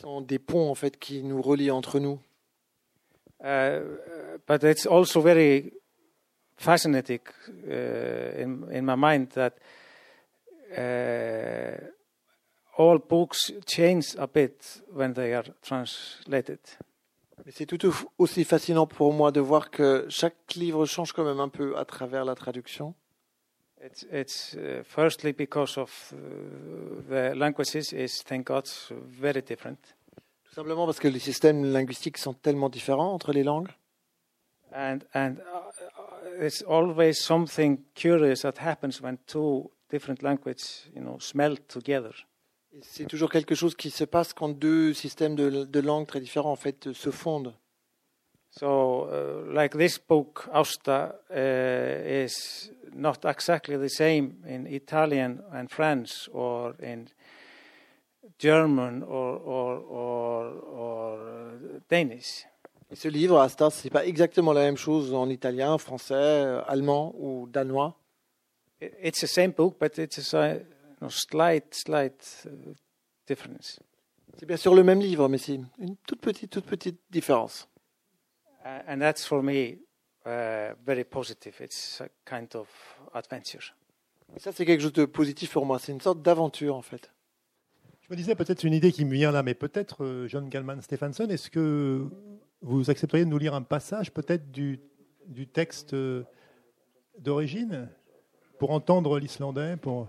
Sont 0.00 0.20
des 0.20 0.38
ponts 0.38 0.70
en 0.70 0.74
fait 0.74 0.98
qui 0.98 1.22
nous 1.22 1.42
relient 1.42 1.70
entre 1.72 1.98
nous. 1.98 2.20
Uh, 3.40 3.80
but 4.46 4.62
it's 4.64 4.86
also 4.86 5.20
very 5.20 5.72
fascinating 6.56 7.20
uh, 7.68 8.40
in 8.42 8.66
in 8.72 8.82
my 8.82 8.96
mind 8.96 9.28
that 9.34 9.54
uh, 10.76 11.76
all 12.76 12.98
books 12.98 13.52
change 13.66 14.16
a 14.18 14.26
bit 14.26 14.82
when 14.92 15.12
they 15.14 15.34
are 15.34 15.44
translated. 15.62 16.58
C'est 17.50 17.66
tout 17.66 17.86
au- 17.86 17.94
aussi 18.18 18.44
fascinant 18.44 18.86
pour 18.88 19.12
moi 19.12 19.30
de 19.30 19.40
voir 19.40 19.70
que 19.70 20.06
chaque 20.08 20.54
livre 20.56 20.84
change 20.86 21.12
quand 21.12 21.24
même 21.24 21.40
un 21.40 21.48
peu 21.48 21.76
à 21.76 21.84
travers 21.84 22.24
la 22.24 22.34
traduction. 22.34 22.94
It's, 23.80 24.04
it's 24.10 24.54
uh, 24.54 24.82
firstly 24.84 25.32
because 25.32 25.78
of 25.78 26.12
uh, 26.12 26.16
the 27.08 27.34
languages 27.36 27.92
is, 27.92 28.22
thank 28.22 28.46
God, 28.46 28.68
very 28.90 29.42
different. 29.42 29.78
Tout 30.44 30.54
simplement 30.54 30.86
parce 30.86 30.98
que 30.98 31.08
les 31.08 31.20
systèmes 31.20 31.64
linguistiques 31.64 32.18
sont 32.18 32.34
tellement 32.34 32.68
différents 32.68 33.12
entre 33.12 33.32
les 33.32 33.44
langues. 33.44 33.70
And, 34.74 34.98
and 35.14 35.36
uh, 35.38 36.44
it's 36.44 36.62
always 36.62 37.18
something 37.20 37.78
curious 37.94 38.42
that 38.42 38.58
happens 38.58 39.00
when 39.00 39.18
two 39.26 39.70
different 39.88 40.22
languages, 40.22 40.88
you 40.94 41.00
know, 41.00 41.18
smelt 41.20 41.68
together. 41.68 42.12
Et 42.72 42.80
C'est 42.82 43.06
toujours 43.06 43.30
quelque 43.30 43.54
chose 43.54 43.74
qui 43.74 43.90
se 43.90 44.04
passe 44.04 44.32
quand 44.32 44.48
deux 44.48 44.92
systèmes 44.92 45.36
de, 45.36 45.64
de 45.64 45.80
langues 45.80 46.06
très 46.06 46.20
différents 46.20 46.52
en 46.52 46.56
fait 46.56 46.92
se 46.92 47.10
fondent. 47.10 47.54
So, 48.50 49.08
uh, 49.46 49.52
like 49.52 49.76
this 49.76 49.98
book, 49.98 50.48
Austa, 50.52 51.14
uh, 51.30 51.34
is 51.34 52.70
not 52.94 53.24
exactly 53.24 53.76
the 53.76 53.88
same 53.88 54.42
in 54.46 54.66
Italian 54.66 55.42
and 55.52 55.70
French 55.70 56.28
or 56.32 56.74
in 56.80 57.08
German 58.38 59.02
or, 59.02 59.36
or, 59.36 59.76
or, 59.78 60.46
or 60.72 61.18
uh, 61.18 61.80
Danish. 61.88 62.46
Et 62.90 62.96
ce 62.96 63.08
livre, 63.08 63.38
Asta, 63.38 63.68
c'est 63.70 63.90
pas 63.90 64.06
exactement 64.06 64.54
la 64.54 64.62
même 64.62 64.78
chose 64.78 65.12
en 65.12 65.28
italien, 65.28 65.76
français, 65.76 66.14
euh, 66.14 66.62
allemand 66.66 67.14
ou 67.18 67.46
danois? 67.46 67.94
It's 68.80 69.20
the 69.20 69.26
same 69.26 69.50
book, 69.50 69.76
but 69.78 69.98
it's 69.98 70.32
a 70.32 70.54
you 70.54 70.60
know, 71.02 71.10
slight, 71.10 71.74
slight 71.74 72.46
uh, 72.46 72.74
difference. 73.26 73.78
C'est 74.38 74.46
bien 74.46 74.56
sûr 74.56 74.74
le 74.74 74.84
même 74.84 75.00
livre, 75.00 75.28
mais 75.28 75.36
c'est 75.36 75.56
une 75.78 75.96
toute 76.06 76.20
petite, 76.20 76.50
toute 76.50 76.64
petite 76.64 76.98
différence. 77.10 77.68
Uh, 78.64 78.80
and 78.88 78.98
that's 78.98 79.24
for 79.24 79.42
me 79.42 79.78
uh, 80.26 80.74
very 80.84 81.04
positive. 81.04 81.54
It's 81.60 82.00
a 82.00 82.08
kind 82.24 82.48
of 82.54 82.68
adventure. 83.14 83.74
Et 84.36 84.40
ça, 84.40 84.52
c'est 84.52 84.66
quelque 84.66 84.82
chose 84.82 84.92
de 84.92 85.06
positif 85.06 85.52
pour 85.52 85.64
moi. 85.64 85.78
C'est 85.78 85.92
une 85.92 86.00
sorte 86.00 86.22
d'aventure, 86.22 86.76
en 86.76 86.82
fait. 86.82 87.10
Je 88.02 88.08
me 88.10 88.16
disais 88.16 88.34
peut-être 88.34 88.64
une 88.64 88.72
idée 88.72 88.92
qui 88.92 89.04
me 89.04 89.12
vient 89.12 89.32
là, 89.32 89.42
mais 89.42 89.54
peut-être 89.54 90.04
euh, 90.04 90.28
John 90.28 90.48
Gallman 90.48 90.80
Stephenson, 90.80 91.28
est-ce 91.28 91.50
que 91.50 92.06
vous 92.62 92.90
accepteriez 92.90 93.24
de 93.24 93.30
nous 93.30 93.38
lire 93.38 93.54
un 93.54 93.62
passage 93.62 94.10
peut-être 94.12 94.50
du, 94.50 94.80
du 95.26 95.46
texte 95.46 95.94
euh, 95.94 96.24
d'origine 97.18 97.88
pour 98.58 98.70
entendre 98.70 99.18
l'islandais 99.18 99.76
pour 99.76 100.08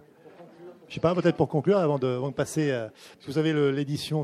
je 0.87 0.95
sais 0.95 0.99
pas 0.99 1.13
peut-être 1.13 1.35
pour 1.35 1.49
conclure 1.49 1.77
avant 1.77 1.99
de, 1.99 2.07
avant 2.07 2.29
de 2.29 2.33
passer 2.33 2.71
à, 2.71 2.89
parce 2.89 3.25
que 3.25 3.31
vous 3.31 3.37
avez 3.37 3.71
l'édition 3.71 4.23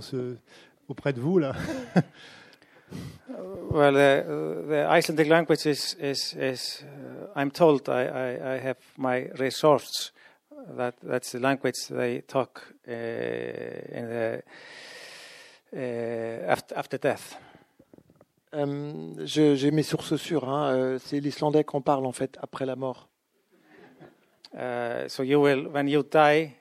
auprès 0.88 1.14
de 1.14 1.22
vous 1.22 1.38
là 1.38 1.54
Well, 3.72 3.96
uh, 3.98 4.68
the 4.68 4.88
Icelandic 4.90 5.28
language 5.28 5.66
is, 5.66 5.96
is, 6.00 6.34
is 6.34 6.84
uh, 6.84 7.28
I'm 7.36 7.52
told 7.52 7.90
I, 7.90 8.06
I, 8.06 8.54
I 8.54 8.58
have 8.60 8.78
my 8.98 9.28
resource. 9.38 10.12
That, 10.78 10.96
that's 11.04 11.32
the 11.34 11.40
language 11.40 11.88
they 11.90 12.22
talk 12.22 12.62
uh, 12.88 12.92
in 12.92 14.06
the, 14.10 14.44
uh, 15.76 16.52
after, 16.52 16.76
after 16.78 16.98
death. 16.98 17.38
Je- 18.54 19.56
J'ai 19.58 19.72
mes 19.72 19.84
sources 19.84 20.16
sûres. 20.16 20.48
hein. 20.48 20.74
Euh, 20.74 21.00
C'est 21.00 21.20
l'islandais 21.20 21.66
qu'on 21.66 21.82
parle, 21.82 22.06
en 22.06 22.14
fait, 22.14 22.38
après 22.42 22.66
la 22.66 22.76
mort. 22.78 23.10
Uh, 24.54 25.10
so 25.10 25.22
you 25.24 25.42
will, 25.42 25.68
when 25.68 25.90
you 25.90 26.02
die, 26.04 26.56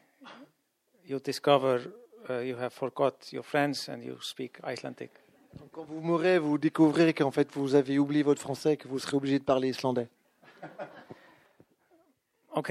you 1.06 1.20
discover 1.20 1.80
uh, 2.28 2.40
you 2.40 2.56
have 2.56 2.72
forgot 2.72 3.32
your 3.32 3.44
friends 3.44 3.88
and 3.88 4.02
you 4.02 4.16
speak 4.20 4.58
Icelandic. 4.64 5.10
Quand 5.72 5.84
vous 5.84 6.00
mourrez, 6.00 6.38
vous 6.38 6.58
découvrirez 6.58 7.12
qu'en 7.12 7.30
fait, 7.30 7.48
vous 7.52 7.74
avez 7.74 7.98
oublié 7.98 8.22
votre 8.22 8.40
français 8.40 8.74
et 8.74 8.76
que 8.76 8.88
vous 8.88 8.98
serez 8.98 9.16
obligé 9.16 9.38
de 9.38 9.44
parler 9.44 9.68
islandais. 9.68 10.08
Ok, 12.54 12.70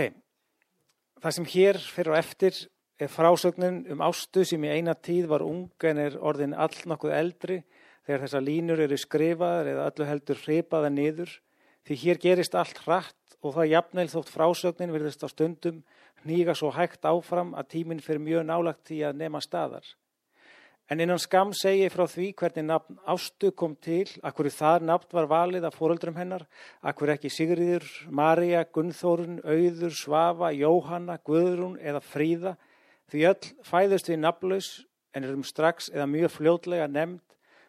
það 1.20 1.34
sem 1.36 1.46
hér 1.52 1.78
fyrir 1.78 2.14
og 2.14 2.16
eftir 2.16 2.56
er 3.04 3.10
frásögnin 3.12 3.82
um 3.92 4.04
ástu 4.06 4.46
sem 4.48 4.64
í 4.64 4.70
eina 4.72 4.94
tíð 4.96 5.28
var 5.28 5.44
ung 5.44 5.68
en 5.84 6.00
er 6.00 6.16
orðin 6.16 6.56
all 6.56 6.78
nokkuð 6.88 7.16
eldri 7.18 7.58
þegar 8.08 8.24
þessar 8.24 8.46
línur 8.46 8.84
eru 8.86 9.00
skrifaðar 9.00 9.70
eða 9.74 9.90
öllu 9.92 10.08
heldur 10.08 10.40
hripaðar 10.46 10.96
niður 10.96 11.34
því 11.84 12.00
hér 12.06 12.22
gerist 12.24 12.56
allt 12.56 12.80
hratt 12.86 13.38
og 13.44 13.58
það 13.58 13.74
jafnvel 13.74 14.08
þótt 14.14 14.32
frásögnin 14.32 14.96
virðist 14.96 15.28
á 15.28 15.28
stundum 15.28 15.84
hníga 16.24 16.56
svo 16.56 16.72
hægt 16.72 17.04
áfram 17.04 17.52
að 17.60 17.74
tíminn 17.76 18.04
fyrir 18.04 18.24
mjög 18.24 18.48
nálagt 18.48 18.88
því 18.88 19.04
að 19.10 19.20
nema 19.20 19.44
staðar. 19.44 19.84
En 20.92 21.00
innan 21.00 21.20
skam 21.22 21.54
segi 21.56 21.86
ég 21.86 21.94
frá 21.94 22.04
því 22.12 22.26
hvernig 22.36 22.66
nafn 22.68 22.98
Ástu 23.08 23.54
kom 23.56 23.76
til, 23.80 24.04
akkur 24.20 24.50
það 24.52 24.84
nafn 24.90 25.16
var 25.16 25.30
valið 25.32 25.68
af 25.70 25.78
fóreldrum 25.80 26.18
hennar, 26.20 26.44
akkur 26.84 27.14
ekki 27.14 27.32
Sigriður, 27.32 27.86
Marja, 28.12 28.66
Gunnþórun, 28.68 29.40
Auður, 29.48 29.96
Svafa, 29.96 30.52
Jóhanna, 30.52 31.16
Guðrún 31.24 31.78
eða 31.80 32.04
Fríða, 32.04 32.58
því 33.08 33.24
öll 33.32 33.48
fæðust 33.64 34.12
við 34.12 34.20
nafnlaus 34.26 34.70
en 35.16 35.24
erum 35.24 35.48
strax 35.48 35.88
eða 35.94 36.10
mjög 36.12 36.36
fljótlega 36.36 36.90
nefnd, 36.92 37.24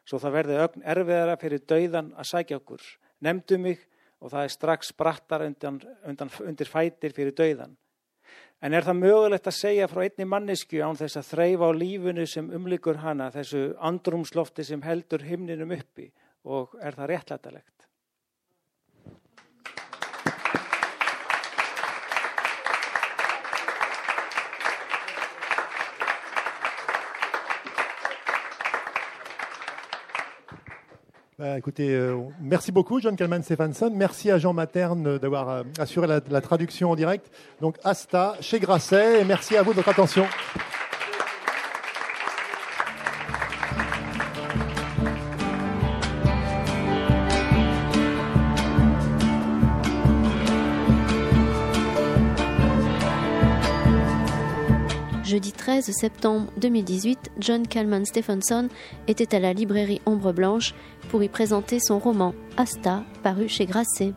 svo 0.04 0.18
það 0.18 0.36
verði 0.40 0.60
ögn 0.64 0.84
erfiðara 0.94 1.38
fyrir 1.40 1.62
dauðan 1.70 2.10
að 2.18 2.30
sækja 2.32 2.58
okkur. 2.58 2.82
Nefndu 3.22 3.60
mig 3.62 3.86
og 4.18 4.34
það 4.34 4.42
er 4.42 4.54
strax 4.56 4.92
brattar 4.96 5.46
undan, 5.46 5.78
undan, 6.02 6.34
undir 6.42 6.68
fætir 6.68 7.14
fyrir 7.14 7.36
dauðan. 7.36 7.78
En 8.64 8.72
er 8.72 8.86
það 8.86 8.96
mögulegt 8.96 9.48
að 9.50 9.56
segja 9.58 9.86
frá 9.92 10.06
einni 10.06 10.24
mannesku 10.24 10.78
án 10.80 10.96
þess 10.96 11.18
að 11.20 11.26
þreyfa 11.34 11.66
á 11.68 11.72
lífinu 11.76 12.24
sem 12.24 12.46
umlikur 12.56 13.02
hana, 13.02 13.26
þessu 13.34 13.74
andrumslofti 13.76 14.64
sem 14.64 14.80
heldur 14.86 15.20
himninum 15.20 15.74
uppi 15.76 16.06
og 16.48 16.72
er 16.80 16.96
það 16.96 17.10
réttlætalegt? 17.12 17.83
Bah, 31.36 31.58
écoutez, 31.58 31.90
euh, 31.90 32.16
merci 32.40 32.70
beaucoup, 32.70 33.00
John 33.00 33.16
Kalman 33.16 33.42
Stephenson. 33.42 33.90
Merci 33.92 34.30
à 34.30 34.38
Jean 34.38 34.52
Materne 34.52 35.18
d'avoir 35.18 35.48
euh, 35.48 35.62
assuré 35.80 36.06
la, 36.06 36.20
la 36.30 36.40
traduction 36.40 36.92
en 36.92 36.96
direct. 36.96 37.28
Donc, 37.60 37.76
Asta, 37.82 38.36
chez 38.40 38.60
Grasset, 38.60 39.20
et 39.20 39.24
merci 39.24 39.56
à 39.56 39.62
vous 39.62 39.72
de 39.72 39.76
votre 39.76 39.88
attention. 39.88 40.26
13 55.84 55.94
septembre 55.94 56.50
2018, 56.56 57.32
John 57.38 57.66
Kalman 57.66 58.06
Stephenson 58.06 58.68
était 59.06 59.34
à 59.34 59.38
la 59.38 59.52
librairie 59.52 60.00
Ombre 60.06 60.32
Blanche 60.32 60.74
pour 61.10 61.22
y 61.22 61.28
présenter 61.28 61.78
son 61.78 61.98
roman 61.98 62.34
Asta, 62.56 63.04
paru 63.22 63.50
chez 63.50 63.66
Grasset. 63.66 64.14